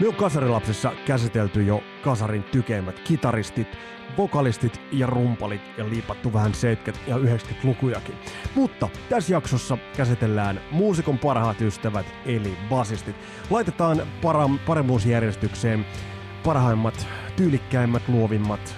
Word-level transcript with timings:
Me 0.00 0.08
on 0.08 0.14
Kasarilapsissa 0.14 0.92
käsitelty 1.06 1.62
jo 1.62 1.82
Kasarin 2.02 2.42
tykeimmät 2.42 3.00
kitaristit, 3.00 3.68
vokalistit 4.18 4.80
ja 4.92 5.06
rumpalit 5.06 5.60
ja 5.78 5.88
liipattu 5.88 6.32
vähän 6.32 6.52
70- 6.52 6.98
ja 7.06 7.16
90-lukujakin. 7.16 8.14
Mutta 8.54 8.88
tässä 9.08 9.32
jaksossa 9.32 9.78
käsitellään 9.96 10.60
muusikon 10.70 11.18
parhaat 11.18 11.60
ystävät 11.60 12.06
eli 12.26 12.58
basistit. 12.68 13.16
Laitetaan 13.50 14.02
para- 14.22 14.58
paremmuusjärjestykseen 14.66 15.86
parhaimmat, 16.44 17.06
tyylikkäimmät, 17.36 18.08
luovimmat, 18.08 18.76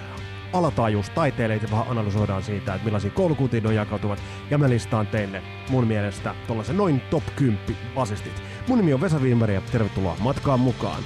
alatajuustaiteilijat 0.53 1.63
ja 1.63 1.71
vähän 1.71 1.87
analysoidaan 1.89 2.43
siitä, 2.43 2.73
että 2.73 2.85
millaisia 2.85 3.11
koulukuntiin 3.11 3.67
on 3.67 3.75
jakautuvat. 3.75 4.23
Ja 4.49 4.57
mä 4.57 4.69
listaan 4.69 5.07
teille 5.07 5.41
mun 5.69 5.87
mielestä 5.87 6.35
tuollaisen 6.47 6.77
noin 6.77 7.01
top 7.01 7.23
10 7.35 7.59
basistit. 7.95 8.43
Mun 8.67 8.77
nimi 8.77 8.93
on 8.93 9.01
Vesa 9.01 9.21
Viimari 9.21 9.53
ja 9.53 9.61
tervetuloa 9.71 10.15
matkaan 10.19 10.59
mukaan. 10.59 11.03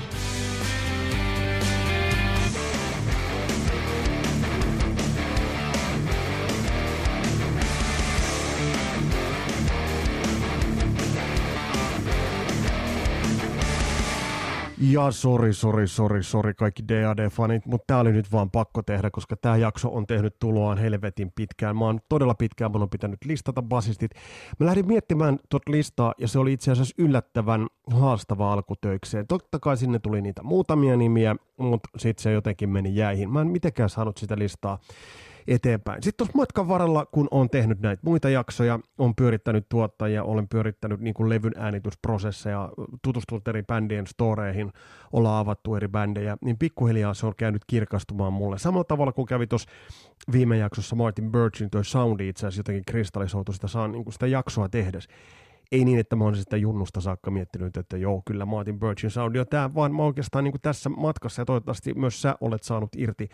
Ja 14.95 15.11
sori, 15.11 15.53
sori, 15.53 15.87
sori, 15.87 16.23
sori 16.23 16.53
kaikki 16.53 16.83
DAD-fanit, 16.83 17.65
mutta 17.65 17.83
tämä 17.87 17.99
oli 17.99 18.11
nyt 18.11 18.31
vaan 18.31 18.51
pakko 18.51 18.81
tehdä, 18.81 19.11
koska 19.11 19.35
tämä 19.35 19.57
jakso 19.57 19.89
on 19.89 20.07
tehnyt 20.07 20.39
tuloaan 20.39 20.77
helvetin 20.77 21.31
pitkään. 21.35 21.77
Mä 21.77 21.85
oon 21.85 21.99
todella 22.09 22.33
pitkään, 22.33 22.71
mun 22.71 22.81
on 22.81 22.89
pitänyt 22.89 23.19
listata 23.25 23.61
basistit. 23.61 24.11
Mä 24.59 24.65
lähdin 24.65 24.87
miettimään 24.87 25.39
tuota 25.49 25.71
listaa 25.71 26.13
ja 26.17 26.27
se 26.27 26.39
oli 26.39 26.53
itse 26.53 26.71
asiassa 26.71 26.95
yllättävän 26.97 27.67
haastava 27.91 28.53
alkutöikseen. 28.53 29.27
Totta 29.27 29.59
kai 29.59 29.77
sinne 29.77 29.99
tuli 29.99 30.21
niitä 30.21 30.43
muutamia 30.43 30.97
nimiä, 30.97 31.35
mutta 31.57 31.89
sitten 31.97 32.23
se 32.23 32.31
jotenkin 32.31 32.69
meni 32.69 32.95
jäihin. 32.95 33.29
Mä 33.29 33.41
en 33.41 33.47
mitenkään 33.47 33.89
saanut 33.89 34.17
sitä 34.17 34.35
listaa 34.37 34.79
eteenpäin. 35.47 36.03
Sitten 36.03 36.17
tuossa 36.17 36.37
matkan 36.37 36.67
varrella, 36.67 37.05
kun 37.05 37.27
on 37.31 37.49
tehnyt 37.49 37.79
näitä 37.79 38.01
muita 38.05 38.29
jaksoja, 38.29 38.79
on 38.97 39.15
pyörittänyt 39.15 39.65
tuottajia, 39.69 40.23
olen 40.23 40.47
pyörittänyt 40.47 40.99
niin 40.99 41.13
kuin 41.13 41.29
levyn 41.29 41.53
äänitysprosesseja, 41.57 42.69
tutustunut 43.01 43.47
eri 43.47 43.63
bändien 43.63 44.07
storeihin, 44.07 44.71
ollaan 45.11 45.39
avattu 45.39 45.75
eri 45.75 45.87
bändejä, 45.87 46.37
niin 46.41 46.57
pikkuhiljaa 46.57 47.13
se 47.13 47.25
on 47.25 47.33
käynyt 47.37 47.61
kirkastumaan 47.67 48.33
mulle. 48.33 48.57
Samalla 48.57 48.83
tavalla 48.83 49.11
kuin 49.11 49.25
kävi 49.25 49.47
tuossa 49.47 49.69
viime 50.31 50.57
jaksossa 50.57 50.95
Martin 50.95 51.31
Birchin, 51.31 51.69
toi 51.69 51.85
soundi 51.85 52.29
itse 52.29 52.47
asiassa 52.47 52.59
jotenkin 52.59 52.85
kristallisoitu 52.85 53.53
sitä, 53.53 53.67
saa 53.67 53.87
niin 53.87 54.03
kuin 54.03 54.13
sitä 54.13 54.27
jaksoa 54.27 54.69
tehdessä 54.69 55.09
ei 55.71 55.85
niin, 55.85 55.99
että 55.99 56.15
mä 56.15 56.23
olisin 56.25 56.43
sitä 56.43 56.57
junnusta 56.57 57.01
saakka 57.01 57.31
miettinyt, 57.31 57.77
että 57.77 57.97
joo, 57.97 58.21
kyllä 58.25 58.45
Martin 58.45 58.79
Birchin 58.79 59.11
soundi 59.11 59.39
on 59.39 59.47
tämä, 59.49 59.73
vaan 59.75 59.95
mä 59.95 60.03
oikeastaan 60.03 60.43
niin 60.43 60.53
tässä 60.61 60.89
matkassa 60.89 61.41
ja 61.41 61.45
toivottavasti 61.45 61.93
myös 61.93 62.21
sä 62.21 62.35
olet 62.41 62.63
saanut 62.63 62.89
irti 62.97 63.29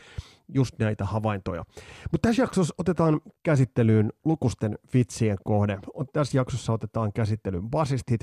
just 0.48 0.80
näitä 0.80 1.06
havaintoja. 1.06 1.64
Mutta 2.12 2.28
tässä 2.28 2.42
jaksossa 2.42 2.76
otetaan 2.78 3.22
käsittelyyn 3.44 4.10
lukusten 4.26 4.78
vitsien 4.94 5.38
kohde. 5.44 5.80
Tässä 6.14 6.38
jaksossa 6.38 6.73
otetaan 6.73 7.14
käsittelyyn 7.14 7.70
basistit 7.70 8.22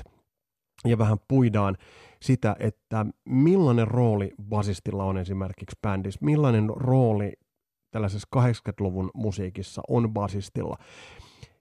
ja 0.85 0.97
vähän 0.97 1.17
puidaan 1.27 1.77
sitä, 2.21 2.55
että 2.59 3.05
millainen 3.25 3.87
rooli 3.87 4.31
basistilla 4.49 5.03
on 5.03 5.17
esimerkiksi 5.17 5.79
bändissä, 5.81 6.19
millainen 6.25 6.69
rooli 6.75 7.33
tällaisessa 7.91 8.27
80-luvun 8.35 9.11
musiikissa 9.13 9.81
on 9.87 10.13
basistilla 10.13 10.77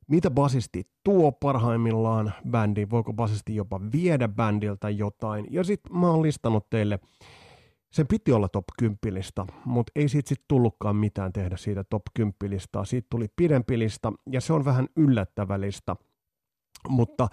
mitä 0.08 0.30
basisti 0.30 0.90
tuo 1.04 1.32
parhaimmillaan 1.32 2.32
bändiin, 2.50 2.90
voiko 2.90 3.12
basisti 3.12 3.54
jopa 3.54 3.80
viedä 3.92 4.28
bändiltä 4.28 4.90
jotain. 4.90 5.46
Ja 5.50 5.64
sitten 5.64 5.96
mä 5.96 6.10
oon 6.10 6.22
listannut 6.22 6.70
teille, 6.70 6.98
sen 7.92 8.06
piti 8.06 8.32
olla 8.32 8.48
top 8.48 8.64
10 8.78 8.98
lista, 9.10 9.46
mutta 9.64 9.92
ei 9.96 10.08
siitä 10.08 10.28
sitten 10.28 10.44
tullutkaan 10.48 10.96
mitään 10.96 11.32
tehdä 11.32 11.56
siitä 11.56 11.84
top 11.84 12.02
10 12.14 12.34
listaa. 12.44 12.84
Siitä 12.84 13.06
tuli 13.10 13.26
pidempi 13.36 13.78
lista 13.78 14.12
ja 14.30 14.40
se 14.40 14.52
on 14.52 14.64
vähän 14.64 14.86
yllättävä 14.96 15.60
lista. 15.60 15.96
Mutta 16.88 17.28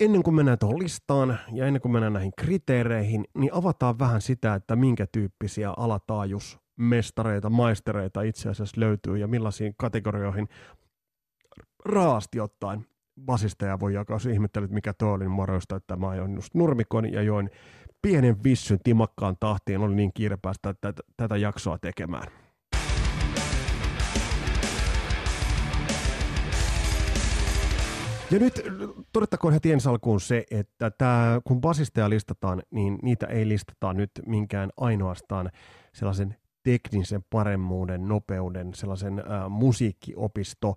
ennen 0.00 0.22
kuin 0.22 0.34
mennään 0.34 0.58
tuohon 0.58 0.78
listaan 0.78 1.38
ja 1.52 1.66
ennen 1.66 1.82
kuin 1.82 1.92
mennään 1.92 2.12
näihin 2.12 2.32
kriteereihin, 2.38 3.24
niin 3.38 3.54
avataan 3.54 3.98
vähän 3.98 4.20
sitä, 4.20 4.54
että 4.54 4.76
minkä 4.76 5.06
tyyppisiä 5.12 5.70
alataajusmestareita, 5.76 7.50
maistereita 7.50 8.22
itse 8.22 8.48
asiassa 8.48 8.80
löytyy 8.80 9.18
ja 9.18 9.28
millaisiin 9.28 9.74
kategorioihin 9.76 10.48
raasti 11.88 12.40
ottaen 12.40 12.86
basisteja 13.24 13.80
voi 13.80 13.94
jakaa, 13.94 14.14
jos 14.14 14.26
ihmettelet 14.26 14.70
mikä 14.70 14.92
tuo 14.92 15.12
oli, 15.12 15.24
niin 15.24 15.30
moroista, 15.30 15.76
että 15.76 15.96
mä 15.96 16.08
ajoin 16.08 16.34
just 16.34 16.54
nurmikon 16.54 17.12
ja 17.12 17.22
join 17.22 17.50
pienen 18.02 18.42
vissyn 18.44 18.78
timakkaan 18.84 19.36
tahtiin, 19.40 19.80
oli 19.80 19.94
niin 19.94 20.12
kiire 20.14 20.36
päästä 20.42 20.74
tätä, 20.80 21.02
tätä 21.16 21.36
jaksoa 21.36 21.78
tekemään. 21.78 22.28
Ja 28.30 28.38
nyt 28.38 28.62
todettakoon 29.12 29.52
heti 29.52 29.72
ensi 29.72 29.88
alkuun 29.88 30.20
se, 30.20 30.44
että 30.50 30.90
tämä, 30.90 31.40
kun 31.44 31.60
basisteja 31.60 32.10
listataan, 32.10 32.62
niin 32.70 32.98
niitä 33.02 33.26
ei 33.26 33.48
listata 33.48 33.92
nyt 33.92 34.10
minkään 34.26 34.70
ainoastaan 34.76 35.50
sellaisen 35.92 36.36
teknisen 36.68 37.24
paremmuuden, 37.30 38.08
nopeuden, 38.08 38.74
sellaisen 38.74 39.18
ä, 39.18 39.48
musiikkiopisto 39.48 40.74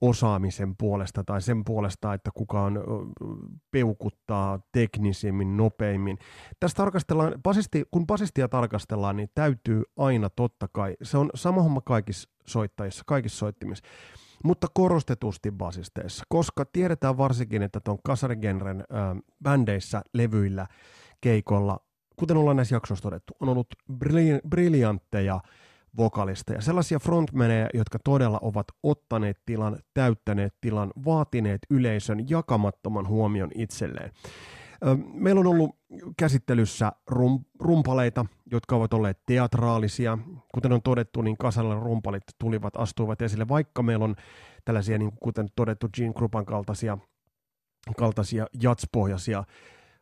osaamisen 0.00 0.76
puolesta 0.76 1.24
tai 1.24 1.42
sen 1.42 1.64
puolesta, 1.64 2.14
että 2.14 2.30
kukaan 2.34 2.76
ä, 2.76 2.80
peukuttaa 3.70 4.60
teknisimmin, 4.72 5.56
nopeimmin. 5.56 6.18
Tässä 6.60 6.76
tarkastellaan, 6.76 7.34
basisti, 7.42 7.84
kun 7.90 8.06
basistia 8.06 8.48
tarkastellaan, 8.48 9.16
niin 9.16 9.30
täytyy 9.34 9.82
aina 9.96 10.30
totta 10.30 10.68
kai, 10.72 10.96
se 11.02 11.18
on 11.18 11.30
sama 11.34 11.62
homma 11.62 11.80
kaikissa 11.80 12.30
soittajissa, 12.46 13.02
kaikissa 13.06 13.38
soittimissa, 13.38 13.84
mutta 14.44 14.66
korostetusti 14.74 15.50
basisteissa, 15.50 16.24
koska 16.28 16.64
tiedetään 16.64 17.18
varsinkin, 17.18 17.62
että 17.62 17.80
tuon 17.80 17.98
kasarigenren 18.04 18.80
ä, 18.80 18.84
bändeissä, 19.42 20.02
levyillä, 20.14 20.66
keikolla 21.20 21.80
kuten 22.20 22.36
ollaan 22.36 22.56
näissä 22.56 22.74
jaksoissa 22.74 23.02
todettu, 23.02 23.32
on 23.40 23.48
ollut 23.48 23.66
briljantteja 24.48 25.40
vokalisteja, 25.96 26.60
sellaisia 26.60 26.98
frontmaneja, 26.98 27.68
jotka 27.74 27.98
todella 28.04 28.38
ovat 28.42 28.66
ottaneet 28.82 29.38
tilan, 29.46 29.78
täyttäneet 29.94 30.54
tilan, 30.60 30.90
vaatineet 31.04 31.60
yleisön 31.70 32.30
jakamattoman 32.30 33.08
huomion 33.08 33.50
itselleen. 33.54 34.12
Meillä 35.12 35.40
on 35.40 35.46
ollut 35.46 35.76
käsittelyssä 36.16 36.92
rum, 37.06 37.44
rumpaleita, 37.58 38.26
jotka 38.52 38.76
ovat 38.76 38.94
olleet 38.94 39.18
teatraalisia. 39.26 40.18
Kuten 40.54 40.72
on 40.72 40.82
todettu, 40.82 41.22
niin 41.22 41.36
kasalla 41.36 41.74
rumpalit 41.74 42.22
tulivat, 42.38 42.76
astuivat 42.76 43.22
esille, 43.22 43.48
vaikka 43.48 43.82
meillä 43.82 44.04
on 44.04 44.16
tällaisia, 44.64 44.98
niin 44.98 45.12
kuten 45.20 45.48
todettu, 45.56 45.88
Gene 45.96 46.12
Krupan 46.12 46.46
kaltaisia, 46.46 46.98
kaltaisia 47.96 48.46
jatspohjaisia 48.62 49.44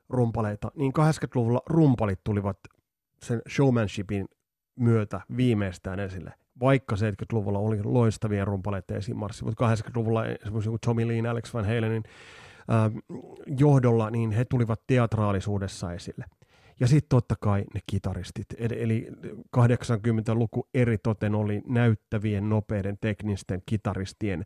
rumpaleita, 0.08 0.70
niin 0.74 0.92
80-luvulla 0.98 1.62
rumpalit 1.66 2.20
tulivat 2.24 2.58
sen 3.22 3.42
showmanshipin 3.48 4.28
myötä 4.78 5.20
viimeistään 5.36 6.00
esille. 6.00 6.32
Vaikka 6.60 6.96
70-luvulla 6.96 7.58
oli 7.58 7.82
loistavia 7.82 8.44
rumpaleita 8.44 8.94
esimarssi, 8.94 9.44
mutta 9.44 9.74
80-luvulla 9.74 10.26
esimerkiksi 10.26 10.70
Tommy 10.86 11.08
Lee, 11.08 11.28
Alex 11.30 11.54
Van 11.54 11.64
Halenin 11.64 12.02
äh, 12.70 12.92
johdolla, 13.58 14.10
niin 14.10 14.30
he 14.30 14.44
tulivat 14.44 14.80
teatraalisuudessa 14.86 15.92
esille. 15.92 16.25
Ja 16.80 16.86
sitten 16.86 17.08
totta 17.08 17.34
kai 17.40 17.64
ne 17.75 17.80
kitaristit, 17.86 18.46
eli 18.58 19.08
80-luku 19.56 20.69
eritoten 20.75 21.34
oli 21.34 21.62
näyttävien, 21.66 22.48
nopeiden, 22.48 22.98
teknisten 23.00 23.62
kitaristien 23.66 24.44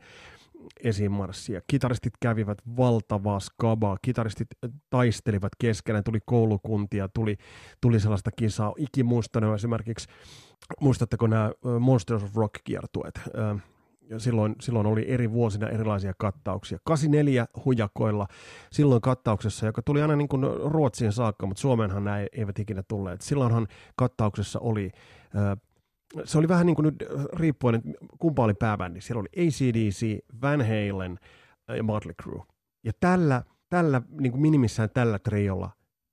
esimarssia. 0.84 1.60
Kitaristit 1.66 2.12
kävivät 2.20 2.58
valtavaa 2.76 3.40
skabaa, 3.40 3.96
kitaristit 4.02 4.48
taistelivat 4.90 5.52
keskenään, 5.58 6.04
tuli 6.04 6.18
koulukuntia, 6.26 7.08
tuli, 7.08 7.36
tuli 7.80 8.00
sellaista 8.00 8.30
kisaa. 8.36 8.72
Ikimuistanut 8.76 9.54
esimerkiksi, 9.54 10.08
muistatteko 10.80 11.26
nämä 11.26 11.52
Monsters 11.80 12.22
of 12.22 12.36
Rock-kiertueet? 12.36 13.20
Ja 14.10 14.18
silloin, 14.18 14.54
silloin 14.60 14.86
oli 14.86 15.04
eri 15.08 15.32
vuosina 15.32 15.68
erilaisia 15.68 16.12
kattauksia. 16.18 16.78
84 16.84 17.46
hujakoilla, 17.64 18.26
silloin 18.72 19.00
kattauksessa, 19.00 19.66
joka 19.66 19.82
tuli 19.82 20.02
aina 20.02 20.16
niin 20.16 20.28
kuin 20.28 20.44
Ruotsiin 20.64 21.12
saakka, 21.12 21.46
mutta 21.46 21.60
Suomeenhan 21.60 22.04
nämä 22.04 22.26
eivät 22.32 22.58
ikinä 22.58 22.82
tulleet. 22.88 23.20
Silloinhan 23.20 23.66
kattauksessa 23.96 24.58
oli 24.60 24.90
se 26.24 26.38
oli 26.38 26.48
vähän 26.48 26.66
niin 26.66 26.76
kuin 26.76 26.84
nyt 26.84 27.02
äh, 27.02 27.24
riippuen, 27.32 27.74
että 27.74 27.88
kumpa 28.18 28.44
oli 28.44 28.54
pääbändi. 28.54 29.00
Siellä 29.00 29.20
oli 29.20 29.28
ACDC, 29.46 30.18
Van 30.42 30.60
Halen 30.60 31.18
äh, 31.70 31.76
ja 31.76 31.82
Motley 31.82 32.14
Crue. 32.22 32.42
Ja 32.84 32.92
tällä, 33.00 33.42
tällä 33.68 34.02
niin 34.20 34.32
kuin 34.32 34.42
minimissään 34.42 34.90
tällä 34.94 35.18
triolla 35.18 35.70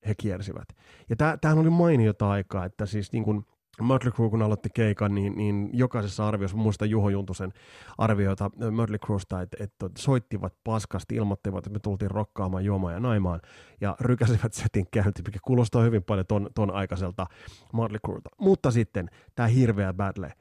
he 0.07 0.15
kiersivät. 0.15 0.67
Ja 1.09 1.15
tämähän 1.41 1.59
oli 1.59 1.69
mainiota 1.69 2.29
aikaa, 2.29 2.65
että 2.65 2.85
siis 2.85 3.11
niin 3.11 3.23
kuin 3.23 3.45
Mötley 3.83 4.11
Crue 4.11 4.29
kun 4.29 4.41
aloitti 4.41 4.69
keikan, 4.73 5.15
niin, 5.15 5.37
niin 5.37 5.69
jokaisessa 5.73 6.27
arviossa, 6.27 6.57
muista 6.57 6.85
Juho 6.85 7.09
Juntusen 7.09 7.53
arvioita 7.97 8.51
Mötley 8.71 8.97
Cruesta, 8.97 9.41
että, 9.41 9.63
että 9.63 9.89
soittivat 9.97 10.53
paskasti, 10.63 11.15
ilmoittivat, 11.15 11.57
että 11.57 11.69
me 11.69 11.79
tultiin 11.79 12.11
rokkaamaan, 12.11 12.65
juomaan 12.65 12.93
ja 12.93 12.99
naimaan, 12.99 13.41
ja 13.81 13.95
rykäsivät 13.99 14.53
setin 14.53 14.85
käynti, 14.91 15.21
mikä 15.25 15.39
kuulostaa 15.43 15.83
hyvin 15.83 16.03
paljon 16.03 16.25
ton, 16.27 16.49
ton 16.55 16.71
aikaiselta 16.71 17.27
Mötley 17.73 17.99
Cruelta. 18.05 18.29
Mutta 18.39 18.71
sitten 18.71 19.09
tämä 19.35 19.47
hirveä 19.47 19.93
battle, 19.93 20.33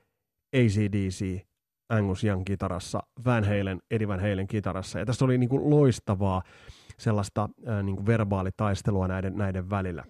ACDC, 0.56 1.48
Angus 1.88 2.24
Young 2.24 2.44
kitarassa, 2.44 3.02
Van 3.24 3.44
Halen, 3.44 3.80
Eddie 3.90 4.08
Van 4.08 4.20
Halen 4.20 4.46
kitarassa, 4.46 4.98
ja 4.98 5.06
tässä 5.06 5.24
oli 5.24 5.38
niin 5.38 5.48
kuin 5.48 5.70
loistavaa 5.70 6.42
sellaista 6.98 7.48
äh, 7.68 7.82
niin 7.82 7.96
kuin 7.96 8.06
verbaalitaistelua 8.06 9.08
näiden, 9.08 9.36
näiden 9.36 9.70
välillä 9.70 10.04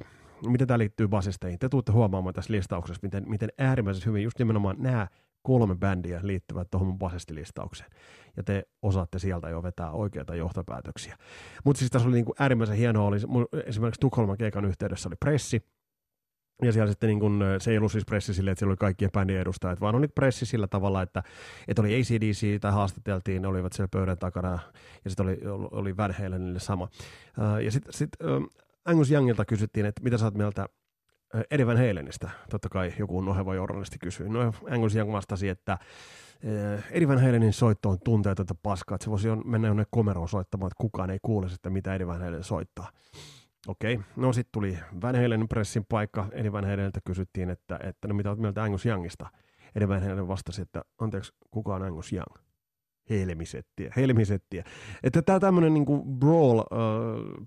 miten 0.47 0.67
tämä 0.67 0.79
liittyy 0.79 1.09
basisteihin. 1.09 1.59
Te 1.59 1.69
tuutte 1.69 1.93
huomaamaan 1.93 2.35
tässä 2.35 2.53
listauksessa, 2.53 3.01
miten, 3.03 3.25
miten 3.29 3.49
äärimmäisen 3.59 4.07
hyvin 4.07 4.23
just 4.23 4.39
nimenomaan 4.39 4.77
nämä 4.79 5.07
kolme 5.43 5.77
bändiä 5.77 6.21
liittyvät 6.23 6.71
tuohon 6.71 6.89
mun 6.89 6.99
basistilistaukseen. 6.99 7.91
Ja 8.37 8.43
te 8.43 8.63
osaatte 8.83 9.19
sieltä 9.19 9.49
jo 9.49 9.63
vetää 9.63 9.91
oikeita 9.91 10.35
johtopäätöksiä. 10.35 11.17
Mutta 11.65 11.79
siis 11.79 11.91
tässä 11.91 12.09
oli 12.09 12.15
niin 12.15 12.25
kuin 12.25 12.37
äärimmäisen 12.39 12.77
hienoa, 12.77 13.07
oli 13.07 13.17
esimerkiksi 13.67 14.01
Tukholman 14.01 14.39
keikan 14.39 14.65
yhteydessä 14.65 15.09
oli 15.09 15.17
pressi, 15.21 15.63
ja 16.63 16.73
siellä 16.73 16.91
sitten 16.91 17.09
niin 17.09 17.21
kun, 17.21 17.45
se 17.59 17.71
ei 17.71 17.79
ollut 17.79 17.93
siis 17.93 18.05
pressi 18.05 18.35
sille, 18.35 18.51
että 18.51 18.59
siellä 18.59 18.71
oli 18.71 18.77
kaikkien 18.77 19.11
bändien 19.11 19.41
edustajat, 19.41 19.81
vaan 19.81 19.95
oli 19.95 20.09
pressi 20.09 20.47
sillä 20.47 20.67
tavalla, 20.67 21.03
että, 21.03 21.23
että 21.69 21.83
oli 21.83 21.95
ACDC 21.95 22.61
tai 22.61 22.73
haastateltiin, 22.73 23.43
ne 23.43 23.49
olivat 23.49 23.73
siellä 23.73 23.89
pöydän 23.89 24.19
takana 24.19 24.59
ja 25.05 25.11
sitten 25.11 25.27
oli, 25.27 25.39
oli 25.71 25.97
Van 25.97 26.15
Halenille 26.19 26.59
sama. 26.59 26.89
Ja 27.65 27.71
sitten 27.73 27.93
sit, 27.93 28.11
Angus 28.89 29.11
Youngilta 29.11 29.45
kysyttiin, 29.45 29.87
että 29.87 30.03
mitä 30.03 30.19
sä 30.19 30.25
oot 30.25 30.35
mieltä 30.35 30.69
Eddie 31.51 31.67
Van 31.67 31.77
Halenista. 31.77 32.31
Totta 32.51 32.69
kai 32.69 32.93
joku 32.99 33.21
noheva 33.21 33.55
journalisti 33.55 33.99
kysyi. 33.99 34.29
No 34.29 34.53
Angus 34.71 34.97
Young 34.97 35.13
vastasi, 35.13 35.49
että 35.49 35.79
Eddie 36.91 37.09
Van 37.09 37.23
Halenin 37.23 37.53
soitto 37.53 37.91
on 37.91 37.99
tunteetonta 38.05 38.55
paskaa, 38.63 38.95
että 38.95 39.05
se 39.05 39.11
voisi 39.11 39.29
mennä 39.45 39.69
jonne 39.69 39.85
komeroon 39.91 40.29
soittamaan, 40.29 40.67
että 40.67 40.81
kukaan 40.81 41.11
ei 41.11 41.19
kuule 41.23 41.49
sitä, 41.49 41.71
mitä 41.71 41.95
Eddie 41.95 42.07
Van 42.07 42.21
Halen 42.21 42.45
soittaa. 42.45 42.91
Okei, 43.67 43.95
okay. 43.95 44.07
no 44.17 44.33
sitten 44.33 44.53
tuli 44.53 44.79
Van 45.03 45.17
Halen 45.23 45.49
pressin 45.49 45.85
paikka. 45.89 46.29
Eddie 46.33 46.53
Van 46.53 46.65
Halenilta 46.65 47.01
kysyttiin, 47.05 47.51
että, 47.51 47.81
että 47.83 48.09
no 48.09 48.15
mitä 48.15 48.31
olet 48.31 48.41
mieltä 48.41 48.63
Angus 48.63 48.87
Youngista. 48.87 49.27
Eddie 49.75 49.89
Van 49.89 50.03
Halen 50.03 50.29
vastasi, 50.29 50.63
että 50.63 50.85
anteeksi, 50.99 51.33
kuka 51.51 51.75
on 51.75 51.83
Angus 51.83 52.13
Young? 52.13 52.48
Helmisettiä, 53.11 53.93
helmisettiä. 53.97 54.65
Että 55.03 55.23
tämä 55.23 55.41
tämmöinen 55.41 55.75
niinku 55.75 56.05
brawl 56.05 56.59
äh, 56.59 56.65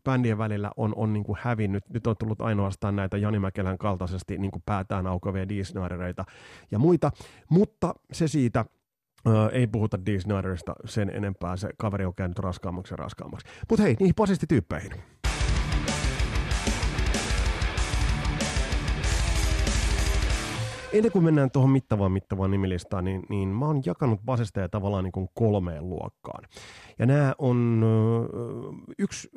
bändien 0.04 0.38
välillä 0.38 0.72
on, 0.78 0.94
on 0.96 1.14
niinku 1.14 1.38
hävinnyt. 1.42 1.84
Nyt 1.90 2.08
on 2.08 2.16
tullut 2.20 2.42
ainoastaan 2.42 2.96
näitä 2.96 3.18
Jani 3.18 3.40
Mäkelän 3.40 3.78
kaltaisesti 3.78 4.38
niinku 4.38 4.62
päätään 4.66 5.08
aukovia 5.08 5.50
Disneyreita 5.50 6.26
ja 6.72 6.80
muita, 6.80 7.12
mutta 7.50 7.96
se 8.12 8.28
siitä, 8.28 8.66
äh, 9.28 9.34
ei 9.52 9.68
puhuta 9.68 10.06
Disneyerista 10.06 10.76
sen 10.86 11.10
enempää, 11.10 11.58
se 11.58 11.70
kaveri 11.78 12.06
on 12.06 12.16
käynyt 12.16 12.40
raskaammaksi 12.40 12.94
ja 12.94 12.98
raskaammaksi. 12.98 13.48
Mutta 13.70 13.84
hei, 13.84 13.96
niihin 14.00 14.16
posistityyppeihin. 14.16 14.92
Ennen 20.94 21.12
kuin 21.12 21.26
mennään 21.26 21.52
tuohon 21.52 21.72
mittavaan 21.72 22.12
mittavaan 22.12 22.52
nimilistaan, 22.52 23.06
niin, 23.06 23.24
niin 23.30 23.50
mä 23.50 23.66
oon 23.66 23.82
jakanut 23.86 24.22
basisteja 24.26 24.70
tavallaan 24.70 25.04
niin 25.04 25.12
kuin 25.12 25.30
kolmeen 25.34 25.90
luokkaan. 25.90 26.44
Ja 27.00 27.06
nämä 27.06 27.36
on 27.38 27.86
yksi 29.00 29.30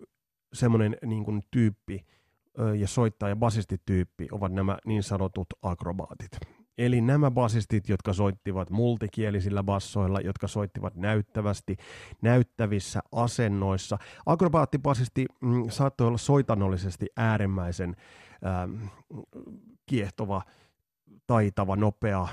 semmoinen 0.53 0.97
niin 1.05 1.25
kuin 1.25 1.43
tyyppi 1.51 2.07
ja 2.79 2.89
soittaja 2.89 3.37
basistityyppi 3.37 4.29
ovat 4.33 4.53
nämä 4.53 4.79
niin 4.87 5.03
sanotut 5.03 5.47
akrobaatit. 5.63 6.31
Eli 6.79 7.01
nämä 7.01 7.31
basistit, 7.31 7.89
jotka 7.89 8.13
soittivat 8.13 8.71
multikielisillä 8.71 9.63
bassoilla, 9.63 10.21
jotka 10.21 10.49
soittivat 10.49 10.95
näyttävästi, 10.95 11.77
näyttävissä 12.23 13.01
asennoissa. 13.13 13.99
Akrobaattibasisti 14.27 15.27
mm, 15.41 15.69
saattoi 15.69 16.07
olla 16.07 16.19
soitanollisesti 16.19 17.07
äärimmäisen 17.17 17.97
ähm, 18.47 18.87
kiehtova 19.87 20.43
taitava, 21.27 21.77
nopea, 21.77 22.29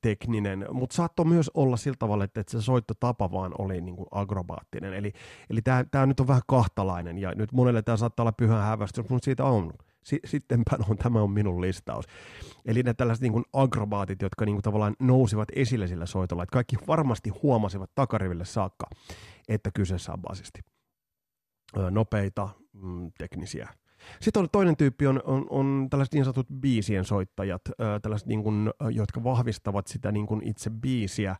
tekninen, 0.00 0.66
mutta 0.72 0.96
saattoi 0.96 1.26
myös 1.26 1.50
olla 1.54 1.76
sillä 1.76 1.96
tavalla, 1.98 2.24
että, 2.24 2.42
se 2.46 2.62
soittotapa 2.62 3.32
vaan 3.32 3.52
oli 3.58 3.80
niin 3.80 3.96
kuin 3.96 4.06
agrobaattinen. 4.10 4.94
Eli, 4.94 5.12
eli 5.50 5.60
tämä 5.90 6.06
nyt 6.06 6.20
on 6.20 6.28
vähän 6.28 6.42
kahtalainen, 6.46 7.18
ja 7.18 7.32
nyt 7.34 7.52
monelle 7.52 7.82
tämä 7.82 7.96
saattaa 7.96 8.22
olla 8.24 8.32
pyhän 8.32 8.62
hävästys, 8.62 9.08
mutta 9.08 9.24
siitä 9.24 9.44
on. 9.44 9.72
Sittenpä 10.24 10.76
on, 10.88 10.96
tämä 10.96 11.22
on 11.22 11.30
minun 11.30 11.60
listaus. 11.60 12.04
Eli 12.64 12.82
ne 12.82 12.94
tällaiset 12.94 13.22
niin 13.22 13.32
kuin 13.32 13.44
agrobaatit, 13.52 14.22
jotka 14.22 14.44
niin 14.44 14.54
kuin 14.54 14.62
tavallaan 14.62 14.96
nousivat 15.00 15.48
esille 15.56 15.86
sillä 15.88 16.06
soitolla, 16.06 16.42
että 16.42 16.52
kaikki 16.52 16.76
varmasti 16.86 17.30
huomasivat 17.30 17.90
takariville 17.94 18.44
saakka, 18.44 18.86
että 19.48 19.70
kyseessä 19.74 20.12
on 20.12 20.22
basisti. 20.22 20.60
Nopeita, 21.90 22.48
mm, 22.72 23.12
teknisiä 23.18 23.68
sitten 24.20 24.42
on 24.42 24.48
toinen 24.52 24.76
tyyppi 24.76 25.06
on, 25.06 25.20
on, 25.24 25.46
on 25.50 25.86
tällaiset 25.90 26.14
niin 26.14 26.24
sanotut 26.24 26.46
biisien 26.60 27.04
soittajat, 27.04 27.62
tällaiset 28.02 28.28
niin 28.28 28.42
kuin, 28.42 28.70
jotka 28.90 29.24
vahvistavat 29.24 29.86
sitä 29.86 30.12
niin 30.12 30.26
kuin 30.26 30.42
itse 30.48 30.70
biisiä. 30.70 31.36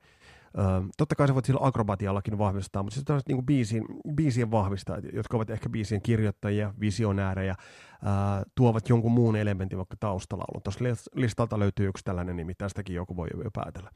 Totta 0.96 1.14
kai 1.14 1.28
sä 1.28 1.34
voit 1.34 1.44
sillä 1.44 1.60
akrobatiallakin 1.62 2.38
vahvistaa, 2.38 2.82
mutta 2.82 2.94
sitten 2.94 3.06
tällaiset 3.06 3.28
niin 3.28 3.36
kuin 3.36 3.46
biisien, 3.46 3.84
biisien 4.14 4.50
vahvistajat, 4.50 5.04
jotka 5.12 5.36
ovat 5.36 5.50
ehkä 5.50 5.68
biisien 5.68 6.02
kirjoittajia, 6.02 6.74
visionäärejä, 6.80 7.54
tuovat 8.54 8.88
jonkun 8.88 9.12
muun 9.12 9.36
elementin 9.36 9.78
vaikka 9.78 9.96
taustalaulun. 10.00 10.62
Tuossa 10.62 10.84
listalta 11.14 11.58
löytyy 11.58 11.88
yksi 11.88 12.04
tällainen 12.04 12.36
nimi, 12.36 12.54
tästäkin 12.54 12.96
joku 12.96 13.16
voi 13.16 13.28
jo 13.44 13.50
päätellä. 13.52 13.90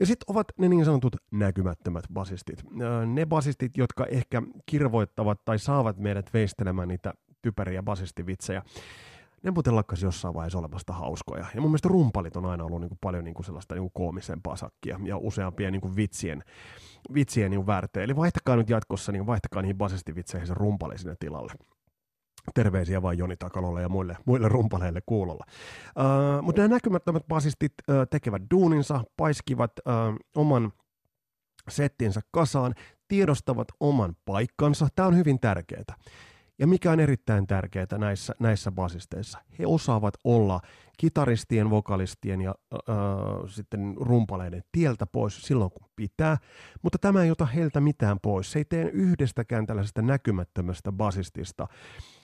Ja 0.00 0.06
sitten 0.06 0.24
ovat 0.28 0.46
ne 0.58 0.68
niin 0.68 0.84
sanotut 0.84 1.16
näkymättömät 1.30 2.04
basistit. 2.12 2.64
Ne 3.06 3.26
basistit, 3.26 3.76
jotka 3.76 4.06
ehkä 4.06 4.42
kirvoittavat 4.66 5.44
tai 5.44 5.58
saavat 5.58 5.98
meidät 5.98 6.34
veistelemään 6.34 6.88
niitä 6.88 7.14
typeriä 7.44 7.82
basistivitsejä. 7.82 8.62
Ne 9.42 9.50
muuten 9.50 9.76
lakkasi 9.76 10.06
jossain 10.06 10.34
vaiheessa 10.34 10.58
olemasta 10.58 10.92
hauskoja. 10.92 11.46
Ja 11.54 11.60
mun 11.60 11.70
mielestä 11.70 11.88
rumpalit 11.88 12.36
on 12.36 12.46
aina 12.46 12.64
ollut 12.64 12.80
niin 12.80 12.88
kuin 12.88 12.98
paljon 13.00 13.24
niin 13.24 13.34
kuin 13.34 13.46
sellaista 13.46 13.74
niin 13.74 13.82
kuin 13.82 13.92
koomisempaa 13.94 14.56
sakkia 14.56 15.00
ja 15.04 15.16
useampia 15.18 15.70
niin 15.70 15.80
kuin 15.80 15.96
vitsien, 15.96 16.44
vitsien 17.14 17.50
niin 17.50 17.66
väärtejä. 17.66 18.04
Eli 18.04 18.16
vaihtakaa 18.16 18.56
nyt 18.56 18.70
jatkossa, 18.70 19.12
niin 19.12 19.26
vaihtakaa 19.26 19.62
niihin 19.62 19.78
basistivitseihin 19.78 20.46
se 20.46 20.54
rumpali 20.54 20.98
sinne 20.98 21.16
tilalle. 21.20 21.52
Terveisiä 22.54 23.02
vain 23.02 23.18
Joni 23.18 23.36
Takalolle 23.36 23.82
ja 23.82 23.88
muille, 23.88 24.16
muille 24.24 24.48
rumpaleille 24.48 25.00
kuulolla. 25.06 25.44
Uh, 25.48 26.42
mutta 26.42 26.62
nämä 26.62 26.74
näkymättömät 26.74 27.22
basistit 27.28 27.72
uh, 27.88 27.94
tekevät 28.10 28.42
duuninsa, 28.50 29.04
paiskivat 29.16 29.72
uh, 29.78 30.16
oman 30.42 30.72
settinsä 31.68 32.20
kasaan, 32.30 32.74
tiedostavat 33.08 33.68
oman 33.80 34.16
paikkansa. 34.24 34.88
Tämä 34.94 35.08
on 35.08 35.16
hyvin 35.16 35.40
tärkeää. 35.40 35.94
Ja 36.58 36.66
mikä 36.66 36.92
on 36.92 37.00
erittäin 37.00 37.46
tärkeää 37.46 37.86
näissä, 37.98 38.34
näissä 38.40 38.72
basisteissa, 38.72 39.38
he 39.58 39.66
osaavat 39.66 40.14
olla 40.24 40.60
kitaristien, 40.98 41.70
vokalistien 41.70 42.40
ja 42.40 42.54
äh, 42.74 42.78
sitten 43.46 43.94
rumpaleiden 43.96 44.62
tieltä 44.72 45.06
pois 45.06 45.42
silloin 45.42 45.70
kun 45.70 45.88
pitää, 45.96 46.36
mutta 46.82 46.98
tämä 46.98 47.22
ei 47.22 47.30
ota 47.30 47.46
heiltä 47.46 47.80
mitään 47.80 48.18
pois. 48.22 48.52
Se 48.52 48.58
ei 48.58 48.64
tee 48.64 48.84
yhdestäkään 48.84 49.66
tällaisesta 49.66 50.02
näkymättömästä 50.02 50.92
basistista. 50.92 51.66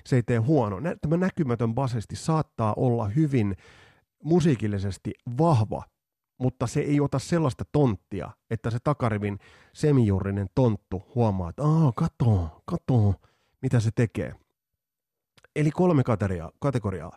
Se 0.06 0.16
ei 0.16 0.22
tee 0.22 0.38
huono. 0.38 0.76
Tämä 1.00 1.16
näkymätön 1.16 1.75
basisti 1.75 2.16
saattaa 2.16 2.75
olla 2.76 3.08
hyvin 3.08 3.56
musiikillisesti 4.25 5.12
vahva, 5.38 5.82
mutta 6.38 6.66
se 6.66 6.80
ei 6.80 7.00
ota 7.00 7.18
sellaista 7.18 7.64
tonttia, 7.72 8.30
että 8.50 8.70
se 8.70 8.78
takarivin 8.84 9.38
semijurrinen 9.72 10.46
tonttu 10.54 11.02
huomaa, 11.14 11.50
että 11.50 11.62
aah, 11.62 11.92
kato, 11.94 12.62
kato, 12.64 13.14
mitä 13.62 13.81
se 13.81 13.90
tekee. 13.95 14.35
Eli 15.57 15.71
kolme 15.71 16.02
kategoriaa. 16.02 16.50
kategoriaa. 16.59 17.11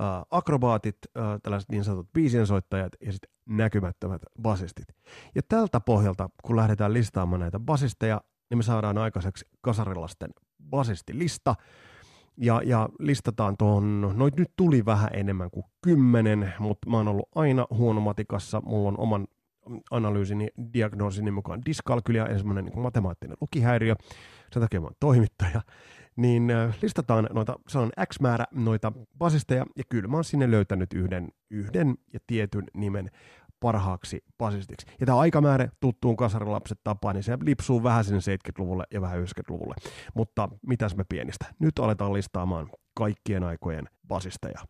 Uh, 0.00 0.26
akrobaatit, 0.30 0.96
uh, 1.06 1.22
tällaiset 1.42 1.70
niin 1.70 1.84
sanotut 1.84 2.12
biisiensoittajat 2.12 2.92
ja 3.00 3.12
sitten 3.12 3.30
näkymättömät 3.48 4.22
basistit. 4.42 4.88
Ja 5.34 5.42
tältä 5.48 5.80
pohjalta, 5.80 6.30
kun 6.42 6.56
lähdetään 6.56 6.92
listaamaan 6.92 7.40
näitä 7.40 7.60
basisteja, 7.60 8.20
niin 8.50 8.58
me 8.58 8.62
saadaan 8.62 8.98
aikaiseksi 8.98 9.46
kasarilasten 9.60 10.30
basistilista. 10.70 11.54
Ja, 12.36 12.60
ja 12.64 12.88
listataan 12.98 13.56
tuohon, 13.56 14.00
no 14.00 14.30
nyt 14.36 14.52
tuli 14.56 14.84
vähän 14.84 15.10
enemmän 15.12 15.50
kuin 15.50 15.66
kymmenen, 15.82 16.52
mutta 16.58 16.90
mä 16.90 16.96
oon 16.96 17.08
ollut 17.08 17.28
aina 17.34 17.66
huono 17.70 18.00
matikassa. 18.00 18.60
Mulla 18.60 18.88
on 18.88 18.98
oman 18.98 19.26
analyysini, 19.90 20.48
diagnoosini 20.72 21.30
mukaan 21.30 21.62
dyskalkylia, 21.66 22.26
eli 22.26 22.38
semmoinen 22.38 22.64
niin 22.64 22.80
matemaattinen 22.80 23.36
lukihäiriö 23.40 23.94
sen 24.52 24.62
takia 24.62 24.80
mä 24.80 24.86
oon 24.86 24.94
toimittaja, 25.00 25.62
niin 26.16 26.52
listataan 26.82 27.28
noita, 27.32 27.58
se 27.68 27.78
on 27.78 27.90
X 28.12 28.20
määrä 28.20 28.44
noita 28.54 28.92
basisteja, 29.18 29.66
ja 29.76 29.84
kyllä 29.88 30.08
mä 30.08 30.16
oon 30.16 30.24
sinne 30.24 30.50
löytänyt 30.50 30.92
yhden, 30.92 31.28
yhden 31.50 31.94
ja 32.12 32.20
tietyn 32.26 32.64
nimen 32.74 33.10
parhaaksi 33.60 34.24
basistiksi. 34.38 34.86
Ja 35.00 35.06
tämä 35.06 35.18
aikamäärä 35.18 35.68
tuttuun 35.80 36.16
kasarilapset 36.16 36.80
tapaan, 36.84 37.14
niin 37.14 37.22
se 37.22 37.38
lipsuu 37.42 37.82
vähän 37.82 38.04
sinne 38.04 38.20
70-luvulle 38.20 38.84
ja 38.92 39.00
vähän 39.00 39.24
90-luvulle. 39.24 39.74
Mutta 40.14 40.48
mitäs 40.66 40.96
me 40.96 41.04
pienistä? 41.08 41.46
Nyt 41.58 41.78
aletaan 41.78 42.12
listaamaan 42.12 42.70
kaikkien 42.94 43.44
aikojen 43.44 43.88
basisteja. 44.08 44.60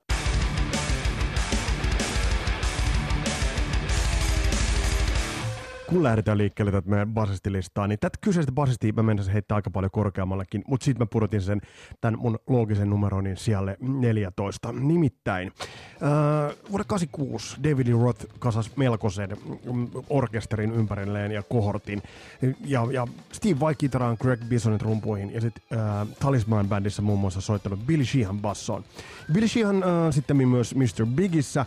Kun 5.89 6.03
lähdetään 6.03 6.39
liikkeelle 6.39 6.73
tätä 6.73 6.91
meidän 6.91 7.15
basistilistaa, 7.15 7.87
niin 7.87 7.99
tätä 7.99 8.19
kyseistä 8.21 8.53
basistia 8.53 8.93
mä 8.93 9.03
menisin 9.03 9.33
heittää 9.33 9.57
aika 9.57 9.71
paljon 9.71 9.91
korkeammallakin, 9.91 10.65
mutta 10.67 10.85
sitten 10.85 11.03
mä 11.03 11.09
pudotin 11.13 11.43
sen 11.43 11.61
tämän 12.01 12.21
mun 12.21 12.39
loogisen 12.47 12.91
numeronin 12.91 13.37
siellä 13.37 13.77
14. 13.81 14.73
Nimittäin 14.73 15.53
äh, 15.93 16.57
vuonna 16.71 16.85
86 16.85 17.57
David 17.63 17.87
Lee 17.87 18.03
Roth 18.03 18.27
kasas 18.39 18.77
melkoisen 18.77 19.37
orkesterin 20.11 20.73
ympärilleen 20.73 21.33
ja 21.33 21.43
kohortin. 21.43 22.03
Ja, 22.65 22.87
ja 22.93 23.07
Steve 23.33 23.61
Vai 23.61 23.75
kitaraan, 23.75 24.17
Greg 24.21 24.41
Bisonin 24.49 24.81
rumpuihin 24.81 25.35
ja 25.35 25.41
sitten 25.41 25.79
äh, 25.79 26.09
Talisman 26.21 26.69
Bandissa 26.69 27.03
muun 27.03 27.19
muassa 27.19 27.41
soittanut 27.41 27.87
Billy 27.87 28.05
Sheehan 28.05 28.41
bassoon. 28.41 28.85
Billy 29.33 29.49
Sheehan 29.49 29.83
äh, 29.83 29.89
sitten 30.11 30.49
myös 30.49 30.75
Mr. 30.75 31.07
Bigissä 31.07 31.67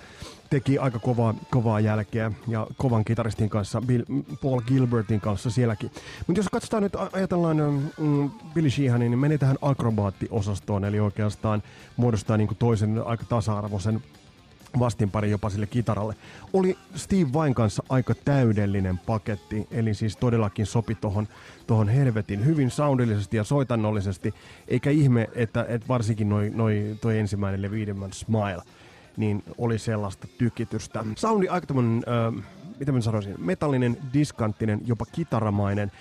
teki 0.51 0.77
aika 0.77 0.99
kovaa, 0.99 1.33
kovaa 1.51 1.79
jälkeä 1.79 2.31
ja 2.47 2.67
kovan 2.77 3.05
kitaristin 3.05 3.49
kanssa, 3.49 3.81
Bill, 3.81 4.03
Paul 4.41 4.61
Gilbertin 4.61 5.21
kanssa 5.21 5.49
sielläkin. 5.49 5.91
Mutta 6.27 6.39
jos 6.39 6.49
katsotaan 6.51 6.83
nyt, 6.83 6.93
ajatellaan 7.13 7.57
mm, 7.97 8.29
Billy 8.53 8.69
Sheehanin, 8.69 9.11
niin 9.11 9.19
meni 9.19 9.37
tähän 9.37 9.57
akrobaattiosastoon, 9.61 10.85
eli 10.85 10.99
oikeastaan 10.99 11.63
muodostaa 11.97 12.37
niin 12.37 12.47
kuin 12.47 12.57
toisen 12.57 13.03
aika 13.05 13.23
tasa-arvoisen 13.29 14.03
vastinpari 14.79 15.31
jopa 15.31 15.49
sille 15.49 15.67
kitaralle. 15.67 16.15
Oli 16.53 16.77
Steve 16.95 17.33
Vain 17.33 17.53
kanssa 17.53 17.83
aika 17.89 18.15
täydellinen 18.25 18.97
paketti, 18.97 19.67
eli 19.71 19.93
siis 19.93 20.17
todellakin 20.17 20.65
sopi 20.65 20.95
tohon, 20.95 21.27
tohon 21.67 21.89
helvetin 21.89 22.45
hyvin 22.45 22.71
soundillisesti 22.71 23.37
ja 23.37 23.43
soitannollisesti, 23.43 24.33
eikä 24.67 24.89
ihme, 24.89 25.29
että, 25.35 25.65
että 25.67 25.87
varsinkin 25.87 26.29
noi, 26.29 26.51
noi, 26.55 26.97
toi 27.01 27.19
ensimmäinen 27.19 27.61
levy 27.61 27.85
Smile– 28.11 28.61
niin 29.21 29.43
oli 29.57 29.79
sellaista 29.79 30.27
tykitystä. 30.37 31.05
Soundi 31.15 31.47
aika 31.47 31.67
tämmönen, 31.67 32.03
äh, 32.37 32.43
mitä 32.79 32.91
mä 32.91 33.01
sanoisin, 33.01 33.35
metallinen, 33.37 33.97
diskanttinen, 34.13 34.81
jopa 34.85 35.05
kitaramainen. 35.05 35.91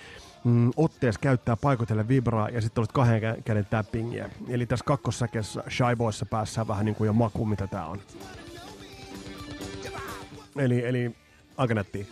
Mm, 0.43 0.71
ottees 0.75 1.17
käyttää 1.17 1.57
paikotelle 1.57 2.07
vibraa 2.07 2.49
ja 2.49 2.61
sitten 2.61 2.81
olet 2.81 2.91
kahden 2.91 3.43
käden 3.45 3.65
tappingia. 3.65 4.29
Eli 4.47 4.65
tässä 4.65 4.85
kakkossäkeessä 4.85 5.63
Shyboissa 5.69 6.25
päässä 6.25 6.67
vähän 6.67 6.85
niin 6.85 6.95
kuin 6.95 7.05
jo 7.05 7.13
maku, 7.13 7.45
mitä 7.45 7.67
tää 7.67 7.85
on. 7.85 7.99
Eli, 10.55 10.85
eli 10.85 11.15
aika 11.57 11.73
nättiä. 11.73 12.05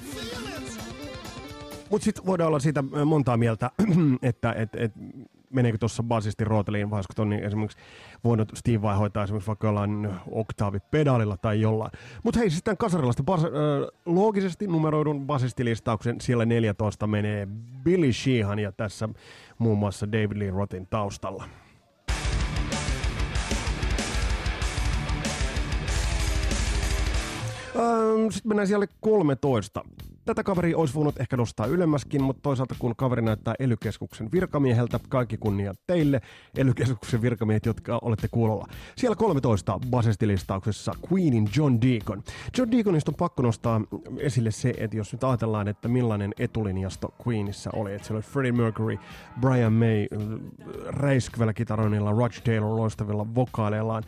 Mutta 1.90 2.06
sitten 2.06 2.26
voidaan 2.26 2.48
olla 2.48 2.60
siitä 2.60 2.84
montaa 3.06 3.38
mieltä, 3.38 3.72
että 4.22 4.54
et, 4.54 4.70
et, 4.76 4.92
meneekö 5.50 5.78
tuossa 5.78 6.04
basisti 6.04 6.44
rooteliin, 6.44 6.90
vai 6.90 7.02
niin 7.26 7.44
esimerkiksi 7.44 7.78
voinut 8.24 8.52
Steve 8.56 8.82
vai 8.82 8.98
hoitaa 8.98 9.24
esimerkiksi 9.24 9.48
vaikka 9.48 9.68
jollain 9.68 10.10
oktaavi-pedaalilla 10.32 11.38
tai 11.38 11.62
jollain. 11.62 11.92
Mutta 12.24 12.40
hei, 12.40 12.50
sitten 12.50 12.78
kasarilaista 12.78 13.24
bas- 13.24 13.46
äh, 13.46 14.00
loogisesti 14.06 14.68
numeroidun 14.68 15.28
basistilistauksen 15.28 16.22
siellä 16.22 16.46
14 16.46 17.08
menee 17.08 17.48
Billy 17.84 18.14
Sheehan 18.14 18.60
ja 18.60 18.72
tässä 18.72 19.10
muun 19.58 19.78
muassa 19.78 20.12
David 20.12 20.38
Lee 20.38 20.52
Rothin 20.52 20.88
taustalla. 20.88 21.44
Sitten 28.30 28.50
mennään 28.50 28.68
siellä 28.68 28.88
13 29.00 29.84
tätä 30.30 30.44
kaveri 30.44 30.76
olisi 30.76 30.94
voinut 30.94 31.20
ehkä 31.20 31.38
nostaa 31.38 31.66
ylemmäskin, 31.66 32.24
mutta 32.24 32.42
toisaalta 32.42 32.76
kun 32.80 32.96
kaveri 32.96 33.22
näyttää 33.22 33.56
elykeskuksen 33.60 34.32
virkamieheltä, 34.32 35.00
kaikki 35.10 35.38
kunnia 35.38 35.74
teille, 35.88 36.22
elykeskuksen 36.58 37.22
virkamiehet, 37.22 37.66
jotka 37.66 38.00
olette 38.02 38.28
kuulolla. 38.32 38.66
Siellä 38.98 39.16
13 39.16 39.80
basistilistauksessa 39.90 40.94
Queenin 41.12 41.50
John 41.56 41.82
Deacon. 41.82 42.24
John 42.58 42.72
Deaconista 42.72 43.12
on 43.12 43.16
pakko 43.16 43.44
nostaa 43.44 43.82
esille 44.18 44.52
se, 44.52 44.74
että 44.78 44.98
jos 44.98 45.14
nyt 45.14 45.24
ajatellaan, 45.24 45.68
että 45.68 45.88
millainen 45.88 46.34
etulinjasto 46.40 47.14
Queenissa 47.28 47.70
oli, 47.74 47.94
että 47.94 48.08
siellä 48.08 48.18
oli 48.18 48.32
Freddie 48.32 48.52
Mercury, 48.52 48.98
Brian 49.42 49.74
May, 49.74 50.08
räiskyvällä 50.88 51.54
kitaroinnilla, 51.54 52.12
Roger 52.12 52.42
Taylor 52.42 52.76
loistavilla 52.76 53.36
vokaaleillaan, 53.36 54.04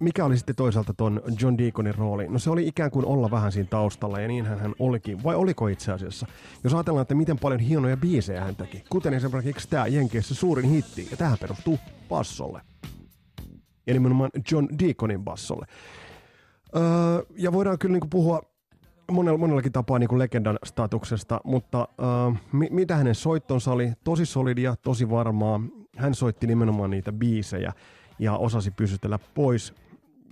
mikä 0.00 0.24
oli 0.24 0.36
sitten 0.36 0.56
toisaalta 0.56 0.94
ton 0.94 1.22
John 1.40 1.58
Deaconin 1.58 1.94
rooli? 1.94 2.28
No 2.28 2.38
se 2.38 2.50
oli 2.50 2.66
ikään 2.68 2.90
kuin 2.90 3.06
olla 3.06 3.30
vähän 3.30 3.52
siinä 3.52 3.68
taustalla 3.70 4.20
ja 4.20 4.28
niinhän 4.28 4.58
hän 4.58 4.74
olikin. 4.78 5.24
Vai 5.24 5.34
oliko 5.36 5.68
itse 5.68 5.92
asiassa? 5.92 6.26
Jos 6.64 6.74
ajatellaan, 6.74 7.02
että 7.02 7.14
miten 7.14 7.38
paljon 7.38 7.60
hienoja 7.60 7.96
biisejä 7.96 8.44
hän 8.44 8.56
teki, 8.56 8.84
kuten 8.90 9.14
esimerkiksi 9.14 9.68
tämä 9.68 9.86
Jenkeissä 9.86 10.34
suurin 10.34 10.70
hitti, 10.70 11.08
ja 11.10 11.16
tähän 11.16 11.38
perustuu 11.40 11.78
bassolle. 12.08 12.60
Ja 13.86 13.92
nimenomaan 13.92 14.30
John 14.52 14.68
Deaconin 14.78 15.24
bassolle. 15.24 15.66
Öö, 16.76 16.82
ja 17.38 17.52
voidaan 17.52 17.78
kyllä 17.78 17.92
niinku 17.92 18.08
puhua 18.10 18.42
monella, 19.10 19.38
monellakin 19.38 19.72
tapaa 19.72 19.98
niin 19.98 20.08
kuin 20.08 20.18
legendan 20.18 20.58
statuksesta, 20.64 21.40
mutta 21.44 21.88
öö, 22.00 22.06
mi- 22.52 22.68
mitä 22.70 22.96
hänen 22.96 23.14
soittonsa 23.14 23.72
oli? 23.72 23.92
Tosi 24.04 24.26
solidia, 24.26 24.76
tosi 24.76 25.10
varmaa. 25.10 25.60
Hän 25.96 26.14
soitti 26.14 26.46
nimenomaan 26.46 26.90
niitä 26.90 27.12
biisejä 27.12 27.72
ja 28.18 28.36
osasi 28.36 28.70
pysytellä 28.70 29.18
pois. 29.34 29.74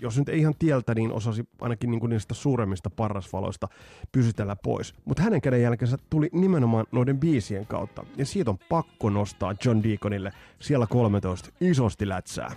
Jos 0.01 0.19
nyt 0.19 0.29
ei 0.29 0.39
ihan 0.39 0.55
tieltä, 0.59 0.95
niin 0.95 1.13
osasi 1.13 1.49
ainakin 1.61 1.91
niin 1.91 2.01
kuin 2.01 2.11
niistä 2.11 2.35
suuremmista 2.35 2.91
parrasvaloista 2.91 3.69
pysytellä 4.13 4.57
pois. 4.57 4.95
Mutta 5.05 5.23
hänen 5.23 5.41
käden 5.41 5.63
jälkeensä 5.63 5.97
tuli 6.11 6.29
nimenomaan 6.33 6.87
noiden 6.93 7.19
biisien 7.21 7.67
kautta. 7.67 8.05
Ja 8.17 8.27
siitä 8.27 8.51
on 8.51 8.59
pakko 8.69 9.11
nostaa 9.11 9.55
John 9.65 9.83
Deaconille 9.83 10.33
siellä 10.61 10.87
13 10.87 11.51
isosti 11.61 12.09
lätsää. 12.09 12.57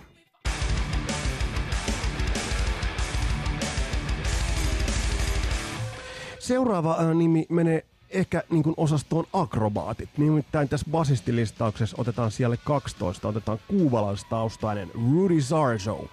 Seuraava 6.38 6.96
äh, 7.00 7.14
nimi 7.14 7.46
menee 7.48 7.84
ehkä 8.10 8.42
niin 8.50 8.62
kuin 8.62 8.74
osastoon 8.76 9.24
akrobaatit. 9.32 10.08
Nimittäin 10.16 10.68
tässä 10.68 10.86
basistilistauksessa 10.90 11.96
otetaan 11.98 12.30
siellä 12.30 12.56
12, 12.56 13.28
otetaan 13.28 13.58
kuubalaistaustainen 13.68 14.90
Rudy 14.94 15.40
Sarzo. 15.40 16.04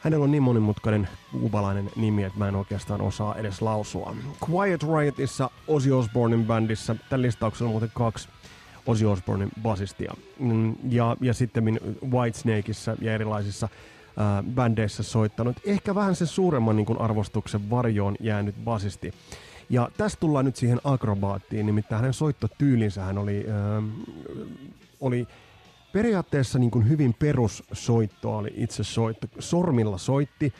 Hänellä 0.00 0.24
on 0.24 0.30
niin 0.30 0.42
monimutkainen 0.42 1.08
kuubalainen 1.32 1.90
nimi, 1.96 2.24
että 2.24 2.38
mä 2.38 2.48
en 2.48 2.56
oikeastaan 2.56 3.00
osaa 3.00 3.34
edes 3.34 3.62
lausua. 3.62 4.16
Quiet 4.50 4.82
Riotissa, 4.82 5.50
Ozzy 5.68 5.92
Osbournein 5.92 6.46
bändissä, 6.46 6.96
tällä 7.10 7.22
listauksella 7.22 7.68
on 7.68 7.72
muuten 7.72 7.90
kaksi 7.94 8.28
Ozzy 8.86 9.06
Osbournein 9.06 9.50
basistia. 9.62 10.14
Mm, 10.38 10.74
ja, 10.88 11.16
ja 11.20 11.34
sitten 11.34 11.80
Whitesnakeissa 12.10 12.96
ja 13.00 13.14
erilaisissa 13.14 13.68
äh, 13.68 14.44
bändeissä 14.54 15.02
soittanut. 15.02 15.56
Ehkä 15.66 15.94
vähän 15.94 16.14
sen 16.14 16.26
suuremman 16.26 16.76
niin 16.76 16.86
kuin 16.86 17.00
arvostuksen 17.00 17.70
varjoon 17.70 18.16
jäänyt 18.20 18.54
basisti. 18.64 19.12
Ja 19.70 19.90
tässä 19.96 20.20
tullaan 20.20 20.44
nyt 20.44 20.56
siihen 20.56 20.80
akrobaattiin, 20.84 21.66
nimittäin 21.66 22.00
hänen 22.00 22.14
soittotyylinsä 22.14 23.04
hän 23.04 23.18
oli, 23.18 23.46
äh, 23.48 23.84
oli 25.00 25.26
periaatteessa 25.92 26.58
niin 26.58 26.70
kuin 26.70 26.88
hyvin 26.88 27.14
perussoittoa, 27.14 28.36
oli 28.36 28.52
itse 28.56 28.84
soitto. 28.84 29.26
Sormilla 29.38 29.98
soitti, 29.98 30.52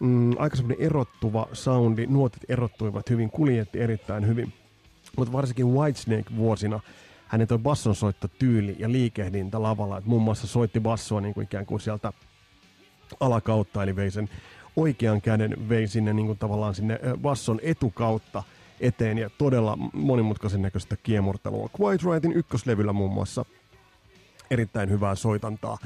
mm, 0.00 0.30
aika 0.38 0.56
semmoinen 0.56 0.86
erottuva 0.86 1.48
soundi, 1.52 2.06
nuotit 2.06 2.42
erottuivat 2.48 3.10
hyvin, 3.10 3.30
kuljetti 3.30 3.80
erittäin 3.80 4.26
hyvin. 4.26 4.52
Mutta 5.16 5.32
varsinkin 5.32 5.66
Whitesnake-vuosina 5.66 6.80
hänen 7.26 7.48
toi 7.48 7.58
basson 7.58 7.94
soittotyyli 7.94 8.76
ja 8.78 8.92
liikehdintä 8.92 9.62
lavalla, 9.62 9.98
että 9.98 10.10
muun 10.10 10.22
muassa 10.22 10.46
soitti 10.46 10.80
bassoa 10.80 11.20
niin 11.20 11.34
kuin 11.34 11.44
ikään 11.44 11.66
kuin 11.66 11.80
sieltä 11.80 12.12
alakautta, 13.20 13.82
eli 13.82 13.96
vei 13.96 14.10
sen 14.10 14.28
oikean 14.78 15.20
käden 15.20 15.68
vei 15.68 15.86
sinne 15.86 16.12
niin 16.12 16.26
kuin 16.26 16.38
tavallaan 16.38 16.74
sinne 16.74 17.00
basson 17.22 17.60
etukautta 17.62 18.42
eteen 18.80 19.18
ja 19.18 19.30
todella 19.38 19.78
monimutkaisen 19.92 20.62
näköistä 20.62 20.96
kiemurtelua. 21.02 21.70
Quiet 21.80 22.02
Rightin 22.02 22.32
ykköslevyllä 22.32 22.92
muun 22.92 23.12
muassa 23.12 23.44
erittäin 24.50 24.90
hyvää 24.90 25.14
soitantaa. 25.14 25.78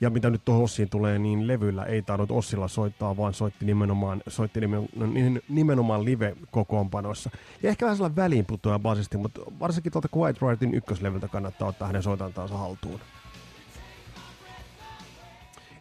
Ja 0.00 0.10
mitä 0.10 0.30
nyt 0.30 0.44
tuohon 0.44 0.64
Ossiin 0.64 0.90
tulee, 0.90 1.18
niin 1.18 1.46
levyllä 1.46 1.84
ei 1.84 2.02
tainnut 2.02 2.30
Ossilla 2.30 2.68
soittaa, 2.68 3.16
vaan 3.16 3.34
soitti 3.34 3.64
nimenomaan, 3.64 4.22
soitti 4.28 4.60
nimenomaan, 4.60 5.40
nimenomaan 5.48 6.04
live-kokoonpanoissa. 6.04 7.30
Ja 7.62 7.70
ehkä 7.70 7.86
vähän 7.86 7.96
sellainen 7.96 8.16
väliinputoja 8.16 8.78
basisti, 8.78 9.16
mutta 9.16 9.40
varsinkin 9.60 9.92
tuolta 9.92 10.08
Quiet 10.16 10.42
Rightin 10.42 10.74
ykköslevyltä 10.74 11.28
kannattaa 11.28 11.68
ottaa 11.68 11.86
hänen 11.86 12.02
soitantaansa 12.02 12.56
haltuun. 12.56 13.00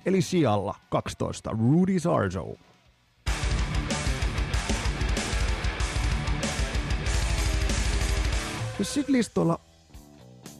Eli 0.05 0.21
sijalla 0.21 0.75
12 0.89 1.51
Rudy 1.51 1.99
Sarzo. 1.99 2.55
Sitten 8.81 9.13
listoilla 9.13 9.59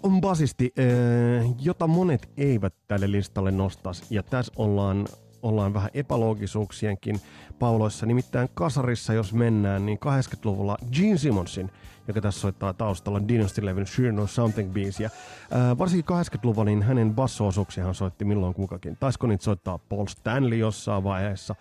on 0.04 0.22
basisti, 0.22 0.72
eh, 0.78 1.56
jota 1.60 1.88
monet 1.88 2.30
eivät 2.38 2.74
tälle 2.88 3.12
listalle 3.12 3.52
nostaisi. 3.52 4.04
Ja 4.10 4.24
tässä 4.24 4.54
ollaan, 4.56 5.08
ollaan 5.44 5.74
vähän 5.74 5.90
epäloogisuuksienkin 5.94 7.22
pauloissa. 7.60 8.06
Nimittäin 8.06 8.50
kasarissa, 8.54 9.14
jos 9.14 9.34
mennään, 9.34 9.86
niin 9.86 10.00
80-luvulla 10.06 10.78
Gene 10.92 11.18
Simmonsin, 11.18 11.72
joka 12.08 12.22
tässä 12.22 12.42
soittaa 12.42 12.74
taustalla 12.74 13.20
Dynasty-levyn 13.28 13.88
Sure 13.88 14.12
No 14.12 14.28
Something 14.28 14.74
biisiä. 14.74 15.06
Äh, 15.06 15.78
varsinkin 15.78 16.18
80-luvulla 16.18 16.66
niin 16.66 16.84
hänen 16.84 17.16
basso 17.16 17.50
hän 17.84 17.96
soitti 17.96 18.26
milloin 18.26 18.54
kukakin. 18.54 18.98
Taisiko 19.00 19.28
niitä 19.28 19.44
soittaa 19.44 19.78
Paul 19.78 20.06
Stanley 20.06 20.58
jossain 20.58 21.04
vaiheessa. 21.04 21.56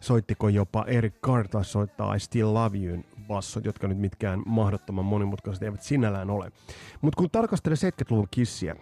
soittiko 0.00 0.48
jopa 0.48 0.84
Eric 0.86 1.14
Carter 1.24 1.64
soittaa 1.64 2.14
I 2.14 2.20
Still 2.20 2.54
Love 2.54 2.78
You 2.78 3.04
bassot, 3.28 3.64
jotka 3.64 3.88
nyt 3.88 3.98
mitkään 3.98 4.42
mahdottoman 4.46 5.04
monimutkaiset 5.04 5.62
eivät 5.62 5.82
sinällään 5.82 6.30
ole. 6.30 6.52
Mutta 7.00 7.16
kun 7.18 7.30
tarkastelee 7.30 7.76
70-luvun 7.76 8.28
kissiä, 8.30 8.76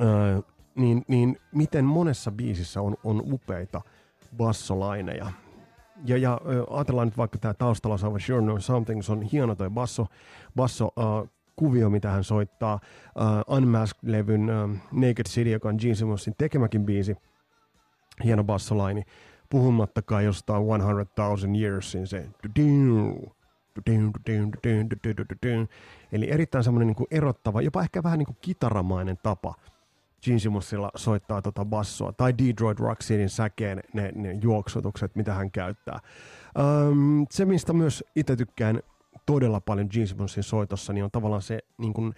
öö, 0.00 0.40
niin, 0.76 1.04
niin 1.08 1.38
miten 1.54 1.84
monessa 1.84 2.30
biisissä 2.30 2.80
on, 2.80 2.96
on 3.04 3.22
upeita 3.32 3.80
bassolaineja. 4.36 5.32
Ja, 6.04 6.16
ja 6.16 6.40
ajatellaan 6.70 7.08
nyt 7.08 7.16
vaikka 7.16 7.38
tämä 7.38 7.54
taustalla 7.54 7.96
saava 7.96 8.18
Sure 8.18 8.42
Know 8.42 8.58
Something, 8.58 9.02
se 9.02 9.12
on 9.12 9.22
hieno 9.22 9.54
toi 9.54 9.70
basso, 9.70 10.06
basso 10.56 10.84
uh, 10.84 11.28
kuvio, 11.56 11.90
mitä 11.90 12.10
hän 12.10 12.24
soittaa. 12.24 12.80
Uh, 13.16 13.56
Unmasked-levyn 13.56 14.50
uh, 14.50 14.76
Naked 14.92 15.26
City, 15.28 15.50
joka 15.50 15.68
on 15.68 15.76
Gene 15.78 15.94
Simmonsin 15.94 16.34
tekemäkin 16.38 16.86
biisi. 16.86 17.16
Hieno 18.24 18.44
bassolaini. 18.44 19.02
Puhumattakaan 19.50 20.24
jostain 20.24 20.62
100,000 20.80 21.58
Yearsin 21.60 22.06
se 22.06 22.28
Eli 26.12 26.30
erittäin 26.30 26.64
semmoinen 26.64 26.86
niin 26.86 27.06
erottava, 27.10 27.62
jopa 27.62 27.82
ehkä 27.82 28.02
vähän 28.02 28.18
niin 28.18 28.26
kuin 28.26 28.36
kitaramainen 28.40 29.18
tapa 29.22 29.54
Gene 30.24 30.38
Simmonsilla 30.38 30.90
soittaa 30.96 31.42
tota 31.42 31.64
bassoa. 31.64 32.12
Tai 32.12 32.34
Detroit 32.38 32.80
Rock 32.80 33.00
Cityn 33.00 33.28
säkeen 33.28 33.82
ne, 33.92 34.12
ne 34.14 34.38
juoksutukset, 34.42 35.16
mitä 35.16 35.34
hän 35.34 35.50
käyttää. 35.50 36.00
Um, 36.88 37.26
se, 37.30 37.44
mistä 37.44 37.72
myös 37.72 38.04
itse 38.16 38.36
tykkään 38.36 38.80
todella 39.26 39.60
paljon 39.60 39.88
Gene 39.90 40.06
Simmonsin 40.06 40.42
soitossa, 40.42 40.92
niin 40.92 41.04
on 41.04 41.10
tavallaan 41.10 41.42
se 41.42 41.58
niin 41.78 41.92
kuin 41.92 42.14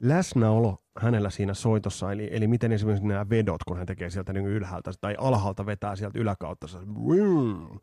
läsnäolo 0.00 0.82
hänellä 0.98 1.30
siinä 1.30 1.54
soitossa, 1.54 2.12
eli, 2.12 2.28
eli 2.32 2.46
miten 2.46 2.72
esimerkiksi 2.72 3.06
nämä 3.06 3.30
vedot, 3.30 3.64
kun 3.64 3.76
hän 3.76 3.86
tekee 3.86 4.10
sieltä 4.10 4.32
niin 4.32 4.46
ylhäältä 4.46 4.92
tai 5.00 5.14
alhaalta 5.18 5.66
vetää 5.66 5.96
sieltä 5.96 6.18
yläkautta, 6.18 6.66
se, 6.66 6.78
on 6.78 7.80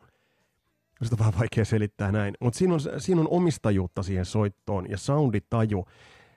vähän 1.19 1.33
vaikea 1.39 1.65
selittää 1.65 2.11
näin, 2.11 2.33
mutta 2.39 2.57
siinä 2.57 2.73
on, 2.73 2.79
siinä 2.97 3.21
on 3.21 3.27
omistajuutta 3.29 4.03
siihen 4.03 4.25
soittoon 4.25 4.89
ja 4.89 4.97
sounditaju. 4.97 5.85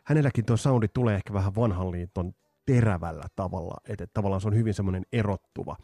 Hänelläkin 0.05 0.45
tuo 0.45 0.57
soundi 0.57 0.89
tulee 0.89 1.15
ehkä 1.15 1.33
vähän 1.33 1.55
vanhan 1.55 1.91
liiton 1.91 2.35
terävällä 2.75 3.25
tavalla, 3.37 3.77
että, 3.89 4.07
tavallaan 4.15 4.41
se 4.41 4.49
on 4.49 4.55
hyvin 4.55 4.75
semmoinen 4.75 5.03
erottuva. 5.13 5.77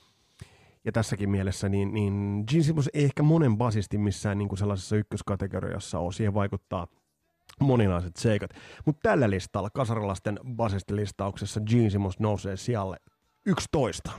Ja 0.84 0.92
tässäkin 0.92 1.30
mielessä, 1.30 1.68
niin, 1.68 1.94
niin 1.94 2.44
Gene 2.50 2.62
Simmons 2.62 2.90
ei 2.94 3.04
ehkä 3.04 3.22
monen 3.22 3.56
basistin 3.56 4.00
missään 4.00 4.38
niin 4.38 4.48
kuin 4.48 4.58
sellaisessa 4.58 4.96
ykköskategoriassa 4.96 5.98
ole, 5.98 6.12
siihen 6.12 6.34
vaikuttaa 6.34 6.86
moninaiset 7.60 8.16
seikat. 8.16 8.50
Mutta 8.84 9.08
tällä 9.08 9.30
listalla, 9.30 9.70
kasarilaisten 9.70 10.40
basistilistauksessa, 10.56 11.60
Gene 11.60 11.90
Simmons 11.90 12.18
nousee 12.18 12.56
sijalle 12.56 12.96
11. 13.46 14.10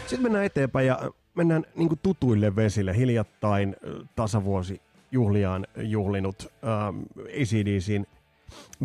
Sitten 0.00 0.22
mennään 0.22 0.44
eteenpäin 0.44 0.86
ja 0.86 1.10
mennään 1.34 1.64
niin 1.74 1.98
tutuille 2.02 2.56
vesille. 2.56 2.96
Hiljattain 2.96 3.76
tasavuosi 4.16 4.80
juhliaan 5.14 5.66
juhlinut 5.76 6.52
ähm, 6.64 6.98
ACDCin 7.40 8.06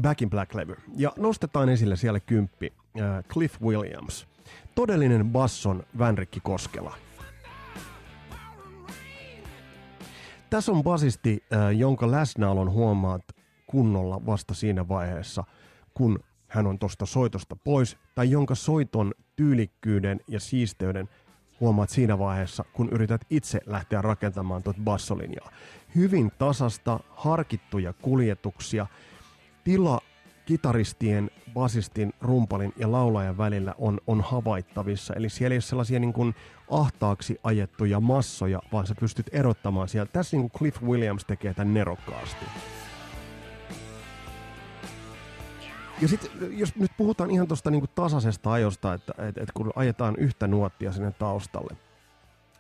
Back 0.02 0.22
in 0.22 0.30
Black-levy. 0.30 0.76
Ja 0.96 1.14
nostetaan 1.18 1.70
esille 1.70 1.96
siellä 1.96 2.20
kymppi 2.20 2.74
äh, 3.00 3.24
Cliff 3.24 3.62
Williams. 3.62 4.28
Todellinen 4.76 5.30
basson 5.30 5.84
Vänrikki 5.98 6.40
Koskela. 6.40 6.96
Tässä 10.50 10.72
on 10.72 10.84
basisti, 10.84 11.44
äh, 11.54 11.78
jonka 11.78 12.12
läsnäolon 12.12 12.72
huomaat 12.72 13.24
kunnolla 13.68 14.26
vasta 14.26 14.54
siinä 14.54 14.88
vaiheessa, 14.88 15.44
kun 15.94 16.20
hän 16.48 16.68
on 16.68 16.80
tuosta 16.80 17.06
soitosta 17.06 17.56
pois, 17.56 17.98
tai 18.16 18.32
jonka 18.32 18.56
soiton 18.56 19.14
tyylikkyyden 19.36 20.20
ja 20.28 20.40
siisteyden 20.40 21.10
huomaat 21.60 21.90
siinä 21.90 22.20
vaiheessa, 22.20 22.64
kun 22.74 22.90
yrität 22.90 23.22
itse 23.30 23.60
lähteä 23.66 24.02
rakentamaan 24.02 24.64
tuota 24.64 24.82
bassolinjaa. 24.84 25.52
Hyvin 25.96 26.32
tasasta, 26.38 27.00
harkittuja 27.10 27.94
kuljetuksia, 27.94 28.88
tila 29.64 30.02
kitaristien, 30.46 31.32
basistin, 31.54 32.14
rumpalin 32.22 32.74
ja 32.78 32.92
laulajan 32.92 33.38
välillä 33.38 33.76
on, 33.78 34.00
on 34.08 34.22
havaittavissa. 34.22 35.14
Eli 35.14 35.30
siellä 35.30 35.54
ei 35.54 35.56
ole 35.56 35.62
sellaisia 35.62 36.00
niin 36.00 36.14
kuin 36.14 36.36
ahtaaksi 36.72 37.40
ajettuja 37.44 38.00
massoja, 38.00 38.62
vaan 38.72 38.88
sä 38.88 38.96
pystyt 39.00 39.30
erottamaan 39.32 39.88
sieltä. 39.88 40.12
Tässä 40.12 40.38
niin 40.38 40.50
kuin 40.50 40.60
Cliff 40.60 40.84
Williams 40.84 41.26
tekee 41.26 41.54
tämän 41.54 41.74
nerokkaasti. 41.74 42.46
Ja 46.02 46.08
sitten 46.08 46.32
jos 46.58 46.76
nyt 46.76 46.92
puhutaan 46.98 47.32
ihan 47.32 47.48
tuosta 47.48 47.72
niinku 47.72 47.88
tasaisesta 47.88 48.52
ajosta, 48.52 48.94
että 48.94 49.14
et, 49.18 49.38
et 49.38 49.52
kun 49.52 49.72
ajetaan 49.76 50.16
yhtä 50.18 50.48
nuottia 50.48 50.92
sinne 50.92 51.12
taustalle, 51.12 51.78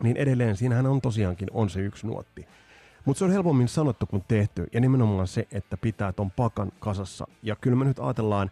niin 0.03 0.17
edelleen 0.17 0.57
siinähän 0.57 0.85
on 0.85 1.01
tosiaankin 1.01 1.47
on 1.51 1.69
se 1.69 1.79
yksi 1.79 2.07
nuotti. 2.07 2.47
Mutta 3.05 3.19
se 3.19 3.25
on 3.25 3.31
helpommin 3.31 3.67
sanottu 3.67 4.05
kuin 4.05 4.23
tehty, 4.27 4.67
ja 4.73 4.81
nimenomaan 4.81 5.27
se, 5.27 5.47
että 5.51 5.77
pitää 5.77 6.11
ton 6.11 6.31
pakan 6.31 6.71
kasassa. 6.79 7.27
Ja 7.43 7.55
kyllä 7.55 7.77
me 7.77 7.85
nyt 7.85 7.99
ajatellaan, 7.99 8.51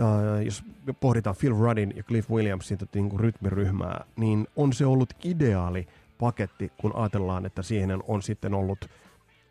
äh, 0.00 0.44
jos 0.44 0.64
pohditaan 1.00 1.36
Phil 1.40 1.52
Ruddin 1.58 1.92
ja 1.96 2.02
Cliff 2.02 2.30
Williamsin 2.30 2.78
tota, 2.78 2.98
niin 2.98 3.20
rytmiryhmää, 3.20 4.04
niin 4.16 4.46
on 4.56 4.72
se 4.72 4.86
ollut 4.86 5.14
ideaali 5.24 5.86
paketti, 6.18 6.72
kun 6.80 6.96
ajatellaan, 6.96 7.46
että 7.46 7.62
siihen 7.62 8.02
on 8.08 8.22
sitten 8.22 8.54
ollut 8.54 8.90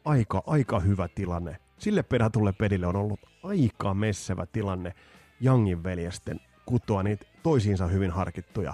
aika, 0.05 0.43
aika 0.47 0.79
hyvä 0.79 1.07
tilanne 1.07 1.57
sille 1.77 2.03
perätulle 2.03 2.51
pedille 2.51 2.87
on 2.87 2.95
ollut 2.95 3.19
aika 3.43 3.93
messevä 3.93 4.45
tilanne 4.45 4.93
Youngin 5.45 5.83
veljesten 5.83 6.39
kutoa 6.65 7.03
niitä 7.03 7.25
toisiinsa 7.43 7.87
hyvin 7.87 8.11
harkittuja 8.11 8.73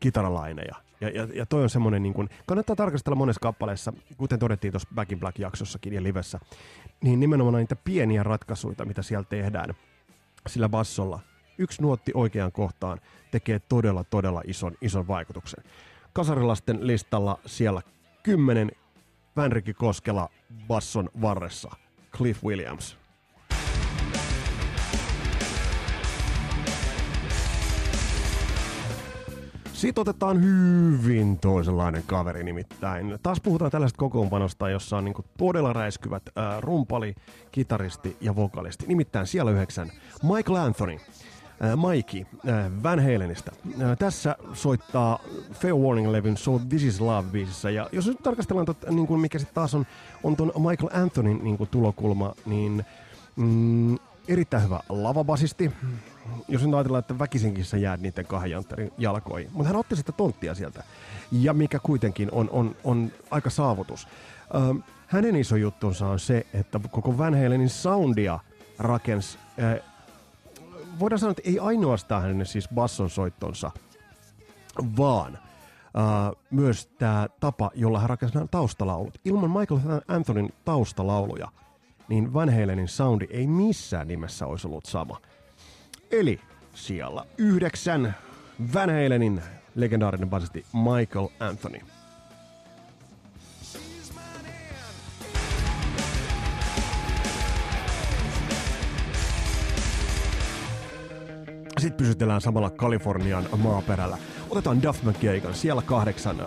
kitaralaineja. 0.00 0.74
Ja, 1.00 1.08
ja, 1.08 1.28
ja 1.34 1.46
toi 1.46 1.62
on 1.62 1.70
semmoinen, 1.70 2.02
niin 2.02 2.14
kun, 2.14 2.28
kannattaa 2.46 2.76
tarkastella 2.76 3.16
monessa 3.16 3.40
kappaleessa, 3.40 3.92
kuten 4.16 4.38
todettiin 4.38 4.72
tuossa 4.72 4.88
Back 4.94 5.12
in 5.12 5.20
Black-jaksossakin 5.20 5.92
ja 5.92 6.02
livessä, 6.02 6.40
niin 7.02 7.20
nimenomaan 7.20 7.54
niitä 7.54 7.76
pieniä 7.76 8.22
ratkaisuja, 8.22 8.84
mitä 8.84 9.02
siellä 9.02 9.24
tehdään 9.28 9.74
sillä 10.46 10.68
bassolla. 10.68 11.20
Yksi 11.58 11.82
nuotti 11.82 12.12
oikeaan 12.14 12.52
kohtaan 12.52 13.00
tekee 13.30 13.58
todella, 13.58 14.04
todella 14.04 14.42
ison, 14.44 14.72
ison 14.80 15.08
vaikutuksen. 15.08 15.64
Kasarilasten 16.12 16.86
listalla 16.86 17.38
siellä 17.46 17.82
kymmenen 18.22 18.72
Vänriki 19.36 19.74
Koskela 19.74 20.28
basson 20.66 21.08
varressa. 21.20 21.70
Cliff 22.16 22.44
Williams. 22.44 23.00
Sitten 29.80 30.02
otetaan 30.02 30.42
hyvin 30.42 31.38
toisenlainen 31.38 32.02
kaveri 32.06 32.44
nimittäin. 32.44 33.18
Taas 33.22 33.40
puhutaan 33.40 33.70
tällaista 33.70 33.98
kokoonpanosta, 33.98 34.70
jossa 34.70 34.96
on 34.96 35.04
niinku 35.04 35.24
todella 35.38 35.72
räiskyvät 35.72 36.22
äh, 36.28 36.60
rumpali, 36.60 37.14
kitaristi 37.52 38.16
ja 38.20 38.36
vokalisti. 38.36 38.86
Nimittäin 38.86 39.26
siellä 39.26 39.50
yhdeksän 39.50 39.90
Michael 40.22 40.56
Anthony. 40.56 40.98
Äh, 41.64 41.76
Mikey 41.76 42.20
äh, 42.48 42.82
Van 42.82 43.02
Halenista. 43.02 43.52
Äh, 43.82 43.98
tässä 43.98 44.36
soittaa 44.52 45.18
Fair 45.52 45.74
Warning-levyn 45.74 46.36
So 46.36 46.60
This 46.68 46.82
Is 46.82 47.00
Love-biisissä. 47.00 47.70
Ja 47.70 47.88
jos 47.92 48.06
nyt 48.06 48.22
tarkastellaan, 48.22 48.66
tot, 48.66 48.84
niin 48.90 49.06
kuin 49.06 49.20
mikä 49.20 49.38
sitten 49.38 49.54
taas 49.54 49.74
on, 49.74 49.86
on 50.22 50.36
ton 50.36 50.52
Michael 50.56 51.02
Anthonyn 51.02 51.44
niin 51.44 51.58
kuin 51.58 51.70
tulokulma, 51.70 52.34
niin 52.46 52.84
mm, 53.36 53.98
erittäin 54.28 54.62
hyvä 54.62 54.80
lavabasisti. 54.88 55.72
Jos 56.48 56.62
nyt 56.64 56.74
ajatellaan, 56.74 57.00
että 57.00 57.18
väkisinkin 57.18 57.64
sä 57.64 57.76
jäät 57.76 58.00
niiden 58.00 58.26
kahden 58.26 58.92
jalkoihin. 58.98 59.50
Mutta 59.52 59.68
hän 59.68 59.76
otti 59.76 59.96
sitä 59.96 60.12
tonttia 60.12 60.54
sieltä. 60.54 60.84
Ja 61.32 61.52
mikä 61.52 61.78
kuitenkin 61.78 62.28
on, 62.32 62.50
on, 62.50 62.76
on 62.84 63.12
aika 63.30 63.50
saavutus. 63.50 64.08
Ähm, 64.54 64.76
hänen 65.06 65.36
iso 65.36 65.56
juttunsa 65.56 66.06
on 66.06 66.18
se, 66.18 66.46
että 66.54 66.80
koko 66.90 67.18
Van 67.18 67.42
Halenin 67.42 67.68
soundia 67.68 68.38
rakensi 68.78 69.38
voidaan 71.00 71.18
sanoa, 71.18 71.30
että 71.30 71.50
ei 71.50 71.58
ainoastaan 71.58 72.22
hänen 72.22 72.46
siis 72.46 72.68
basson 72.74 73.10
soittonsa, 73.10 73.70
vaan 74.96 75.32
uh, 75.32 76.42
myös 76.50 76.86
tämä 76.86 77.28
tapa, 77.40 77.70
jolla 77.74 78.00
hän 78.00 78.10
rakensi 78.10 78.34
nämä 78.34 78.46
taustalaulut. 78.50 79.20
Ilman 79.24 79.50
Michael 79.50 79.80
Anthonyn 80.08 80.52
taustalauluja, 80.64 81.48
niin 82.08 82.32
Van 82.32 82.60
Halenin 82.60 82.88
soundi 82.88 83.26
ei 83.30 83.46
missään 83.46 84.08
nimessä 84.08 84.46
olisi 84.46 84.66
ollut 84.66 84.86
sama. 84.86 85.20
Eli 86.10 86.40
siellä 86.74 87.24
yhdeksän 87.38 88.14
Van 88.74 88.90
Halenin 88.90 89.42
legendaarinen 89.74 90.30
basisti 90.30 90.64
Michael 90.72 91.28
Anthony. 91.40 91.80
Sitten 101.80 101.96
pysytellään 102.06 102.40
samalla 102.40 102.70
Kalifornian 102.70 103.46
maaperällä. 103.56 104.18
Otetaan 104.50 104.82
Duff 104.82 105.02
McKagan, 105.02 105.54
siellä 105.54 105.82
kahdeksan. 105.82 106.40
Äh, 106.40 106.46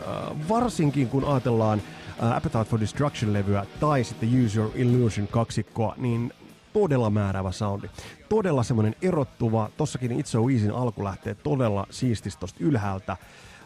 varsinkin 0.50 1.10
kun 1.10 1.26
ajatellaan 1.26 1.82
äh, 2.24 2.32
Appetite 2.32 2.64
for 2.64 2.80
Destruction-levyä 2.80 3.66
tai 3.80 4.04
sitten 4.04 4.46
Use 4.46 4.60
Your 4.60 4.72
Illusion 4.76 5.28
kaksikkoa, 5.28 5.96
niin 5.98 6.34
todella 6.74 7.10
määräävä 7.10 7.52
soundi. 7.52 7.88
Todella 8.30 8.64
semmoinen 8.64 8.96
erottuva, 9.02 9.70
tossakin 9.78 10.12
It's 10.12 10.26
So 10.26 10.50
Easyn 10.50 10.72
alku 10.72 11.04
lähtee 11.04 11.36
todella 11.36 11.88
siististi 11.90 12.40
tosta 12.40 12.64
ylhäältä. 12.64 13.18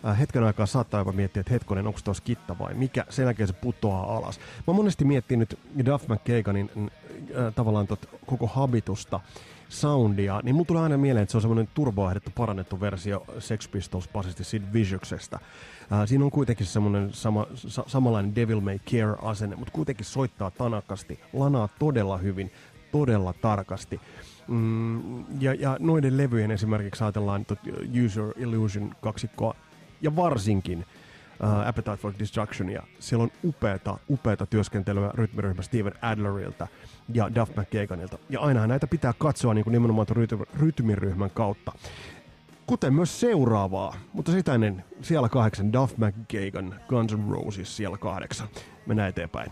Äh, 0.08 0.20
hetken 0.20 0.44
aikaa 0.44 0.66
saattaa 0.66 1.02
jopa 1.02 1.12
miettiä, 1.12 1.42
että 1.42 1.54
hetkonen, 1.54 1.88
onko 1.88 2.00
tuossa 2.04 2.24
kitta 2.24 2.60
vai 2.60 2.74
mikä, 2.74 3.06
sen 3.10 3.24
jälkeen 3.24 3.48
se 3.48 3.54
putoaa 3.54 4.18
alas. 4.18 4.40
Mä 4.68 4.74
monesti 4.74 5.06
miettinyt 5.06 5.60
Duff 5.86 6.06
McKaгаnin 6.08 6.72
äh, 6.78 7.54
tavallaan 7.54 7.88
tot 7.88 8.10
koko 8.26 8.48
habitusta, 8.48 9.20
soundia, 9.70 10.40
niin 10.44 10.56
mulla 10.56 10.66
tulee 10.66 10.84
aina 10.84 10.98
mieleen, 10.98 11.24
että 11.24 11.32
se 11.32 11.38
on 11.38 11.42
semmoinen 11.42 11.70
turboahdettu 11.74 12.32
parannettu 12.36 12.80
versio 12.80 13.26
Sex 13.40 13.72
Pistols 13.72 14.08
basisti 14.08 14.44
Sid 14.44 14.64
Viciousesta. 14.74 15.40
Äh, 15.92 16.00
siinä 16.06 16.26
on 16.26 16.32
kuitenkin 16.32 16.66
semmoinen 16.66 17.14
sama, 17.14 17.48
sa, 17.56 17.84
samanlainen 17.88 18.36
Devil 18.36 18.62
May 18.62 18.80
Care-asenne, 18.80 19.56
mutta 19.56 19.72
kuitenkin 19.72 20.06
soittaa 20.06 20.52
tanakasti, 20.52 21.20
lanaa 21.34 21.70
todella 21.80 22.18
hyvin, 22.18 22.52
todella 22.92 23.34
tarkasti. 23.34 24.02
Mm, 24.48 25.42
ja, 25.42 25.54
ja 25.54 25.78
noiden 25.80 26.18
levyjen 26.18 26.52
esimerkiksi 26.52 27.04
ajatellaan 27.04 27.46
User 28.06 28.34
Illusion 28.38 28.96
kaksikkoa, 29.02 29.56
ja 30.02 30.16
varsinkin 30.16 30.86
uh, 31.44 31.68
Appetite 31.68 31.98
for 31.98 32.14
Destruction, 32.20 32.70
ja 32.70 32.84
siellä 33.00 33.24
on 33.24 33.32
upeata, 33.44 33.98
upeata 34.10 34.46
työskentelyä 34.46 35.12
rytmiryhmä 35.14 35.62
Steven 35.62 35.94
Adlerilta 36.02 36.68
ja 37.14 37.36
Duff 37.36 37.52
McKaganilta. 37.56 38.18
Ja 38.30 38.40
aina 38.40 38.68
näitä 38.68 38.88
pitää 38.88 39.14
katsoa 39.18 39.54
niin 39.54 39.64
kuin 39.64 39.72
nimenomaan 39.72 40.08
rytmiryhmän 40.60 41.30
kautta. 41.30 41.72
Kuten 42.66 42.94
myös 42.94 43.20
seuraavaa, 43.20 43.96
mutta 44.14 44.32
sitä 44.32 44.54
ennen 44.54 44.84
siellä 45.02 45.30
kahdeksan 45.30 45.74
Duff 45.74 45.94
McKagan, 45.98 46.80
Guns 46.88 47.14
N' 47.14 47.32
Roses 47.32 47.78
siellä 47.78 47.98
kahdeksan. 47.98 48.48
Mennään 48.86 49.10
eteenpäin. 49.10 49.52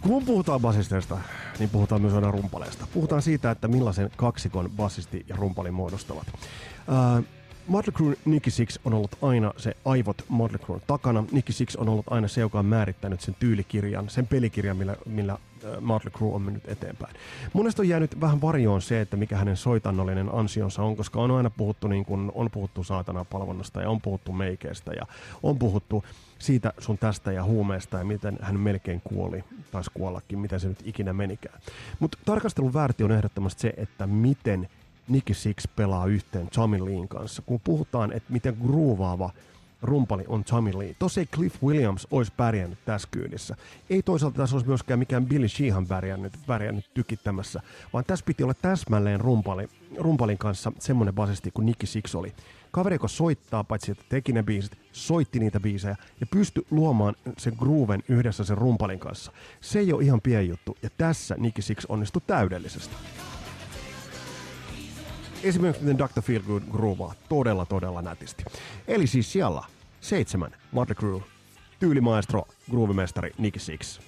Kun 0.00 0.24
puhutaan 0.24 0.60
basisteista, 0.60 1.18
niin 1.58 1.70
puhutaan 1.70 2.00
myös 2.02 2.14
aina 2.14 2.30
rumpaleista. 2.30 2.86
Puhutaan 2.94 3.22
siitä, 3.22 3.50
että 3.50 3.68
millaisen 3.68 4.10
kaksikon 4.16 4.70
basisti 4.76 5.24
ja 5.28 5.36
rumpali 5.36 5.70
muodostavat. 5.70 6.26
Uh, 6.32 7.24
Motley 7.66 7.92
Crue 7.92 8.16
Nicky 8.24 8.50
Six 8.50 8.78
on 8.84 8.94
ollut 8.94 9.18
aina 9.22 9.52
se 9.56 9.76
aivot 9.84 10.24
Motley 10.28 10.58
Crue 10.58 10.80
takana. 10.86 11.24
Nicky 11.32 11.52
Six 11.52 11.76
on 11.76 11.88
ollut 11.88 12.06
aina 12.10 12.28
se, 12.28 12.40
joka 12.40 12.58
on 12.58 12.66
määrittänyt 12.66 13.20
sen 13.20 13.36
tyylikirjan, 13.38 14.08
sen 14.08 14.26
pelikirjan, 14.26 14.76
millä, 14.76 14.96
millä 15.06 15.38
Motley 15.80 16.12
Crue 16.12 16.34
on 16.34 16.42
mennyt 16.42 16.68
eteenpäin. 16.68 17.16
Monesti 17.52 17.82
on 17.82 17.88
jäänyt 17.88 18.20
vähän 18.20 18.40
varjoon 18.40 18.82
se, 18.82 19.00
että 19.00 19.16
mikä 19.16 19.36
hänen 19.36 19.56
soitannollinen 19.56 20.34
ansionsa 20.34 20.82
on, 20.82 20.96
koska 20.96 21.20
on 21.20 21.30
aina 21.30 21.50
puhuttu 21.50 21.88
niin 21.88 22.04
kuin, 22.04 22.32
on 22.34 22.50
puhuttu 22.50 22.84
saatana 22.84 23.24
palvonnasta 23.24 23.80
ja 23.80 23.90
on 23.90 24.00
puhuttu 24.00 24.32
meikeistä 24.32 24.92
ja 24.92 25.06
on 25.42 25.58
puhuttu 25.58 26.04
siitä 26.38 26.72
sun 26.78 26.98
tästä 26.98 27.32
ja 27.32 27.44
huumeesta 27.44 27.98
ja 27.98 28.04
miten 28.04 28.38
hän 28.42 28.60
melkein 28.60 29.00
kuoli, 29.04 29.44
taisi 29.70 29.90
kuollakin, 29.94 30.38
miten 30.38 30.60
se 30.60 30.68
nyt 30.68 30.82
ikinä 30.84 31.12
menikään. 31.12 31.60
Mutta 31.98 32.18
tarkastelun 32.24 32.74
väärti 32.74 33.04
on 33.04 33.12
ehdottomasti 33.12 33.60
se, 33.60 33.72
että 33.76 34.06
miten 34.06 34.68
Nicky 35.08 35.34
Six 35.34 35.64
pelaa 35.76 36.06
yhteen 36.06 36.48
Tommy 36.54 36.84
Leen 36.84 37.08
kanssa. 37.08 37.42
Kun 37.42 37.60
puhutaan, 37.64 38.12
että 38.12 38.32
miten 38.32 38.56
groovaava 38.66 39.30
rumpali 39.82 40.24
on 40.28 40.44
Tommy 40.44 40.78
Lee. 40.78 40.96
Tosi 40.98 41.26
Cliff 41.26 41.62
Williams 41.62 42.06
olisi 42.10 42.32
pärjännyt 42.36 42.78
tässä 42.84 43.08
kyydissä. 43.10 43.56
Ei 43.90 44.02
toisaalta 44.02 44.36
tässä 44.36 44.56
olisi 44.56 44.68
myöskään 44.68 44.98
mikään 44.98 45.26
Billy 45.26 45.48
Sheehan 45.48 45.86
pärjännyt, 45.86 46.32
pärjännyt 46.46 46.90
tykittämässä, 46.94 47.60
vaan 47.92 48.04
tässä 48.06 48.24
piti 48.24 48.42
olla 48.42 48.54
täsmälleen 48.54 49.20
rumpali, 49.20 49.68
rumpalin 49.98 50.38
kanssa 50.38 50.72
semmoinen 50.78 51.14
basisti 51.14 51.50
kuin 51.50 51.66
Nicky 51.66 51.86
Six 51.86 52.14
oli. 52.14 52.32
Kaveri, 52.70 52.94
joka 52.94 53.08
soittaa, 53.08 53.64
paitsi 53.64 53.92
että 53.92 54.04
teki 54.08 54.32
ne 54.32 54.42
biisit, 54.42 54.78
soitti 54.92 55.38
niitä 55.38 55.60
biisejä 55.60 55.96
ja 56.20 56.26
pystyi 56.26 56.66
luomaan 56.70 57.14
sen 57.38 57.52
grooven 57.58 58.02
yhdessä 58.08 58.44
sen 58.44 58.58
rumpalin 58.58 58.98
kanssa. 58.98 59.32
Se 59.60 59.78
ei 59.78 59.92
ole 59.92 60.04
ihan 60.04 60.20
pieni 60.20 60.48
juttu, 60.48 60.76
ja 60.82 60.90
tässä 60.98 61.34
Nicky 61.38 61.62
Six 61.62 61.84
onnistui 61.88 62.22
täydellisesti. 62.26 62.96
Esimerkiksi 65.42 65.84
miten 65.84 65.98
Dr. 65.98 66.22
Feelgood 66.22 66.62
groovaa 66.72 67.14
todella 67.28 67.66
todella 67.66 68.02
nätisti. 68.02 68.44
Eli 68.88 69.06
siis 69.06 69.32
siellä 69.32 69.62
seitsemän 70.00 70.50
Motley 70.72 70.94
Crue, 70.94 71.22
tyylimaestro, 71.80 72.44
groovimestari 72.70 73.30
Nicky 73.38 73.58
Six. 73.58 74.00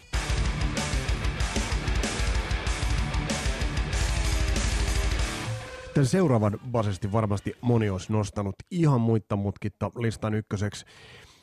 Tämän 5.94 6.06
seuraavan 6.06 6.60
basisesti 6.70 7.12
varmasti 7.12 7.56
moni 7.60 7.90
olisi 7.90 8.12
nostanut 8.12 8.54
ihan 8.70 9.00
muitta 9.00 9.36
mutkitta 9.36 9.90
listan 9.98 10.34
ykköseksi. 10.34 10.84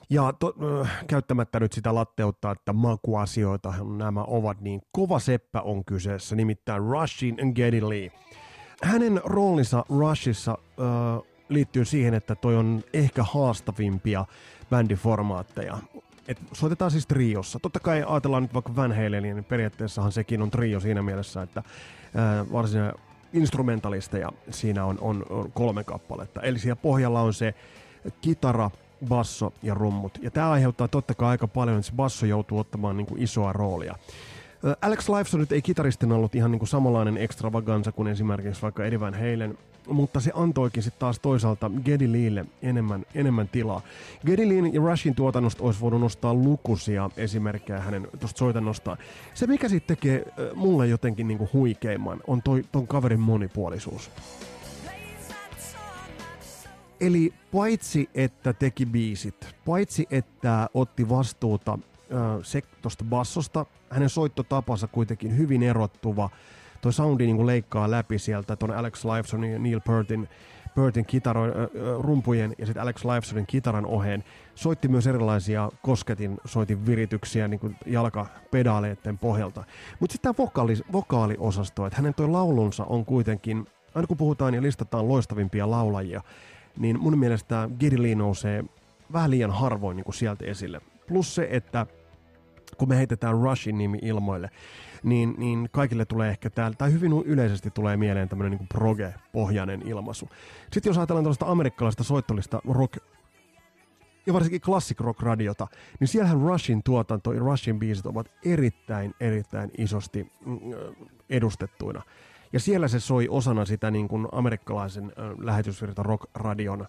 Ja 0.10 0.34
to, 0.40 0.54
äh, 0.82 1.06
käyttämättä 1.08 1.60
nyt 1.60 1.74
sitä 1.74 1.96
latteutta, 1.96 2.52
että 2.52 2.74
makuasioita 2.74 3.74
nämä 3.98 4.24
ovat, 4.24 4.62
niin 4.62 4.82
kova 4.92 5.20
seppä 5.20 5.62
on 5.62 5.86
kyseessä, 5.86 6.36
nimittäin 6.36 6.84
Rushin 6.84 7.36
Geddy 7.56 7.90
Lee. 7.90 8.12
Hänen 8.84 9.22
roolinsa 9.24 9.86
Rushissa 9.90 10.52
äh, 10.52 11.24
liittyy 11.50 11.86
siihen, 11.86 12.14
että 12.14 12.36
toi 12.36 12.56
on 12.56 12.84
ehkä 12.94 13.24
haastavimpia 13.24 14.26
bändiformaatteja. 14.70 15.78
Et 16.28 16.38
soitetaan 16.54 16.92
siis 16.92 17.08
triossa. 17.08 17.60
Totta 17.60 17.80
kai 17.80 18.04
ajatellaan 18.08 18.44
nyt 18.44 18.54
vaikka 18.54 18.76
Van 18.76 18.96
Halen, 18.96 19.24
niin 19.24 19.44
periaatteessahan 19.44 20.12
sekin 20.12 20.42
on 20.42 20.52
trio 20.52 20.80
siinä 20.80 21.02
mielessä, 21.02 21.42
että 21.42 21.60
äh, 21.60 22.52
varsinainen 22.52 22.96
instrumentalisteja 23.34 24.32
siinä 24.50 24.86
on, 24.86 24.98
on, 25.02 25.26
on 25.30 25.52
kolme 25.52 25.84
kappaletta. 25.84 26.42
Eli 26.42 26.60
siellä 26.60 26.76
pohjalla 26.76 27.22
on 27.22 27.34
se 27.34 27.54
kitara, 28.22 28.72
basso 29.08 29.54
ja 29.64 29.74
rummut. 29.74 30.20
Ja 30.22 30.32
tämä 30.32 30.50
aiheuttaa 30.50 30.88
totta 30.88 31.14
kai 31.14 31.30
aika 31.30 31.48
paljon, 31.48 31.78
että 31.78 31.90
se 31.90 31.96
basso 31.96 32.26
joutuu 32.26 32.60
ottamaan 32.60 32.98
niin 32.98 33.08
kuin 33.08 33.22
isoa 33.22 33.54
roolia. 33.54 33.96
Alex 34.82 35.10
Lifeson 35.10 35.40
nyt 35.40 35.52
ei 35.52 35.62
kitaristina 35.62 36.16
ollut 36.16 36.36
ihan 36.36 36.52
niin 36.52 36.60
kuin 36.60 36.70
samanlainen 36.70 37.18
extravaganza 37.18 37.92
kuin 37.92 38.08
esimerkiksi 38.08 38.62
vaikka 38.62 38.86
Eddie 38.86 39.00
Van 39.00 39.14
Halen, 39.14 39.58
mutta 39.88 40.20
se 40.20 40.32
antoikin 40.36 40.84
sitten 40.84 41.00
taas 41.00 41.20
toisaalta 41.20 41.72
Geddy 41.86 42.12
Leelle 42.12 42.46
enemmän, 42.62 43.06
enemmän 43.16 43.48
tilaa. 43.48 43.82
Geddy 44.26 44.50
Leen 44.50 44.74
ja 44.74 44.82
Rushin 44.82 45.16
tuotannosta 45.16 45.64
olisi 45.64 45.80
voinut 45.80 46.02
nostaa 46.02 46.34
lukuisia 46.34 47.10
esimerkkejä 47.18 47.80
hänen 47.80 48.08
tuosta 48.20 48.38
soitannostaan. 48.38 48.98
Se 49.34 49.48
mikä 49.48 49.70
sitten 49.70 49.98
tekee 49.98 50.26
mulle 50.56 50.88
jotenkin 50.88 51.28
niin 51.28 51.38
kuin 51.38 51.50
huikeimman 51.54 52.20
on 52.28 52.42
toi, 52.42 52.64
ton 52.72 52.88
kaverin 52.88 53.20
monipuolisuus. 53.20 54.12
Eli 57.00 57.34
paitsi 57.52 58.10
että 58.16 58.54
teki 58.54 58.86
biisit, 58.86 59.56
paitsi 59.66 60.08
että 60.12 60.70
otti 60.74 61.10
vastuuta 61.10 61.80
se 62.44 62.62
tuosta 62.82 63.06
bassosta. 63.10 63.66
Hänen 63.90 64.10
soittotapansa 64.10 64.88
kuitenkin 64.88 65.38
hyvin 65.38 65.64
erottuva. 65.64 66.30
Tuo 66.82 66.92
soundi 66.92 67.26
niin 67.26 67.36
kuin 67.36 67.48
leikkaa 67.48 67.92
läpi 67.92 68.20
sieltä 68.20 68.56
tuon 68.56 68.72
Alex 68.72 69.06
Lifesonin 69.06 69.52
ja 69.52 69.60
Neil 69.60 69.80
Peartin, 69.80 70.30
Peartin 70.76 71.06
kitaro, 71.06 71.44
rumpujen 72.00 72.56
ja 72.58 72.66
sitten 72.66 72.84
Alex 72.84 73.06
Lifesonin 73.06 73.46
kitaran 73.48 73.86
oheen. 73.86 74.24
Soitti 74.56 74.88
myös 74.88 75.08
erilaisia 75.08 75.70
kosketin 75.82 76.38
soitin 76.46 76.86
virityksiä 76.86 77.48
niin 77.48 77.60
kuin 77.60 77.76
jalkapedaaleiden 77.86 79.18
pohjalta. 79.18 79.64
Mutta 80.00 80.14
sitten 80.14 80.34
tämä 80.34 80.46
vokaali, 80.46 80.74
vokaaliosasto, 80.92 81.86
että 81.86 81.98
hänen 81.98 82.14
tuo 82.14 82.32
laulunsa 82.32 82.84
on 82.84 83.06
kuitenkin, 83.06 83.68
aina 83.96 84.08
kun 84.08 84.18
puhutaan 84.18 84.54
ja 84.54 84.62
listataan 84.62 85.08
loistavimpia 85.08 85.72
laulajia, 85.72 86.22
niin 86.78 87.00
mun 87.00 87.18
mielestä 87.18 87.70
Geddy 87.80 88.16
nousee 88.16 88.64
vähän 89.14 89.32
liian 89.32 89.52
harvoin 89.52 89.98
niin 89.98 90.06
kuin 90.06 90.16
sieltä 90.16 90.46
esille. 90.46 90.82
Plus 91.08 91.36
se, 91.36 91.48
että 91.52 91.86
kun 92.78 92.90
me 92.90 92.98
heitetään 92.98 93.42
Rushin 93.42 93.78
nimi 93.78 94.00
ilmoille, 94.02 94.50
niin, 95.04 95.36
niin 95.38 95.70
kaikille 95.72 96.06
tulee 96.06 96.30
ehkä 96.30 96.50
täällä, 96.50 96.76
tai 96.78 96.92
hyvin 96.92 97.12
yleisesti 97.26 97.72
tulee 97.72 97.98
mieleen 97.98 98.30
tämmöinen 98.30 98.58
niin 98.60 98.68
proge-pohjainen 98.68 99.88
ilmaisu. 99.88 100.30
Sitten 100.72 100.90
jos 100.90 100.98
ajatellaan 100.98 101.24
tällaista 101.24 101.46
amerikkalaista 101.46 102.04
soittolista 102.04 102.62
rock 102.70 102.98
ja 104.26 104.34
varsinkin 104.34 104.62
classic 104.62 105.00
rock 105.00 105.22
radiota, 105.22 105.68
niin 106.00 106.08
siellähän 106.08 106.42
Rushin 106.42 106.84
tuotanto 106.84 107.34
ja 107.34 107.40
Rushin 107.40 107.80
biisit 107.80 108.06
ovat 108.06 108.32
erittäin, 108.46 109.14
erittäin 109.20 109.72
isosti 109.78 110.32
mm, 110.46 110.60
edustettuina. 111.30 112.02
Ja 112.54 112.60
siellä 112.60 112.88
se 112.88 113.00
soi 113.00 113.28
osana 113.30 113.66
sitä 113.66 113.92
niin 113.92 114.08
kuin 114.08 114.28
amerikkalaisen 114.32 115.14
lähetysvirta 115.38 116.04
rock-radion 116.04 116.88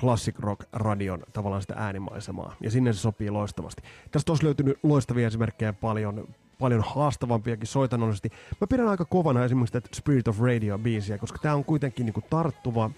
classic 0.00 0.38
rock 0.38 0.68
radion 0.72 1.22
tavallaan 1.32 1.62
sitä 1.62 1.74
äänimaisemaa. 1.76 2.56
Ja 2.60 2.70
sinne 2.70 2.92
se 2.92 2.98
sopii 2.98 3.30
loistavasti. 3.30 3.82
Tästä 4.10 4.32
olisi 4.32 4.44
löytynyt 4.44 4.78
loistavia 4.82 5.26
esimerkkejä 5.26 5.72
paljon, 5.72 6.28
paljon 6.58 6.84
haastavampiakin 6.86 7.66
soitannollisesti. 7.66 8.30
Mä 8.60 8.66
pidän 8.66 8.88
aika 8.88 9.04
kovana 9.04 9.44
esimerkiksi 9.44 9.72
tätä 9.72 9.88
Spirit 9.92 10.28
of 10.28 10.38
Radio-biisiä, 10.40 11.18
koska 11.18 11.38
tämä 11.38 11.54
on 11.54 11.64
kuitenkin 11.64 12.06
niinku 12.06 12.22
tarttuva 12.30 12.90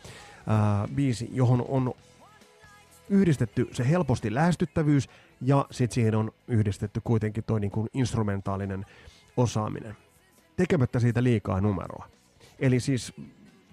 ää, 0.46 0.88
biisi, 0.94 1.30
johon 1.32 1.64
on 1.68 1.94
yhdistetty 3.08 3.68
se 3.72 3.88
helposti 3.88 4.34
lähestyttävyys 4.34 5.08
ja 5.40 5.66
sitten 5.70 5.94
siihen 5.94 6.14
on 6.14 6.32
yhdistetty 6.48 7.00
kuitenkin 7.04 7.44
tuo 7.44 7.58
niinku 7.58 7.86
instrumentaalinen 7.94 8.86
osaaminen. 9.36 9.96
Tekemättä 10.56 11.00
siitä 11.00 11.22
liikaa 11.22 11.60
numeroa. 11.60 12.08
Eli 12.58 12.80
siis 12.80 13.12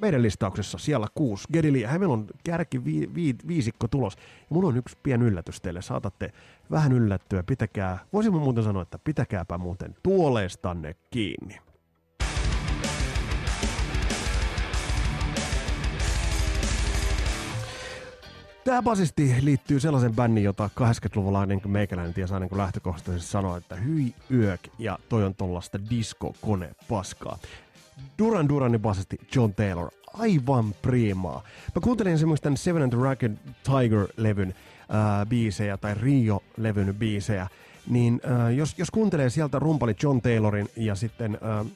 meidän 0.02 0.22
listauksessa 0.22 0.78
siellä 0.78 1.08
kuusi. 1.16 1.48
Gedili, 1.54 1.82
ja 1.82 2.00
meillä 2.00 2.14
on 2.14 2.28
kärki 2.44 2.86
vi, 2.86 3.10
vi, 3.16 3.36
viisikko 3.48 3.88
tulos. 3.88 4.16
Ja 4.16 4.48
mulla 4.50 4.68
on 4.68 4.78
yksi 4.78 4.98
pien 5.04 5.22
yllätys 5.22 5.62
teille. 5.62 5.82
Saatatte 5.82 6.34
vähän 6.72 6.92
yllättyä. 6.92 7.44
Pitäkää, 7.44 8.00
voisin 8.14 8.34
muuten 8.34 8.64
sanoa, 8.64 8.82
että 8.82 9.00
pitäkääpä 9.00 9.58
muuten 9.58 9.96
tuoleistanne 10.04 10.96
kiinni. 11.12 11.60
Tämä 18.64 18.82
basisti 18.82 19.36
liittyy 19.42 19.80
sellaisen 19.80 20.16
bännin, 20.16 20.44
jota 20.44 20.70
80-luvulla 20.80 21.46
niin 21.46 21.62
kuin 21.62 21.72
meikäläinen 21.72 22.14
ties 22.14 22.32
aina 22.32 22.46
niin 22.46 22.58
lähtökohtaisesti 22.58 23.32
sanoa, 23.32 23.58
että 23.58 23.76
hyi 23.76 24.16
yök 24.32 24.62
ja 24.80 25.00
toi 25.10 25.24
on 25.24 25.36
tollasta 25.36 25.80
disco-kone 25.90 26.70
paskaa. 26.90 27.38
Duran 28.20 28.50
Duranin 28.50 28.82
basisti 28.82 29.18
John 29.36 29.54
Taylor, 29.54 29.90
aivan 30.14 30.74
priimaa. 30.82 31.44
Mä 31.76 31.82
kuuntelin 31.82 32.18
semmoista 32.18 32.50
Seven 32.56 32.82
and 32.84 32.94
the 32.94 33.02
Ragged 33.02 33.38
Tiger-levyn 33.64 34.50
äh, 34.50 35.28
biisejä 35.30 35.78
tai 35.78 35.94
Rio-levyn 35.94 36.94
biisejä, 36.94 37.48
niin 37.90 38.22
äh, 38.26 38.54
jos, 38.54 38.76
jos 38.78 38.92
kuuntelee 38.92 39.30
sieltä 39.30 39.60
rumpali 39.60 39.96
John 40.04 40.22
Taylorin 40.22 40.70
ja 40.76 40.96
sitten 40.96 41.38
äh, 41.44 41.60
äh, 41.60 41.68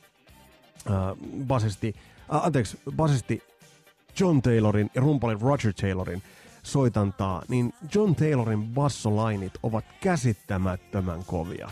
basisti, 1.48 1.96
äh, 2.34 2.46
anteeksi, 2.46 2.80
basisti 2.96 3.44
John 4.20 4.42
Taylorin 4.42 4.90
ja 4.96 5.02
rumpali 5.02 5.38
Roger 5.42 5.74
Taylorin 5.82 6.22
soitantaa, 6.64 7.44
niin 7.48 7.74
John 7.96 8.16
Taylorin 8.16 8.64
bassolainit 8.64 9.54
ovat 9.64 9.86
käsittämättömän 10.02 11.24
kovia. 11.26 11.70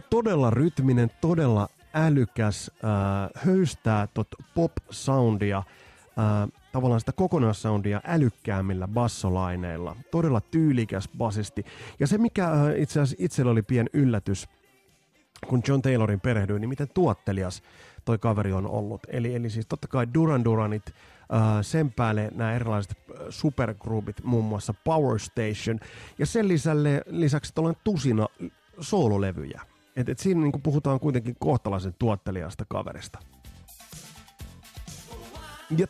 Todella 0.00 0.50
rytminen, 0.50 1.10
todella 1.20 1.68
älykäs, 1.94 2.70
äh, 2.84 3.42
höystää 3.44 4.06
tot 4.14 4.28
pop-soundia, 4.54 5.58
äh, 5.58 6.48
tavallaan 6.72 7.00
sitä 7.00 7.12
kokonaissoundia 7.12 8.00
älykkäämmillä 8.04 8.88
bassolaineilla. 8.88 9.96
Todella 10.10 10.40
tyylikäs 10.40 11.08
basisti. 11.18 11.64
Ja 12.00 12.06
se, 12.06 12.18
mikä 12.18 12.52
äh, 12.52 12.58
itse 12.76 13.00
asiassa 13.00 13.24
itsellä 13.24 13.52
oli 13.52 13.62
pien 13.62 13.90
yllätys, 13.92 14.48
kun 15.48 15.62
John 15.68 15.82
Taylorin 15.82 16.20
perehdyin, 16.20 16.60
niin 16.60 16.68
miten 16.68 16.88
tuottelias 16.94 17.62
toi 18.04 18.18
kaveri 18.18 18.52
on 18.52 18.66
ollut. 18.66 19.00
Eli, 19.08 19.34
eli 19.34 19.50
siis 19.50 19.66
totta 19.66 19.88
kai 19.88 20.06
Duran 20.14 20.44
Duranit, 20.44 20.86
äh, 20.86 21.40
sen 21.62 21.92
päälle 21.92 22.30
nämä 22.34 22.54
erilaiset 22.54 22.98
supergroupit, 23.30 24.24
muun 24.24 24.44
muassa 24.44 24.74
Power 24.84 25.18
Station, 25.18 25.80
ja 26.18 26.26
sen 26.26 26.48
lisälle, 26.48 27.02
lisäksi 27.06 27.54
tuollainen 27.54 27.80
tusina 27.84 28.26
soololevyjä. 28.80 29.60
Et, 29.96 30.08
et 30.08 30.18
siinä 30.18 30.40
niin 30.40 30.62
puhutaan 30.62 31.00
kuitenkin 31.00 31.36
kohtalaisen 31.38 31.94
tuottelijasta 31.98 32.64
kaverista. 32.68 33.18
Ja 35.78 35.86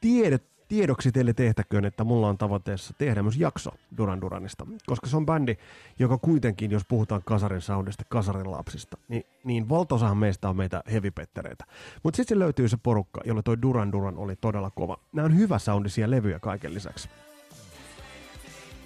tiedet, 0.00 0.44
tiedoksi 0.68 1.12
teille 1.12 1.32
tehtäköön, 1.32 1.84
että 1.84 2.04
mulla 2.04 2.28
on 2.28 2.38
tavoitteessa 2.38 2.94
tehdä 2.98 3.22
myös 3.22 3.36
jakso 3.36 3.70
Duran 3.96 4.20
Duranista, 4.20 4.66
koska 4.86 5.06
se 5.06 5.16
on 5.16 5.26
bändi, 5.26 5.56
joka 5.98 6.18
kuitenkin, 6.18 6.70
jos 6.70 6.82
puhutaan 6.88 7.22
kasarin 7.24 7.60
soundista, 7.60 8.04
kasarin 8.08 8.50
lapsista, 8.50 8.98
niin, 9.08 9.24
niin 9.44 9.68
valtaosahan 9.68 10.16
meistä 10.16 10.48
on 10.48 10.56
meitä 10.56 10.82
hevipettereitä. 10.92 11.64
Mutta 12.02 12.16
sitten 12.16 12.38
löytyy 12.38 12.68
se 12.68 12.76
porukka, 12.76 13.20
jolle 13.24 13.42
toi 13.42 13.62
Duran 13.62 13.92
Duran 13.92 14.18
oli 14.18 14.36
todella 14.36 14.70
kova. 14.70 14.98
Nämä 15.12 15.26
on 15.26 15.36
hyvä 15.36 15.58
soundisia 15.58 16.10
levyjä 16.10 16.38
kaiken 16.38 16.74
lisäksi. 16.74 17.08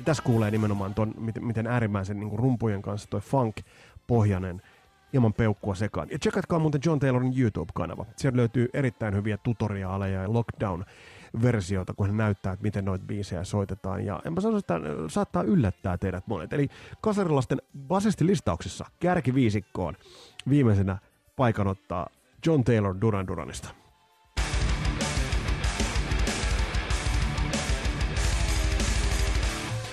Tässä 0.04 0.22
kuulee 0.22 0.50
nimenomaan 0.50 0.94
ton, 0.94 1.14
miten, 1.18 1.44
miten 1.44 1.66
äärimmäisen 1.66 2.20
niin 2.20 2.38
rumpujen 2.38 2.82
kanssa 2.82 3.10
toi 3.10 3.20
funk-pohjainen 4.02 4.62
ilman 5.12 5.32
peukkua 5.32 5.74
sekaan. 5.74 6.08
Ja 6.10 6.18
tsekatkaa 6.18 6.58
muuten 6.58 6.80
John 6.84 6.98
Taylorin 6.98 7.40
YouTube-kanava. 7.40 8.06
Sieltä 8.16 8.36
löytyy 8.36 8.68
erittäin 8.72 9.14
hyviä 9.14 9.36
tutoriaaleja 9.36 10.22
ja 10.22 10.32
lockdown 10.32 10.84
versiota, 11.42 11.94
kun 11.94 12.06
hän 12.06 12.16
näyttää, 12.16 12.52
että 12.52 12.62
miten 12.62 12.84
noita 12.84 13.04
biisejä 13.06 13.44
soitetaan. 13.44 14.04
Ja 14.04 14.20
enpä 14.24 14.40
sano, 14.40 14.58
että 14.58 14.80
saattaa 15.08 15.42
yllättää 15.42 15.98
teidät 15.98 16.26
monet. 16.26 16.52
Eli 16.52 16.68
kasarilaisten 17.00 17.62
basistilistauksessa 17.88 18.84
kärkiviisikkoon 19.00 19.94
viimeisenä 20.48 20.98
paikan 21.36 21.66
ottaa 21.66 22.06
John 22.46 22.64
Taylor 22.64 22.96
Duran 23.00 23.26
Duranista. 23.26 23.68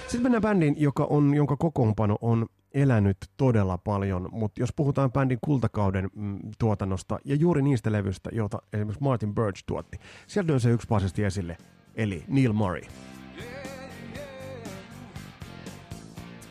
Sitten 0.02 0.22
mennään 0.24 0.41
bändiin, 0.41 0.76
joka 0.78 1.06
on, 1.10 1.34
jonka 1.34 1.58
kokoonpano 1.58 2.17
on 2.22 2.48
elänyt 2.73 3.17
todella 3.38 3.77
paljon, 3.77 4.29
mutta 4.32 4.62
jos 4.62 4.69
puhutaan 4.75 5.12
bändin 5.12 5.39
kultakauden 5.41 6.10
mm, 6.15 6.39
tuotannosta 6.60 7.19
ja 7.25 7.36
juuri 7.36 7.62
niistä 7.62 7.91
levyistä, 7.91 8.29
joita 8.34 8.62
esimerkiksi 8.73 9.03
Martin 9.03 9.36
Birch 9.36 9.63
tuotti, 9.65 9.97
sieltä 10.27 10.53
on 10.53 10.60
se 10.60 10.69
yksi 10.69 10.88
basisti 10.88 11.23
esille, 11.23 11.58
eli 11.95 12.23
Neil 12.27 12.53
Murray. 12.53 12.82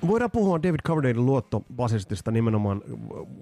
Voidaan 0.06 0.30
puhua 0.30 0.62
David 0.62 0.80
Coverdalein 0.86 1.26
luottobasistista 1.26 2.30
nimenomaan 2.30 2.82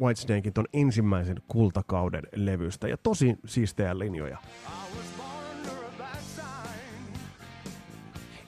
Whitesnakein 0.01 0.53
ton 0.53 0.65
ensimmäisen 0.73 1.37
kultakauden 1.49 2.23
levystä 2.35 2.89
ja 2.89 2.97
tosi 2.97 3.37
siistejä 3.47 3.99
linjoja. 3.99 4.39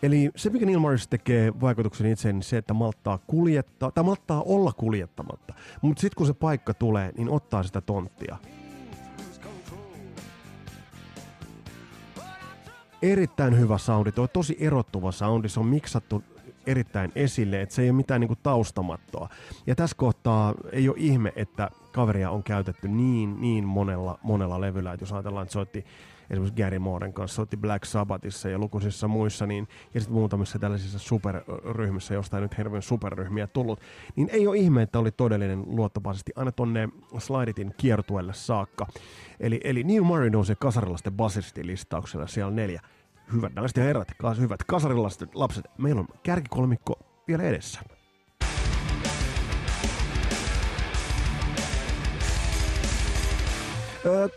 Eli 0.02 0.30
se, 0.36 0.50
mikä 0.50 0.66
Neil 0.66 0.78
Morris 0.78 1.08
tekee 1.08 1.52
vaikutuksen 1.60 2.06
itseen, 2.06 2.34
niin 2.34 2.42
se, 2.42 2.56
että 2.56 2.74
malttaa 2.74 3.18
kuljettaa, 3.26 3.90
tai 3.90 4.04
malttaa 4.04 4.42
olla 4.42 4.72
kuljettamatta. 4.72 5.54
Mutta 5.82 6.00
sitten 6.00 6.16
kun 6.16 6.26
se 6.26 6.34
paikka 6.34 6.74
tulee, 6.74 7.12
niin 7.16 7.30
ottaa 7.30 7.62
sitä 7.62 7.80
tonttia. 7.80 8.36
Erittäin 13.02 13.58
hyvä 13.58 13.78
soundi, 13.78 14.12
tuo 14.12 14.28
tosi 14.28 14.56
erottuva 14.60 15.12
soundi, 15.12 15.48
se 15.48 15.60
on 15.60 15.66
miksattu 15.66 16.24
erittäin 16.68 17.12
esille, 17.14 17.62
että 17.62 17.74
se 17.74 17.82
ei 17.82 17.90
ole 17.90 17.96
mitään 17.96 18.20
niinku 18.20 18.36
taustamattoa. 18.42 19.28
Ja 19.66 19.74
tässä 19.74 19.96
kohtaa 19.96 20.54
ei 20.72 20.88
ole 20.88 20.96
ihme, 20.98 21.32
että 21.36 21.70
kaveria 21.92 22.30
on 22.30 22.42
käytetty 22.42 22.88
niin, 22.88 23.40
niin 23.40 23.64
monella, 23.64 24.18
monella 24.22 24.60
levyllä, 24.60 24.92
että 24.92 25.02
jos 25.02 25.12
ajatellaan, 25.12 25.42
että 25.42 25.52
soitti 25.52 25.84
esimerkiksi 26.30 26.62
Gary 26.62 26.78
Mooren 26.78 27.12
kanssa, 27.12 27.36
soitti 27.36 27.56
Black 27.56 27.84
Sabbathissa 27.84 28.48
ja 28.48 28.58
lukuisissa 28.58 29.08
muissa, 29.08 29.46
niin, 29.46 29.68
ja 29.94 30.00
sitten 30.00 30.14
muutamissa 30.14 30.58
tällaisissa 30.58 30.98
superryhmissä, 30.98 32.14
josta 32.14 32.36
ei 32.36 32.40
nyt 32.40 32.58
hirveän 32.58 32.82
superryhmiä 32.82 33.46
tullut, 33.46 33.80
niin 34.16 34.28
ei 34.32 34.46
ole 34.46 34.56
ihme, 34.56 34.82
että 34.82 34.98
oli 34.98 35.10
todellinen 35.10 35.64
luottopasesti 35.66 36.32
aina 36.36 36.52
tonne 36.52 36.88
Sliditin 37.18 37.74
kiertuelle 37.76 38.32
saakka. 38.34 38.86
Eli, 39.40 39.60
eli 39.64 39.84
Neil 39.84 40.02
Murray 40.02 40.30
nousee 40.30 40.56
kasarilaisten 40.56 41.12
basistilistauksella 41.12 42.26
siellä 42.26 42.52
neljä. 42.52 42.80
Hyvät 43.32 43.54
naiset 43.54 43.76
ja 43.76 43.84
herrat, 43.84 44.08
hyvät 44.38 44.64
kasarilaiset 44.64 45.34
lapset, 45.34 45.64
meillä 45.78 46.00
on 46.00 46.08
kärkikolmikko 46.22 46.98
vielä 47.28 47.42
edessä. 47.42 47.80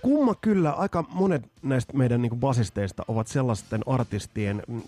kumma 0.01 0.36
kyllä, 0.36 0.71
aika 0.71 1.06
monet 1.10 1.51
näistä 1.62 1.97
meidän 1.97 2.21
niin 2.21 2.39
basisteista 2.39 3.04
ovat 3.08 3.27
sellaisten 3.27 3.82
artistien 3.86 4.63
mm, 4.67 4.82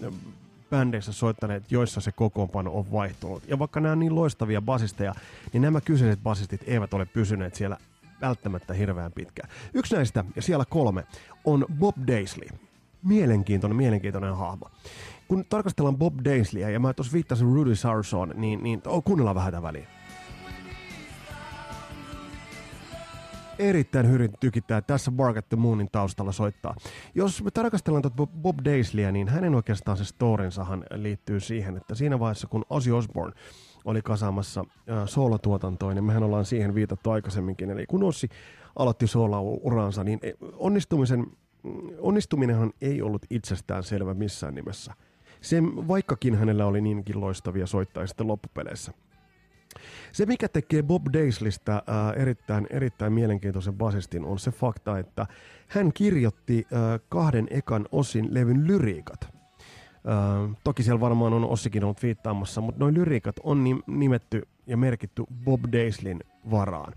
bändeissä 0.69 1.13
soittaneet, 1.13 1.71
joissa 1.71 2.01
se 2.01 2.11
kokoonpano 2.11 2.71
on 2.71 2.91
vaihtunut. 2.91 3.43
Ja 3.47 3.59
vaikka 3.59 3.79
nämä 3.79 3.91
on 3.91 3.99
niin 3.99 4.15
loistavia 4.15 4.61
basisteja, 4.61 5.15
niin 5.53 5.61
nämä 5.61 5.81
kyseiset 5.81 6.23
basistit 6.23 6.61
eivät 6.67 6.93
ole 6.93 7.05
pysyneet 7.05 7.55
siellä 7.55 7.77
välttämättä 8.21 8.73
hirveän 8.73 9.11
pitkään. 9.11 9.49
Yksi 9.73 9.95
näistä, 9.95 10.25
ja 10.35 10.41
siellä 10.41 10.65
kolme, 10.69 11.03
on 11.45 11.65
Bob 11.79 11.95
Daisley. 12.07 12.47
Mielenkiintoinen, 13.03 13.77
mielenkiintoinen 13.77 14.35
hahmo. 14.35 14.69
Kun 15.27 15.45
tarkastellaan 15.49 15.97
Bob 15.97 16.15
Daisleyä, 16.25 16.69
ja 16.69 16.79
mä 16.79 16.93
tuossa 16.93 17.13
viittasin 17.13 17.53
Rudy 17.53 17.75
Sarson, 17.75 18.33
niin, 18.35 18.63
niin 18.63 18.81
oh, 18.87 19.03
kuunnellaan 19.03 19.35
vähän 19.35 19.51
tämän 19.51 19.63
väliin. 19.63 19.87
erittäin 23.59 24.09
hyvin 24.09 24.31
tykittää 24.39 24.81
tässä 24.81 25.11
Bark 25.11 25.37
at 25.37 25.49
the 25.49 25.57
Moonin 25.57 25.89
taustalla 25.91 26.31
soittaa. 26.31 26.75
Jos 27.15 27.43
me 27.43 27.51
tarkastellaan 27.51 28.01
tuota 28.01 28.31
Bob 28.41 28.59
Daisleyä, 28.65 29.11
niin 29.11 29.27
hänen 29.27 29.55
oikeastaan 29.55 29.97
se 29.97 30.05
storinsahan 30.05 30.85
liittyy 30.95 31.39
siihen, 31.39 31.77
että 31.77 31.95
siinä 31.95 32.19
vaiheessa 32.19 32.47
kun 32.47 32.65
Ozzy 32.69 32.91
Osbourne 32.91 33.35
oli 33.85 34.01
kasaamassa 34.01 34.61
äh, 34.61 34.97
soolotuotantoa, 35.05 35.93
niin 35.93 36.03
mehän 36.03 36.23
ollaan 36.23 36.45
siihen 36.45 36.75
viitattu 36.75 37.11
aikaisemminkin. 37.11 37.69
Eli 37.69 37.85
kun 37.85 38.03
Ozzy 38.03 38.27
aloitti 38.75 39.07
soolauransa, 39.07 40.03
niin 40.03 40.19
onnistumisen, 40.53 41.25
onnistuminenhan 41.99 42.73
ei 42.81 43.01
ollut 43.01 43.25
itsestään 43.29 43.83
selvä 43.83 44.13
missään 44.13 44.55
nimessä. 44.55 44.93
Se, 45.41 45.63
vaikkakin 45.63 46.35
hänellä 46.35 46.65
oli 46.65 46.81
niinkin 46.81 47.21
loistavia 47.21 47.67
soittajia 47.67 48.07
sitten 48.07 48.27
loppupeleissä. 48.27 48.93
Se, 50.11 50.25
mikä 50.25 50.49
tekee 50.49 50.83
Bob 50.83 51.05
Daisleystä 51.13 51.83
erittäin, 52.15 52.67
erittäin 52.69 53.13
mielenkiintoisen 53.13 53.73
basistin, 53.73 54.25
on 54.25 54.39
se 54.39 54.51
fakta, 54.51 54.99
että 54.99 55.27
hän 55.67 55.93
kirjoitti 55.93 56.67
kahden 57.09 57.47
ekan 57.49 57.85
osin 57.91 58.33
levyn 58.33 58.67
lyriikat. 58.67 59.23
Äh, 59.23 60.57
toki 60.63 60.83
siellä 60.83 60.99
varmaan 60.99 61.33
on 61.33 61.45
Ossikin 61.45 61.83
ollut 61.83 62.03
viittaamassa, 62.03 62.61
mutta 62.61 62.79
noin 62.79 62.93
lyriikat 62.93 63.35
on 63.43 63.63
nimetty 63.87 64.41
ja 64.67 64.77
merkitty 64.77 65.23
Bob 65.43 65.61
Daisleyn 65.71 66.19
varaan. 66.51 66.93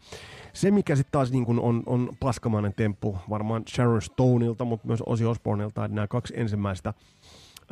Se, 0.57 0.71
mikä 0.71 0.97
sitten 0.97 1.13
taas 1.13 1.33
niin 1.33 1.45
kun 1.45 1.61
on, 1.61 1.83
on 1.87 2.09
paskamainen 2.21 2.75
temppu, 2.75 3.19
varmaan 3.31 3.63
Sharon 3.69 4.03
Stoneilta, 4.03 4.65
mutta 4.65 4.87
myös 4.87 5.03
Ozzy 5.07 5.25
Osbourneilta, 5.25 5.85
että 5.85 5.95
nämä 5.95 6.07
kaksi 6.07 6.35
ensimmäistä 6.37 6.95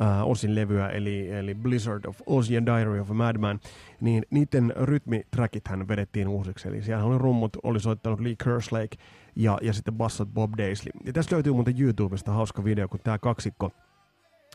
uh, 0.01 0.31
Osin 0.31 0.55
levyä, 0.55 0.89
eli, 0.89 1.31
eli 1.31 1.55
Blizzard 1.55 2.05
of 2.05 2.21
Oz 2.25 2.49
ja 2.49 2.65
Diary 2.65 2.99
of 2.99 3.11
a 3.11 3.13
Madman, 3.13 3.59
niin 4.01 4.23
niiden 4.29 4.73
rytmitrackit 4.81 5.67
hän 5.67 5.87
vedettiin 5.87 6.27
uusiksi. 6.27 6.67
Eli 6.67 6.81
siellä 6.81 7.03
oli 7.03 7.17
rummut, 7.17 7.57
oli 7.63 7.79
soittanut 7.79 8.19
Lee 8.19 8.35
Kerslake 8.43 8.97
ja, 9.35 9.57
ja 9.61 9.73
sitten 9.73 9.93
bassot 9.93 10.29
Bob 10.33 10.51
Daisley. 10.57 10.91
Ja 11.05 11.13
tässä 11.13 11.35
löytyy 11.35 11.53
muuten 11.53 11.81
YouTubesta 11.81 12.31
hauska 12.31 12.63
video, 12.63 12.87
kun 12.87 12.99
tämä 13.03 13.17
kaksikko 13.17 13.71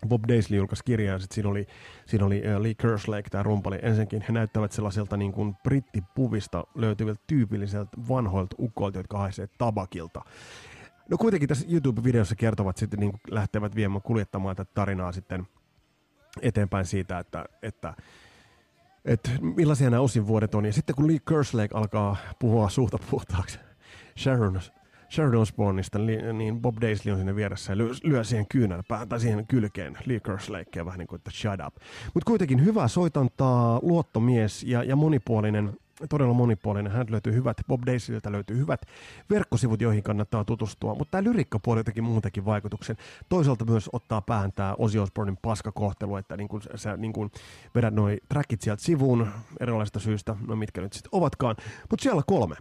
Bob 0.09 0.25
Daisley 0.29 0.59
julkaisi 0.59 0.85
kirjaa, 0.85 1.13
ja 1.13 1.19
sitten 1.19 1.35
siinä 1.35 1.49
oli, 1.49 1.67
siinä 2.07 2.27
oli 2.27 2.43
uh, 2.57 2.63
Lee 2.63 2.75
Kerslake, 2.75 3.31
tämä 3.31 3.43
rumpali. 3.43 3.79
Ensinnäkin 3.83 4.25
he 4.29 4.33
näyttävät 4.33 4.73
sellaiselta 4.73 5.17
niin 5.17 5.33
kuin 5.33 5.57
brittipuvista 5.65 6.65
löytyviltä 6.75 7.23
tyypilliseltä 7.27 7.91
vanhoilta 8.09 8.57
ukoilta, 8.59 8.99
jotka 8.99 9.19
haisee 9.19 9.49
tabakilta. 9.59 10.23
No 11.11 11.19
kuitenkin 11.19 11.49
tässä 11.49 11.67
YouTube-videossa 11.69 12.37
kertovat 12.37 12.77
sitten, 12.77 13.01
niin 13.01 13.11
kuin 13.11 13.21
lähtevät 13.31 13.75
viemään 13.75 14.03
kuljettamaan 14.03 14.57
tätä 14.57 14.71
tarinaa 14.75 15.13
sitten 15.13 15.47
eteenpäin 16.43 16.87
siitä, 16.87 17.19
että, 17.19 17.45
että 17.63 17.95
että 19.05 19.31
millaisia 19.41 19.91
nämä 19.91 20.01
osin 20.01 20.27
vuodet 20.27 20.55
on. 20.55 20.65
Ja 20.65 20.73
sitten 20.73 20.97
kun 20.97 21.07
Lee 21.07 21.19
Kerslake 21.29 21.75
alkaa 21.75 22.17
puhua 22.39 22.69
suuta 22.69 22.99
puhtaaksi 23.11 23.59
Sharon, 24.19 24.61
Sharon 25.11 25.43
Osbourneista, 25.43 25.99
niin 26.33 26.61
Bob 26.61 26.77
Daisley 26.81 27.13
on 27.13 27.19
sinne 27.19 27.37
vieressä 27.37 27.73
ja 27.73 27.79
lyö, 27.79 27.91
lyö 28.05 28.25
siihen 28.25 28.47
kyynärpään 28.49 29.09
tai 29.09 29.21
siihen 29.21 29.47
kylkeen 29.47 29.99
Lee 30.07 30.21
Kerslakea 30.21 30.85
vähän 30.85 30.99
niin 30.99 31.09
kuin, 31.09 31.19
että 31.19 31.31
shut 31.31 31.61
up. 31.67 31.75
Mutta 32.15 32.27
kuitenkin 32.27 32.65
hyvä 32.65 32.89
soitantaa, 32.89 33.81
luottomies 33.83 34.63
ja, 34.63 34.83
ja 34.83 34.97
monipuolinen 34.97 35.73
todella 36.09 36.35
monipuolinen. 36.35 36.93
Hän 36.93 37.07
löytyy 37.11 37.33
hyvät, 37.33 37.57
Bob 37.69 37.83
Daisyltä 37.87 38.33
löytyy 38.33 38.59
hyvät 38.59 38.81
verkkosivut, 39.31 39.81
joihin 39.81 40.03
kannattaa 40.03 40.45
tutustua. 40.45 40.95
Mutta 40.95 41.11
tämä 41.11 41.25
lyrikkapuoli 41.25 41.81
jotenkin 41.81 42.05
muutenkin 42.05 42.45
vaikutuksen. 42.45 42.97
Toisaalta 43.29 43.65
myös 43.65 43.91
ottaa 43.93 44.23
päähän 44.23 44.53
tämä 44.53 44.75
Ozzy 44.79 44.99
Osbournein 44.99 45.39
paskakohtelu, 45.43 46.17
että 46.17 46.37
niin 46.37 46.49
kun 46.49 46.63
sä 46.75 46.97
niin 46.97 47.13
kun 47.13 47.31
vedät 47.75 47.95
noi 47.95 48.19
trackit 48.29 48.61
sieltä 48.61 48.83
sivuun 48.83 49.27
erilaisista 49.61 50.01
syistä, 50.01 50.37
no 50.47 50.57
mitkä 50.57 50.81
nyt 50.81 50.93
sitten 50.93 51.11
ovatkaan. 51.13 51.57
Mutta 51.91 52.03
siellä 52.03 52.23
kolme 52.27 52.57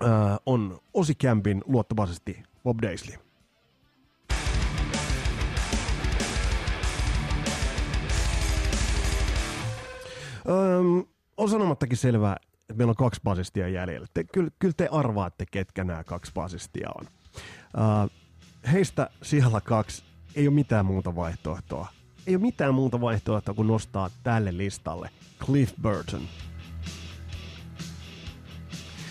ää, 0.00 0.38
on 0.46 0.78
Ozzy 0.94 1.14
Campin 1.14 1.62
luottavaisesti 1.66 2.42
Bob 2.64 2.78
Daisley. 2.82 3.16
Um, 10.48 11.06
on 11.36 11.50
sanomattakin 11.50 11.98
selvää, 11.98 12.36
että 12.60 12.74
meillä 12.74 12.90
on 12.90 12.96
kaksi 12.96 13.20
basistia 13.24 13.68
jäljellä. 13.68 14.06
Te, 14.14 14.24
kyllä, 14.24 14.50
kyllä 14.58 14.74
te 14.76 14.88
arvaatte, 14.92 15.46
ketkä 15.50 15.84
nämä 15.84 16.04
kaksi 16.04 16.32
basistia 16.34 16.88
on. 17.00 17.06
Uh, 17.06 18.10
heistä 18.72 19.10
siellä 19.22 19.60
kaksi 19.60 20.02
ei 20.34 20.48
ole 20.48 20.54
mitään 20.54 20.86
muuta 20.86 21.16
vaihtoehtoa. 21.16 21.88
Ei 22.26 22.34
ole 22.34 22.42
mitään 22.42 22.74
muuta 22.74 23.00
vaihtoehtoa 23.00 23.54
kuin 23.54 23.68
nostaa 23.68 24.10
tälle 24.22 24.56
listalle 24.56 25.10
Cliff 25.44 25.74
Burton. 25.82 26.22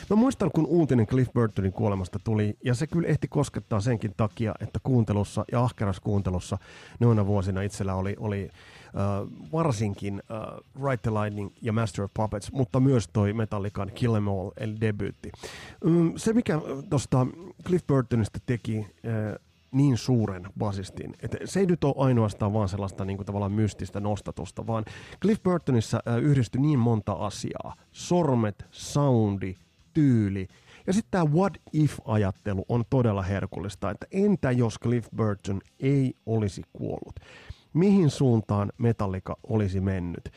Mä 0.09 0.15
muistan, 0.15 0.51
kun 0.51 0.65
uutinen 0.65 1.07
Cliff 1.07 1.33
Burtonin 1.33 1.73
kuolemasta 1.73 2.19
tuli, 2.23 2.57
ja 2.63 2.73
se 2.73 2.87
kyllä 2.87 3.07
ehti 3.07 3.27
koskettaa 3.27 3.79
senkin 3.79 4.13
takia, 4.17 4.55
että 4.59 4.79
kuuntelussa 4.83 5.45
ja 5.51 5.63
ahkeras 5.63 5.99
kuuntelussa 5.99 6.57
noina 6.99 7.25
vuosina 7.25 7.61
itsellä 7.61 7.95
oli, 7.95 8.15
oli 8.19 8.49
uh, 8.49 9.51
varsinkin 9.51 10.23
uh, 10.29 10.85
Right 10.89 11.01
the 11.01 11.11
Lightning 11.11 11.49
ja 11.61 11.73
Master 11.73 12.05
of 12.05 12.11
Puppets, 12.13 12.51
mutta 12.51 12.79
myös 12.79 13.07
toi 13.13 13.33
Metallican 13.33 13.91
Kill 13.95 14.15
Em 14.15 14.27
All, 14.27 14.51
eli 14.57 14.75
debyytti. 14.81 15.31
Um, 15.85 16.13
se, 16.15 16.33
mikä 16.33 16.61
tuosta 16.89 17.27
Cliff 17.67 17.87
Burtonista 17.87 18.39
teki 18.45 18.79
uh, 18.79 18.85
niin 19.71 19.97
suuren 19.97 20.47
basistin. 20.57 21.13
että 21.21 21.37
se 21.45 21.59
ei 21.59 21.65
nyt 21.65 21.83
ole 21.83 21.95
ainoastaan 21.97 22.53
vaan 22.53 22.69
sellaista 22.69 23.05
niin 23.05 23.17
kuin 23.17 23.25
tavallaan 23.25 23.51
mystistä 23.51 23.99
nostatusta, 23.99 24.67
vaan 24.67 24.85
Cliff 25.21 25.43
Burtonissa 25.43 25.99
äh, 26.07 26.17
yhdistyi 26.17 26.61
niin 26.61 26.79
monta 26.79 27.13
asiaa. 27.13 27.75
Sormet, 27.91 28.65
soundi, 28.71 29.55
tyyli. 29.95 30.47
Ja 30.87 30.93
sitten 30.93 31.11
tämä 31.11 31.25
what 31.25 31.53
if-ajattelu 31.73 32.65
on 32.69 32.83
todella 32.89 33.21
herkullista, 33.21 33.91
että 33.91 34.07
entä 34.11 34.51
jos 34.51 34.79
Cliff 34.79 35.09
Burton 35.15 35.61
ei 35.79 36.13
olisi 36.25 36.61
kuollut? 36.73 37.15
mihin 37.75 38.09
suuntaan 38.09 38.71
Metallica 38.77 39.37
olisi 39.43 39.81
mennyt. 39.81 40.31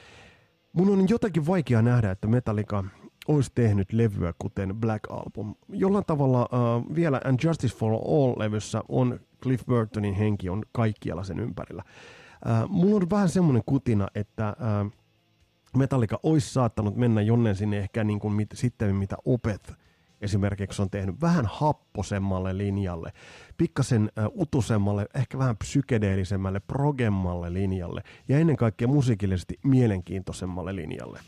Mun 0.73 0.91
on 0.91 1.09
jotenkin 1.09 1.47
vaikea 1.47 1.83
nähdä, 1.83 2.11
että 2.11 2.29
Metallica 2.29 2.85
olisi 3.29 3.51
tehnyt 3.55 3.93
levyä 3.93 4.35
kuten 4.39 4.77
Black 4.77 5.05
Album. 5.11 5.55
Jollain 5.69 6.05
tavalla 6.05 6.43
uh, 6.43 6.95
vielä 6.95 7.21
And 7.25 7.39
Justice 7.45 7.77
for 7.77 7.93
All-levyssä 7.93 8.83
on 8.89 9.21
Cliff 9.43 9.67
Burtonin 9.67 10.15
henki 10.15 10.49
on 10.49 10.63
kaikkialla 10.73 11.25
sen 11.25 11.41
ympärillä. 11.41 11.83
Uh, 12.47 12.71
mulla 12.71 12.97
on 12.97 13.11
vähän 13.11 13.29
semmoinen 13.29 13.63
kutina, 13.67 14.09
että 14.15 14.57
uh, 14.61 14.93
Metallica 15.77 16.21
olisi 16.23 16.53
saattanut 16.53 16.97
mennä 16.97 17.23
jonne 17.23 17.55
sinne 17.55 17.79
ehkä 17.79 18.05
niin 18.05 18.21
kuin 18.21 18.35
mit, 18.35 18.49
sitten 18.55 18.95
mitä 18.95 19.17
Opeth 19.25 19.73
esimerkiksi 20.21 20.83
on 20.83 20.91
tehnyt 20.91 21.21
vähän 21.21 21.47
happosemmalle 21.47 22.59
linjalle, 22.59 23.13
pikkasen 23.57 24.13
äh, 24.19 24.25
utusemmalle, 24.27 25.07
ehkä 25.15 25.39
vähän 25.39 25.57
psykedeellisemmälle, 25.57 26.61
progemmalle 26.61 27.53
linjalle 27.53 28.03
ja 28.29 28.39
ennen 28.39 28.57
kaikkea 28.57 28.89
musiikillisesti 28.89 29.59
mielenkiintoisemmalle 29.65 30.77
linjalle. 30.77 31.21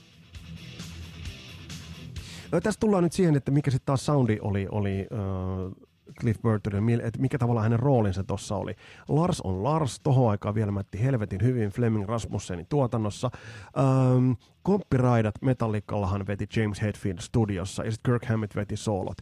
No, 2.53 2.61
tässä 2.61 2.81
tullaan 2.81 3.05
nyt 3.05 3.13
siihen, 3.13 3.37
että 3.37 3.51
mikä 3.51 3.71
sitten 3.71 3.87
taas 3.87 4.07
soundi 4.07 4.39
oli, 4.43 4.67
oli 4.71 5.07
äh, 5.13 5.87
Cliff 6.21 6.43
Burtonin, 6.43 7.01
että 7.01 7.21
mikä 7.21 7.39
tavalla 7.39 7.63
hänen 7.63 7.79
roolinsa 7.79 8.25
tuossa 8.25 8.57
oli. 8.57 8.75
Lars 9.09 9.41
on 9.41 9.63
Lars, 9.63 10.01
tohon 10.01 10.31
aikaan 10.31 10.55
vielä 10.55 10.73
mätti 10.73 11.03
helvetin 11.03 11.43
hyvin 11.43 11.71
Fleming 11.71 12.09
Rasmussenin 12.09 12.67
tuotannossa. 12.69 13.31
Ähm, 13.79 14.33
komppiraidat 14.63 15.35
Metallikallahan 15.43 16.27
veti 16.27 16.47
James 16.57 16.83
Hetfield 16.83 17.19
studiossa 17.21 17.85
ja 17.85 17.91
sitten 17.91 18.13
Kirk 18.13 18.25
Hammett 18.25 18.57
veti 18.57 18.77
soolot. 18.77 19.17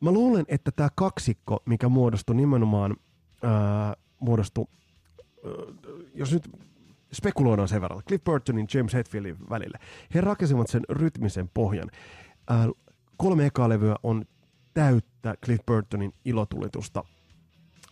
Mä 0.00 0.12
luulen, 0.12 0.44
että 0.48 0.70
tämä 0.70 0.88
kaksikko, 0.94 1.62
mikä 1.66 1.88
muodostui 1.88 2.36
nimenomaan, 2.36 2.96
äh, 3.44 3.96
muodostui, 4.18 4.66
äh, 5.46 5.52
jos 6.14 6.32
nyt 6.32 6.50
spekuloidaan 7.12 7.68
sen 7.68 7.80
verran, 7.80 8.02
Cliff 8.08 8.24
Burtonin 8.24 8.66
James 8.74 8.94
Hetfieldin 8.94 9.36
välille, 9.50 9.78
he 10.14 10.20
rakensivat 10.20 10.68
sen 10.68 10.82
rytmisen 10.88 11.50
pohjan. 11.54 11.90
Äh, 12.50 12.68
kolme 13.16 13.46
ekaa 13.46 13.68
levyä 13.68 13.96
on 14.02 14.24
täyttä 14.74 15.34
Cliff 15.44 15.66
Burtonin 15.66 16.14
ilotulitusta. 16.24 17.04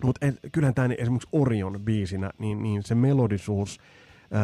Mutta 0.05 0.27
kyllähän 0.53 0.75
tämä 0.75 0.95
esimerkiksi 0.99 1.29
Orion 1.33 1.81
biisinä, 1.85 2.31
niin, 2.39 2.63
niin 2.63 2.83
se 2.83 2.95
melodisuus, 2.95 3.81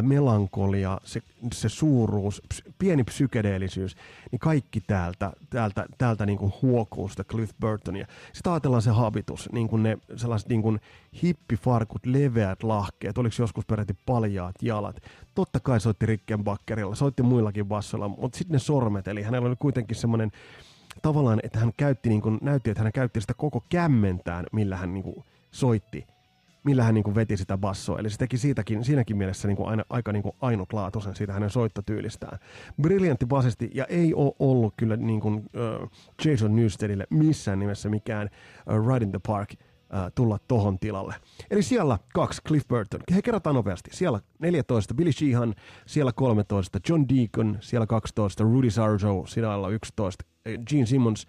melankolia, 0.03 1.01
se, 1.05 1.23
se 1.53 1.69
suuruus, 1.69 2.43
ps, 2.49 2.63
pieni 2.79 3.05
psykedeellisyys, 3.05 3.97
niin 4.31 4.39
kaikki 4.39 4.81
täältä, 4.81 5.33
täältä, 5.51 5.87
täältä 5.99 6.27
niin 6.27 6.39
kuin 6.39 6.53
huokuu 6.63 7.09
sitä 7.09 7.25
Cliff 7.25 7.53
Burtonia. 7.61 8.07
Sitten 8.33 8.53
ajatellaan 8.53 8.83
se 8.83 8.91
habitus, 8.91 9.49
niin 9.53 9.69
kuin 9.69 9.83
ne 9.83 9.99
sellaiset 10.17 10.49
niin 10.49 10.63
kuin 10.63 10.81
hippifarkut, 11.23 12.07
leveät 12.07 12.63
lahkeet, 12.63 13.19
oliko 13.19 13.35
joskus 13.39 13.67
peräti 13.67 13.97
paljaat 14.07 14.55
jalat. 14.63 15.03
Totta 15.35 15.61
kai 15.61 15.81
soitti 15.81 16.07
Rickenbackerilla, 16.07 16.95
soitti 16.95 17.23
muillakin 17.23 17.67
bassoilla, 17.67 18.09
mutta 18.09 18.39
sitten 18.39 18.53
ne 18.53 18.59
sormet, 18.59 19.09
eli 19.09 19.23
hänellä 19.23 19.49
oli 19.49 19.57
kuitenkin 19.59 19.97
semmoinen 19.97 20.31
tavallaan, 21.03 21.41
että 21.43 21.59
hän 21.59 21.73
käytti, 21.77 22.09
niin 22.09 22.23
kuin, 22.23 22.39
näytti, 22.43 22.71
että 22.71 22.83
hän 22.83 22.93
käytti 22.93 23.21
sitä 23.21 23.35
koko 23.35 23.65
kämmentään, 23.69 24.47
millä 24.53 24.77
hän 24.77 24.95
niin 24.95 25.05
kuin, 25.05 25.25
soitti, 25.51 26.07
millä 26.65 26.85
hän 26.85 26.95
niin 26.95 27.05
kuin, 27.05 27.15
veti 27.15 27.37
sitä 27.37 27.59
bassoa. 27.59 27.99
Eli 27.99 28.11
se 28.11 28.19
teki 28.19 28.39
siitäkin, 28.39 28.85
siinäkin 28.85 29.17
mielessä 29.17 29.49
niin 29.49 29.57
kuin, 29.57 29.69
aina, 29.69 29.85
aika 29.91 30.13
niin 30.13 30.23
kuin, 30.23 30.37
ainutlaatuisen 30.41 31.17
siitä 31.17 31.33
hänen 31.33 31.51
soittotyylistään. 31.51 32.39
Briljantti 32.83 33.27
basisti, 33.27 33.71
ja 33.75 33.85
ei 33.85 34.15
ole 34.15 34.33
ollut 34.39 34.75
kyllä 34.77 34.97
niin 34.97 35.21
kuin, 35.21 35.35
uh, 35.37 35.91
Jason 36.25 36.57
Newstedille 36.57 37.07
missään 37.11 37.59
nimessä 37.59 37.89
mikään 37.89 38.31
uh, 38.67 38.95
Ride 38.95 39.05
in 39.05 39.11
the 39.11 39.21
Park– 39.27 39.51
tulla 40.15 40.39
tohon 40.49 40.79
tilalle. 40.79 41.15
Eli 41.51 41.63
siellä 41.63 41.99
kaksi, 42.15 42.43
Cliff 42.43 42.69
Burton. 42.69 43.01
He 43.15 43.23
kerrotaan 43.23 43.55
nopeasti. 43.55 43.91
Siellä 43.93 44.21
14, 44.39 44.95
Billy 44.95 45.13
Sheehan, 45.13 45.55
siellä 45.87 46.13
13, 46.13 46.79
John 46.89 47.05
Deacon, 47.09 47.59
siellä 47.61 47.87
12, 47.87 48.45
Rudy 48.45 48.71
Sarzo, 48.71 49.27
siellä 49.27 49.69
11, 49.69 50.25
Gene 50.67 50.87
Simmons, 50.87 51.27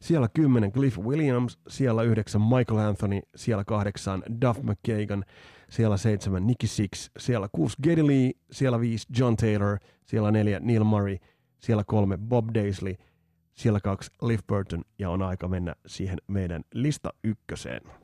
siellä 0.00 0.28
10 0.28 0.72
Cliff 0.72 0.98
Williams, 0.98 1.58
siellä 1.68 2.02
9 2.02 2.40
Michael 2.40 2.88
Anthony, 2.88 3.20
siellä 3.36 3.64
8 3.64 4.22
Duff 4.40 4.60
McKagan, 4.62 5.24
siellä 5.70 5.96
7 5.96 6.46
Nicky 6.46 6.66
Six, 6.66 7.10
siellä 7.18 7.48
6 7.52 7.76
Geddy 7.82 8.06
Lee, 8.06 8.30
siellä 8.50 8.80
5 8.80 9.06
John 9.18 9.36
Taylor, 9.36 9.78
siellä 10.04 10.30
4 10.30 10.60
Neil 10.60 10.84
Murray, 10.84 11.16
siellä 11.58 11.84
3 11.86 12.18
Bob 12.18 12.48
Daisley, 12.54 12.94
siellä 13.54 13.80
2 13.80 14.10
Cliff 14.18 14.46
Burton 14.46 14.84
ja 14.98 15.10
on 15.10 15.22
aika 15.22 15.48
mennä 15.48 15.74
siihen 15.86 16.18
meidän 16.28 16.62
lista 16.74 17.10
ykköseen. 17.24 18.03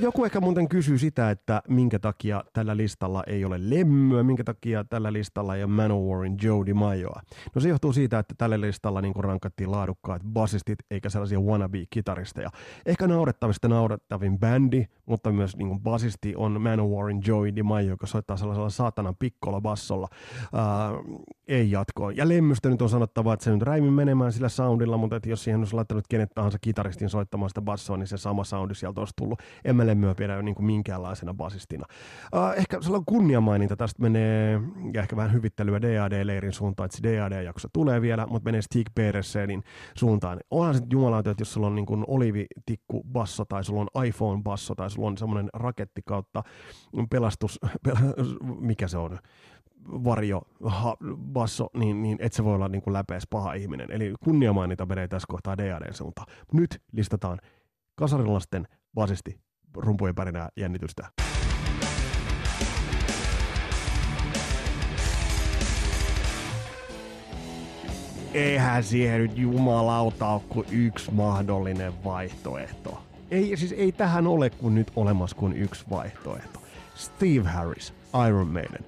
Joku 0.00 0.24
ehkä 0.24 0.40
muuten 0.40 0.68
kysyy 0.68 0.98
sitä, 0.98 1.30
että 1.30 1.62
minkä 1.68 1.98
takia 1.98 2.44
tällä 2.52 2.76
listalla 2.76 3.24
ei 3.26 3.44
ole 3.44 3.70
lemmyä, 3.70 4.22
minkä 4.22 4.44
takia 4.44 4.84
tällä 4.84 5.12
listalla 5.12 5.56
ei 5.56 5.64
ole 5.64 5.72
Manowarin 5.72 6.36
Joe 6.42 6.66
DiMaggioa. 6.66 7.20
No 7.54 7.60
se 7.60 7.68
johtuu 7.68 7.92
siitä, 7.92 8.18
että 8.18 8.34
tällä 8.38 8.60
listalla 8.60 9.00
niin 9.00 9.14
rankattiin 9.16 9.70
laadukkaat 9.70 10.22
basistit 10.32 10.78
eikä 10.90 11.08
sellaisia 11.08 11.40
wannabe-kitaristeja. 11.40 12.50
Ehkä 12.86 13.06
naurettavista 13.06 13.68
naurettavin 13.68 14.38
bändi, 14.38 14.84
mutta 15.06 15.32
myös 15.32 15.56
niin 15.56 15.80
basisti 15.80 16.36
on 16.36 16.60
Manowarin 16.60 17.22
Joe 17.26 17.56
DiMaggio, 17.56 17.90
joka 17.90 18.06
soittaa 18.06 18.36
sellaisella 18.36 18.70
saatanan 18.70 19.16
pikkolla 19.18 19.60
bassolla. 19.60 20.08
Uh, 20.42 21.24
ei 21.48 21.70
jatkoa. 21.70 22.12
Ja 22.12 22.28
lemmystä 22.28 22.70
nyt 22.70 22.82
on 22.82 22.88
sanottava, 22.88 23.34
että 23.34 23.44
se 23.44 23.50
nyt 23.50 23.62
räimi 23.62 23.90
menemään 23.90 24.32
sillä 24.32 24.48
soundilla, 24.48 24.96
mutta 24.96 25.16
että 25.16 25.28
jos 25.28 25.44
siihen 25.44 25.60
olisi 25.60 25.74
laittanut 25.74 26.04
kenet 26.08 26.30
tahansa 26.34 26.58
kitaristin 26.58 27.08
soittamaan 27.08 27.50
sitä 27.50 27.60
bassoa, 27.62 27.96
niin 27.96 28.06
se 28.06 28.16
sama 28.16 28.44
soundi 28.44 28.74
sieltä 28.74 29.00
olisi 29.00 29.14
tullut. 29.16 29.38
En 29.72 29.76
mä 29.76 29.86
lemmyä 29.86 30.14
pidä 30.14 30.42
niin 30.42 30.54
kuin 30.54 30.66
minkäänlaisena 30.66 31.34
basistina. 31.34 31.86
Uh, 32.34 32.58
ehkä 32.58 32.82
sellainen 32.82 33.04
kunniamaininta 33.04 33.76
tästä 33.76 34.02
menee, 34.02 34.60
ja 34.94 35.02
ehkä 35.02 35.16
vähän 35.16 35.32
hyvittelyä 35.32 35.82
DAD-leirin 35.82 36.52
suuntaan, 36.52 36.84
että 36.84 36.96
se 36.96 37.02
DAD-jakso 37.02 37.68
tulee 37.72 38.00
vielä, 38.00 38.26
mutta 38.26 38.44
menee 38.44 38.62
Stig 38.62 38.86
Peressenin 38.94 39.62
suuntaan. 39.96 40.40
Onhan 40.50 40.74
se 40.74 40.82
jumalauta, 40.92 41.30
että 41.30 41.40
jos 41.40 41.52
sulla 41.52 41.66
on 41.66 41.74
niin 41.74 41.86
kuin 41.86 42.04
olivitikku 42.06 43.04
basso, 43.12 43.44
tai 43.44 43.64
sulla 43.64 43.80
on 43.80 44.04
iPhone 44.04 44.42
basso, 44.42 44.74
tai 44.74 44.90
sulla 44.90 45.08
on 45.08 45.18
semmoinen 45.18 45.50
raketti 45.52 46.02
kautta 46.04 46.42
pelastus, 47.10 47.60
mikä 48.60 48.88
se 48.88 48.98
on, 48.98 49.18
varjo, 49.84 50.42
ha, 50.64 50.96
basso, 51.16 51.70
niin, 51.74 52.02
niin 52.02 52.18
et 52.20 52.32
se 52.32 52.44
voi 52.44 52.54
olla 52.54 52.68
niin 52.68 52.82
kuin 52.82 52.94
läpeäs 52.94 53.26
paha 53.30 53.52
ihminen. 53.52 53.90
Eli 53.90 54.14
kunniamainita 54.24 54.86
menee 54.86 55.08
tässä 55.08 55.26
kohtaa 55.28 55.58
DADn 55.58 55.94
suuntaan. 55.94 56.26
Nyt 56.52 56.82
listataan 56.92 57.38
kasarilasten 57.94 58.68
basisti 58.94 59.40
rumpujen 59.76 60.14
pärinää 60.14 60.48
jännitystä. 60.56 61.08
Eihän 68.34 68.84
siihen 68.84 69.20
nyt 69.20 69.38
jumalauta 69.38 70.28
ole 70.28 70.40
kuin 70.48 70.66
yksi 70.70 71.10
mahdollinen 71.10 71.92
vaihtoehto. 72.04 73.02
Ei, 73.30 73.56
siis 73.56 73.72
ei 73.72 73.92
tähän 73.92 74.26
ole 74.26 74.50
kuin 74.50 74.74
nyt 74.74 74.92
olemassa 74.96 75.36
kuin 75.36 75.52
yksi 75.52 75.84
vaihtoehto. 75.90 76.60
Steve 76.94 77.48
Harris, 77.48 77.94
Iron 78.28 78.48
Maiden 78.48 78.84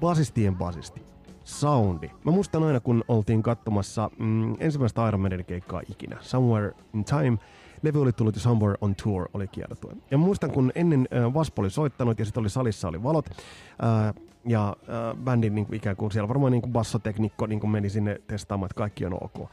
basistien 0.00 0.56
basisti. 0.56 1.02
Soundi. 1.44 2.10
Mä 2.24 2.32
muistan 2.32 2.62
aina, 2.62 2.80
kun 2.80 3.04
oltiin 3.08 3.42
katsomassa 3.42 4.10
mm, 4.18 4.56
ensimmäistä 4.60 5.08
Iron 5.08 5.20
Maiden 5.20 5.44
keikkaa 5.44 5.82
ikinä. 5.90 6.16
Somewhere 6.20 6.72
in 6.94 7.04
Time. 7.04 7.38
Levy 7.82 8.02
oli 8.02 8.12
tullut 8.12 8.34
ja 8.34 8.40
Somewhere 8.40 8.78
on 8.80 8.94
Tour 8.94 9.28
oli 9.34 9.48
kiertue. 9.48 9.92
Ja 10.10 10.18
muistan, 10.18 10.50
kun 10.50 10.72
ennen 10.74 11.08
äh, 11.14 11.34
Vaspo 11.34 11.62
oli 11.62 11.70
soittanut 11.70 12.18
ja 12.18 12.24
sitten 12.24 12.40
oli 12.40 12.50
salissa 12.50 12.88
oli 12.88 13.02
valot. 13.02 13.26
Äh, 13.30 14.14
ja 14.46 14.76
äh, 14.80 15.16
bändin 15.24 15.54
niin 15.54 15.66
kuin 15.66 15.76
ikään 15.76 15.96
kuin 15.96 16.12
siellä 16.12 16.28
varmaan 16.28 16.52
niin 16.52 16.62
kuin 16.62 16.72
bassoteknikko 16.72 17.46
niin 17.46 17.60
kuin 17.60 17.70
meni 17.70 17.90
sinne 17.90 18.20
testaamaan, 18.26 18.66
että 18.66 18.78
kaikki 18.78 19.06
on 19.06 19.14
ok. 19.20 19.50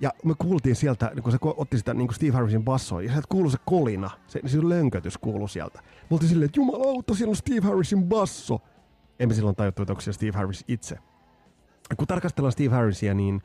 Ja 0.00 0.10
me 0.24 0.34
kuultiin 0.38 0.76
sieltä, 0.76 1.12
kun 1.22 1.32
se 1.32 1.38
otti 1.42 1.78
sitä 1.78 1.94
niin 1.94 2.08
kuin 2.08 2.14
Steve 2.14 2.32
Harrisin 2.32 2.64
bassoa, 2.64 3.02
ja 3.02 3.08
sieltä 3.08 3.26
kuului 3.28 3.50
se 3.50 3.58
kolina, 3.64 4.10
se, 4.26 4.40
se 4.46 4.58
lönkötys 4.62 5.18
kuului 5.18 5.48
sieltä. 5.48 5.80
Me 5.82 6.14
oltiin 6.14 6.28
silleen, 6.28 6.46
että 6.46 6.60
jumalauta, 6.60 7.14
siellä 7.14 7.30
on 7.30 7.36
Steve 7.36 7.66
Harrisin 7.66 8.04
basso 8.04 8.60
emme 9.20 9.34
silloin 9.34 9.56
tajuttu, 9.56 9.82
että 9.82 9.92
onko 9.92 10.00
se 10.00 10.12
Steve 10.12 10.32
Harris 10.32 10.64
itse. 10.68 10.98
Kun 11.96 12.06
tarkastellaan 12.06 12.52
Steve 12.52 12.68
Harrisia, 12.68 13.14
niin 13.14 13.42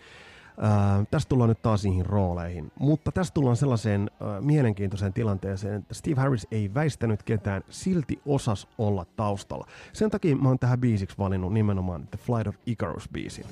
tästä 1.11 1.29
tullaan 1.29 1.49
nyt 1.49 1.61
taas 1.61 1.83
niihin 1.83 2.05
rooleihin. 2.05 2.71
Mutta 2.79 3.11
tästä 3.11 3.33
tullaan 3.33 3.57
sellaiseen 3.57 4.11
äh, 4.21 4.41
mielenkiintoiseen 4.41 5.13
tilanteeseen, 5.13 5.75
että 5.75 5.93
Steve 5.93 6.21
Harris 6.21 6.47
ei 6.51 6.73
väistänyt 6.73 7.23
ketään, 7.23 7.61
silti 7.69 8.21
osas 8.25 8.67
olla 8.77 9.05
taustalla. 9.15 9.67
Sen 9.93 10.09
takia 10.09 10.35
mä 10.35 10.47
oon 10.47 10.59
tähän 10.59 10.79
biisiksi 10.79 11.17
valinnut 11.17 11.53
nimenomaan 11.53 12.07
The 12.07 12.17
Flight 12.17 12.47
of 12.47 12.55
Icarus-biisin. 12.65 13.45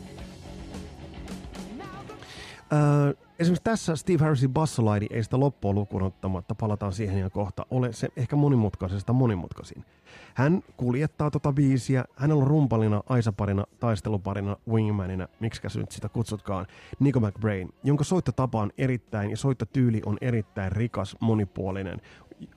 Äh, 2.74 3.23
esimerkiksi 3.40 3.64
tässä 3.64 3.96
Steve 3.96 4.24
Harrisin 4.24 4.54
bassolaidi 4.54 5.08
ei 5.10 5.24
sitä 5.24 5.40
loppua 5.40 5.74
lukuun 5.74 6.04
ottamatta, 6.04 6.56
palataan 6.56 6.94
siihen 6.94 7.20
ja 7.20 7.30
kohta, 7.30 7.66
ole 7.72 7.94
se 7.94 8.08
ehkä 8.16 8.36
monimutkaisesta 8.36 9.14
monimutkaisin. 9.14 9.86
Hän 10.34 10.64
kuljettaa 10.78 11.32
tota 11.32 11.54
biisiä, 11.54 12.06
hänellä 12.16 12.42
on 12.42 12.48
rumpalina, 12.48 13.04
aisaparina, 13.10 13.66
taisteluparina, 13.80 14.58
wingmanina, 14.70 15.28
miksi 15.40 15.80
nyt 15.80 15.92
sitä 15.92 16.10
kutsutkaan, 16.10 16.68
Nico 17.00 17.20
McBrain, 17.20 17.74
jonka 17.84 18.04
soittotapa 18.04 18.62
on 18.62 18.72
erittäin 18.78 19.30
ja 19.30 19.38
soittotyyli 19.38 20.02
on 20.06 20.18
erittäin 20.22 20.72
rikas, 20.72 21.18
monipuolinen, 21.20 22.02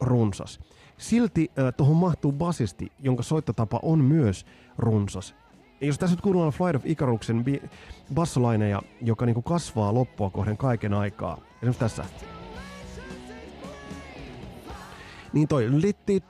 runsas. 0.01 0.61
Silti 0.99 1.51
äh, 1.59 1.74
tuohon 1.77 1.97
mahtuu 1.97 2.33
basisti, 2.33 2.93
jonka 2.99 3.22
soittotapa 3.22 3.81
on 3.83 4.05
myös 4.05 4.47
runsas 4.79 5.35
jos 5.81 5.99
tässä 5.99 6.16
nyt 6.16 6.20
kuunnellaan 6.20 6.53
Flight 6.53 6.77
of 6.77 6.87
Icaruksen 6.87 7.45
bi- 7.45 7.68
bassolaineja, 8.14 8.83
joka 9.01 9.27
niinku 9.27 9.43
kasvaa 9.43 9.95
loppua 9.95 10.31
kohden 10.31 10.57
kaiken 10.57 10.95
aikaa. 10.95 11.39
Esimerkiksi 11.57 11.81
tässä. 11.81 12.05
Niin 15.33 15.49
toi 15.49 15.81
litti 15.81 16.22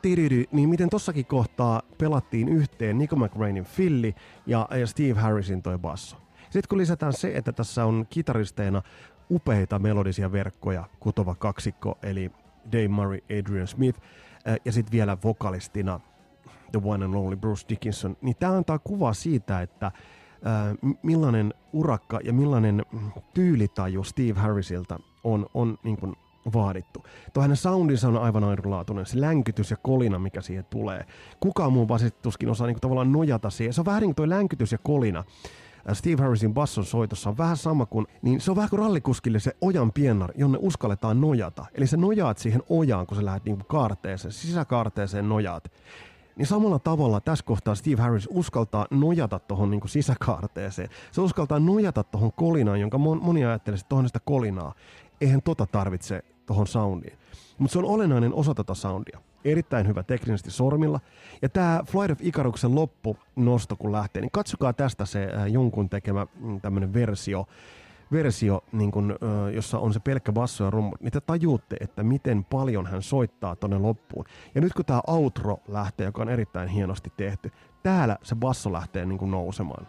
niin 0.52 0.68
miten 0.68 0.90
tossakin 0.90 1.26
kohtaa 1.26 1.82
pelattiin 1.98 2.48
yhteen 2.48 2.98
Nico 2.98 3.16
McRainin 3.16 3.64
filli 3.64 4.14
ja, 4.46 4.68
ja 4.70 4.86
Steve 4.86 5.20
Harrisin 5.20 5.62
toi 5.62 5.78
basso. 5.78 6.16
Sitten 6.42 6.68
kun 6.68 6.78
lisätään 6.78 7.12
se, 7.12 7.32
että 7.34 7.52
tässä 7.52 7.84
on 7.84 8.06
kitaristeina 8.10 8.82
upeita 9.30 9.78
melodisia 9.78 10.32
verkkoja, 10.32 10.84
kutova 11.00 11.34
kaksikko, 11.34 11.98
eli 12.02 12.30
Dave 12.72 12.88
Murray, 12.88 13.18
Adrian 13.40 13.66
Smith, 13.66 14.00
ja 14.64 14.72
sitten 14.72 14.92
vielä 14.92 15.16
vokalistina 15.24 16.00
The 16.72 16.80
One 16.84 17.04
and 17.04 17.14
Only 17.14 17.36
Bruce 17.36 17.64
Dickinson, 17.68 18.16
niin 18.20 18.36
tämä 18.36 18.52
antaa 18.52 18.78
kuva 18.78 19.12
siitä, 19.12 19.62
että 19.62 19.92
millainen 21.02 21.54
urakka 21.72 22.20
ja 22.24 22.32
millainen 22.32 22.82
tyylitaju 23.34 24.04
Steve 24.04 24.40
Harrisilta 24.40 25.00
on, 25.24 25.46
on 25.54 25.78
niin 25.84 25.96
kuin 25.96 26.16
vaadittu. 26.54 27.04
Tuo 27.32 27.42
hänen 27.42 27.56
soundinsa 27.56 28.08
on 28.08 28.16
aivan 28.16 28.44
ainutlaatuinen, 28.44 29.06
se 29.06 29.20
länkytys 29.20 29.70
ja 29.70 29.76
kolina, 29.76 30.18
mikä 30.18 30.40
siihen 30.40 30.64
tulee. 30.70 31.06
Kukaan 31.40 31.72
muu 31.72 31.88
vasittuskin 31.88 32.48
osaa 32.48 32.66
niin 32.66 32.80
tavallaan 32.80 33.12
nojata 33.12 33.50
siihen. 33.50 33.72
Se 33.72 33.80
on 33.80 33.84
vähän 33.84 34.00
niin 34.00 34.08
kuin 34.08 34.16
tuo 34.16 34.28
länkytys 34.28 34.72
ja 34.72 34.78
kolina. 34.78 35.24
Steve 35.92 36.22
Harrisin 36.22 36.54
basson 36.54 36.84
soitossa 36.84 37.30
on 37.30 37.38
vähän 37.38 37.56
sama 37.56 37.86
kuin, 37.86 38.06
niin 38.22 38.40
se 38.40 38.50
on 38.50 38.56
vähän 38.56 38.70
kuin 38.70 38.80
rallikuskille 38.80 39.38
se 39.38 39.56
ojan 39.60 39.92
piennar, 39.92 40.32
jonne 40.34 40.58
uskalletaan 40.60 41.20
nojata. 41.20 41.66
Eli 41.74 41.86
sä 41.86 41.96
nojaat 41.96 42.38
siihen 42.38 42.62
ojaan, 42.68 43.06
kun 43.06 43.16
sä 43.16 43.24
lähdet 43.24 43.44
niin 43.44 43.56
kuin 43.56 43.66
kaarteeseen, 43.66 44.32
sisäkaarteeseen 44.32 45.28
nojaat. 45.28 45.72
Niin 46.36 46.46
samalla 46.46 46.78
tavalla 46.78 47.20
tässä 47.20 47.44
kohtaa 47.44 47.74
Steve 47.74 48.02
Harris 48.02 48.28
uskaltaa 48.30 48.86
nojata 48.90 49.38
tuohon 49.38 49.70
niin 49.70 49.80
sisäkaarteeseen. 49.86 50.88
Se 51.12 51.20
uskaltaa 51.20 51.58
nojata 51.58 52.04
tuohon 52.04 52.32
kolinaan, 52.32 52.80
jonka 52.80 52.98
moni 52.98 53.44
ajattelee, 53.44 53.78
että 53.78 53.88
tuohon 53.88 54.08
sitä 54.08 54.20
kolinaa. 54.24 54.74
Eihän 55.20 55.42
tota 55.42 55.66
tarvitse 55.66 56.22
tuohon 56.46 56.66
soundiin. 56.66 57.18
Mutta 57.58 57.72
se 57.72 57.78
on 57.78 57.84
olennainen 57.84 58.34
osa 58.34 58.54
tätä 58.54 58.74
soundia. 58.74 59.20
Erittäin 59.44 59.86
hyvä 59.86 60.02
teknisesti 60.02 60.50
sormilla. 60.50 61.00
Ja 61.42 61.48
tämä 61.48 61.82
Flight 61.86 62.10
of 62.10 62.18
Icaruksen 62.20 62.74
loppu 62.74 63.16
nosto 63.36 63.76
kun 63.76 63.92
lähtee, 63.92 64.22
niin 64.22 64.30
katsokaa 64.30 64.72
tästä 64.72 65.04
se 65.04 65.28
äh, 65.36 65.46
jonkun 65.46 65.88
tekemä 65.88 66.26
mm, 66.40 66.60
tämmöinen 66.60 66.92
versio 66.92 67.46
versio, 68.12 68.64
niin 68.72 68.90
kun, 68.90 69.18
jossa 69.54 69.78
on 69.78 69.92
se 69.92 70.00
pelkkä 70.00 70.32
basso 70.32 70.64
ja 70.64 70.70
rummu, 70.70 70.96
niin 71.00 71.12
te 71.12 71.20
tajuutte, 71.20 71.76
että 71.80 72.02
miten 72.02 72.44
paljon 72.44 72.86
hän 72.86 73.02
soittaa 73.02 73.56
tonne 73.56 73.78
loppuun. 73.78 74.24
Ja 74.54 74.60
nyt 74.60 74.72
kun 74.72 74.84
tämä 74.84 75.00
outro 75.06 75.58
lähtee, 75.68 76.06
joka 76.06 76.22
on 76.22 76.28
erittäin 76.28 76.68
hienosti 76.68 77.12
tehty, 77.16 77.52
täällä 77.82 78.18
se 78.22 78.34
basso 78.34 78.72
lähtee 78.72 79.06
niin 79.06 79.18
kuin 79.18 79.30
nousemaan. 79.30 79.86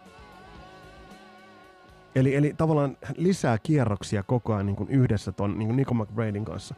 Eli, 2.14 2.34
eli 2.34 2.54
tavallaan 2.56 2.96
lisää 3.16 3.58
kierroksia 3.58 4.22
koko 4.22 4.54
ajan 4.54 4.66
niin 4.66 4.76
kuin 4.76 4.88
yhdessä 4.88 5.32
ton 5.32 5.58
niin 5.58 5.68
kuin 5.68 5.76
Nico 5.76 5.94
McBraidin 5.94 6.44
kanssa. 6.44 6.74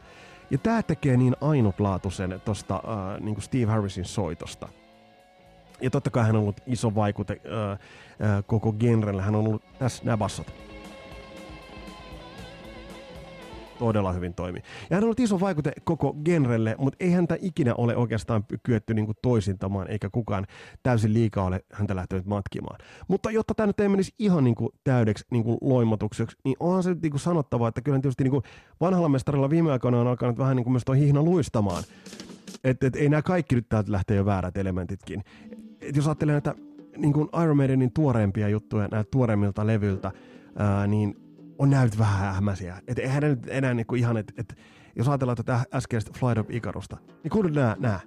Ja 0.51 0.57
tämä 0.57 0.83
tekee 0.83 1.17
niin 1.17 1.35
ainutlaatuisen 1.41 2.41
tuosta 2.45 2.75
äh, 2.75 3.21
niin 3.21 3.41
Steve 3.41 3.65
Harrisin 3.65 4.05
soitosta. 4.05 4.67
Ja 5.81 5.89
totta 5.89 6.09
kai 6.09 6.23
hän 6.23 6.35
on 6.35 6.41
ollut 6.41 6.61
iso 6.65 6.95
vaikute 6.95 7.41
äh, 7.45 7.71
äh, 7.71 8.43
koko 8.47 8.73
genrelle. 8.73 9.21
Hän 9.21 9.35
on 9.35 9.45
ollut 9.45 9.63
tässä 9.79 10.03
nämä 10.05 10.17
bassot. 10.17 10.70
Todella 13.81 14.13
hyvin 14.13 14.33
toimi. 14.33 14.59
Ja 14.89 14.95
hän 14.95 15.03
on 15.03 15.03
ollut 15.03 15.19
iso 15.19 15.39
vaikute 15.39 15.71
koko 15.83 16.15
genrelle, 16.25 16.75
mutta 16.77 16.97
ei 16.99 17.11
häntä 17.11 17.37
ikinä 17.41 17.75
ole 17.75 17.95
oikeastaan 17.95 18.43
kyetty 18.63 18.93
niin 18.93 19.07
toisintamaan, 19.21 19.87
eikä 19.87 20.09
kukaan 20.09 20.47
täysin 20.83 21.13
liikaa 21.13 21.45
ole 21.45 21.63
häntä 21.73 21.95
lähtenyt 21.95 22.25
matkimaan. 22.25 22.79
Mutta 23.07 23.31
jotta 23.31 23.53
tämä 23.53 23.67
nyt 23.67 23.79
ei 23.79 23.89
menisi 23.89 24.13
ihan 24.19 24.43
niin 24.43 24.55
kuin 24.55 24.69
täydeksi 24.83 25.25
niin 25.31 25.43
kuin 25.43 25.57
loimotukseksi, 25.61 26.37
niin 26.43 26.55
onhan 26.59 26.83
se 26.83 26.95
niin 27.01 27.11
kuin 27.11 27.19
sanottava, 27.19 27.67
että 27.67 27.81
kyllä 27.81 27.99
tietysti 27.99 28.23
niin 28.23 28.31
kuin 28.31 28.43
vanhalla 28.81 29.09
mestarilla 29.09 29.49
viime 29.49 29.71
aikoina 29.71 30.01
on 30.01 30.07
alkanut 30.07 30.37
vähän 30.37 30.55
niin 30.55 30.63
kuin 30.63 30.73
myös 30.73 30.85
tuo 30.85 30.95
hihna 30.95 31.23
luistamaan. 31.23 31.83
Että 32.63 32.87
et, 32.87 32.95
ei 32.95 33.09
nämä 33.09 33.21
kaikki 33.21 33.55
nyt 33.55 33.69
täältä 33.69 33.91
lähtee 33.91 34.17
jo 34.17 34.25
väärät 34.25 34.57
elementitkin. 34.57 35.23
Et 35.81 35.95
jos 35.95 36.07
ajattelee 36.07 36.33
näitä 36.33 36.55
niin 36.97 37.13
kuin 37.13 37.29
Iron 37.43 37.57
Maidenin 37.57 37.91
tuoreimpia 37.93 38.49
juttuja, 38.49 38.87
näitä 38.91 39.09
tuoreimmilta 39.11 39.67
levyltä, 39.67 40.11
ää, 40.55 40.87
niin 40.87 41.15
on 41.61 41.69
näyt 41.69 41.97
vähän 41.97 42.35
hämäsiä. 42.35 42.81
Että 42.87 43.01
eihän 43.01 43.23
nyt 43.23 43.39
enää 43.47 43.73
niinku 43.73 43.95
ihan, 43.95 44.17
että 44.17 44.33
et, 44.37 44.57
Jos 44.95 45.07
ajatellaan 45.07 45.37
tätä 45.37 45.59
äskeistä 45.73 46.11
Flight 46.19 46.37
of 46.37 46.49
Icarusta, 46.49 46.97
niin 47.23 47.31
kuule 47.31 47.51
nää, 47.51 47.75
nää. 47.79 47.99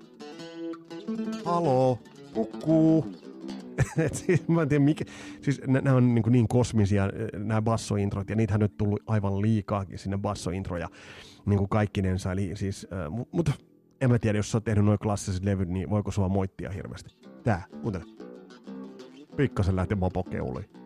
Haloo, 1.44 1.98
kukkuu. 2.34 3.14
Et 4.06 4.14
siis, 4.14 4.48
mä 4.48 4.62
en 4.62 4.68
tiedä 4.68 4.84
mikä, 4.84 5.04
siis 5.42 5.60
nämä 5.66 5.96
on 5.96 6.14
niin, 6.14 6.24
niin 6.28 6.48
kosmisia 6.48 7.10
nämä 7.36 7.62
bassointrot 7.62 8.30
ja 8.30 8.36
niitähän 8.36 8.60
nyt 8.60 8.76
tullut 8.76 9.02
aivan 9.06 9.42
liikaakin 9.42 9.98
sinne 9.98 10.18
bassointroja 10.18 10.88
niin 11.46 11.58
kuin 11.58 11.68
kaikkinensa. 11.68 12.32
Eli 12.32 12.56
siis, 12.56 12.86
äh, 12.92 13.26
mutta 13.32 13.52
en 14.00 14.10
mä 14.10 14.18
tiedä, 14.18 14.38
jos 14.38 14.50
sä 14.50 14.56
oot 14.56 14.64
tehnyt 14.64 14.84
noin 14.84 14.98
klassiset 14.98 15.44
levyt, 15.44 15.68
niin 15.68 15.90
voiko 15.90 16.10
sua 16.10 16.28
moittia 16.28 16.70
hirveästi. 16.70 17.14
Tää, 17.44 17.62
kuuntele. 17.82 18.04
Pikkasen 19.36 19.76
lähti 19.76 19.94
mopokeuli. 19.94 20.83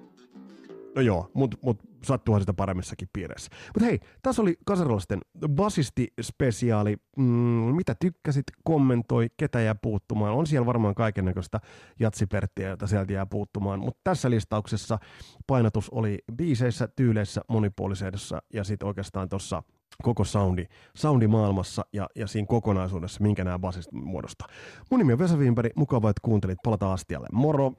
No 0.95 1.03
joo, 1.03 1.31
mutta 1.35 1.57
mut 1.63 1.79
sattuuhan 2.05 2.43
sitä 2.43 2.53
paremmissakin 2.53 3.09
piireissä. 3.13 3.51
Mutta 3.75 3.85
hei, 3.85 4.01
tässä 4.23 4.43
oli 4.43 4.55
kasarilaisten 4.67 5.21
basisti-spesiaali. 5.49 6.97
Mm, 7.17 7.25
mitä 7.77 7.95
tykkäsit, 8.01 8.45
kommentoi, 8.65 9.29
ketä 9.37 9.61
jää 9.61 9.75
puuttumaan. 9.75 10.35
On 10.35 10.47
siellä 10.47 10.67
varmaan 10.67 10.95
kaikennäköistä 10.95 11.61
jatsiperttiä, 12.01 12.69
jota 12.69 12.87
sieltä 12.87 13.13
jää 13.13 13.27
puuttumaan. 13.27 13.81
Mutta 13.81 14.01
tässä 14.05 14.31
listauksessa 14.31 14.99
painotus 15.47 15.91
oli 15.91 16.19
biiseissä, 16.37 16.89
tyyleissä, 16.97 17.41
monipuolisuudessa 17.49 18.43
ja 18.55 18.65
sitten 18.65 18.89
oikeastaan 18.89 19.29
tuossa 19.29 19.63
koko 20.03 20.25
soundi, 20.25 20.65
soundi 20.97 21.27
maailmassa 21.27 21.85
ja, 21.93 22.09
ja 22.17 22.27
siinä 22.27 22.47
kokonaisuudessa, 22.47 23.23
minkä 23.23 23.45
nämä 23.45 23.59
basit 23.59 23.93
muodostaa. 23.93 24.49
Mun 24.91 24.99
nimi 24.99 25.13
on 25.13 25.19
Vesa 25.19 25.37
Wienberg, 25.37 25.73
mukava, 25.77 26.11
että 26.11 26.21
kuuntelit. 26.25 26.59
Palataan 26.65 26.93
astialle. 26.93 27.29
Moro! 27.33 27.73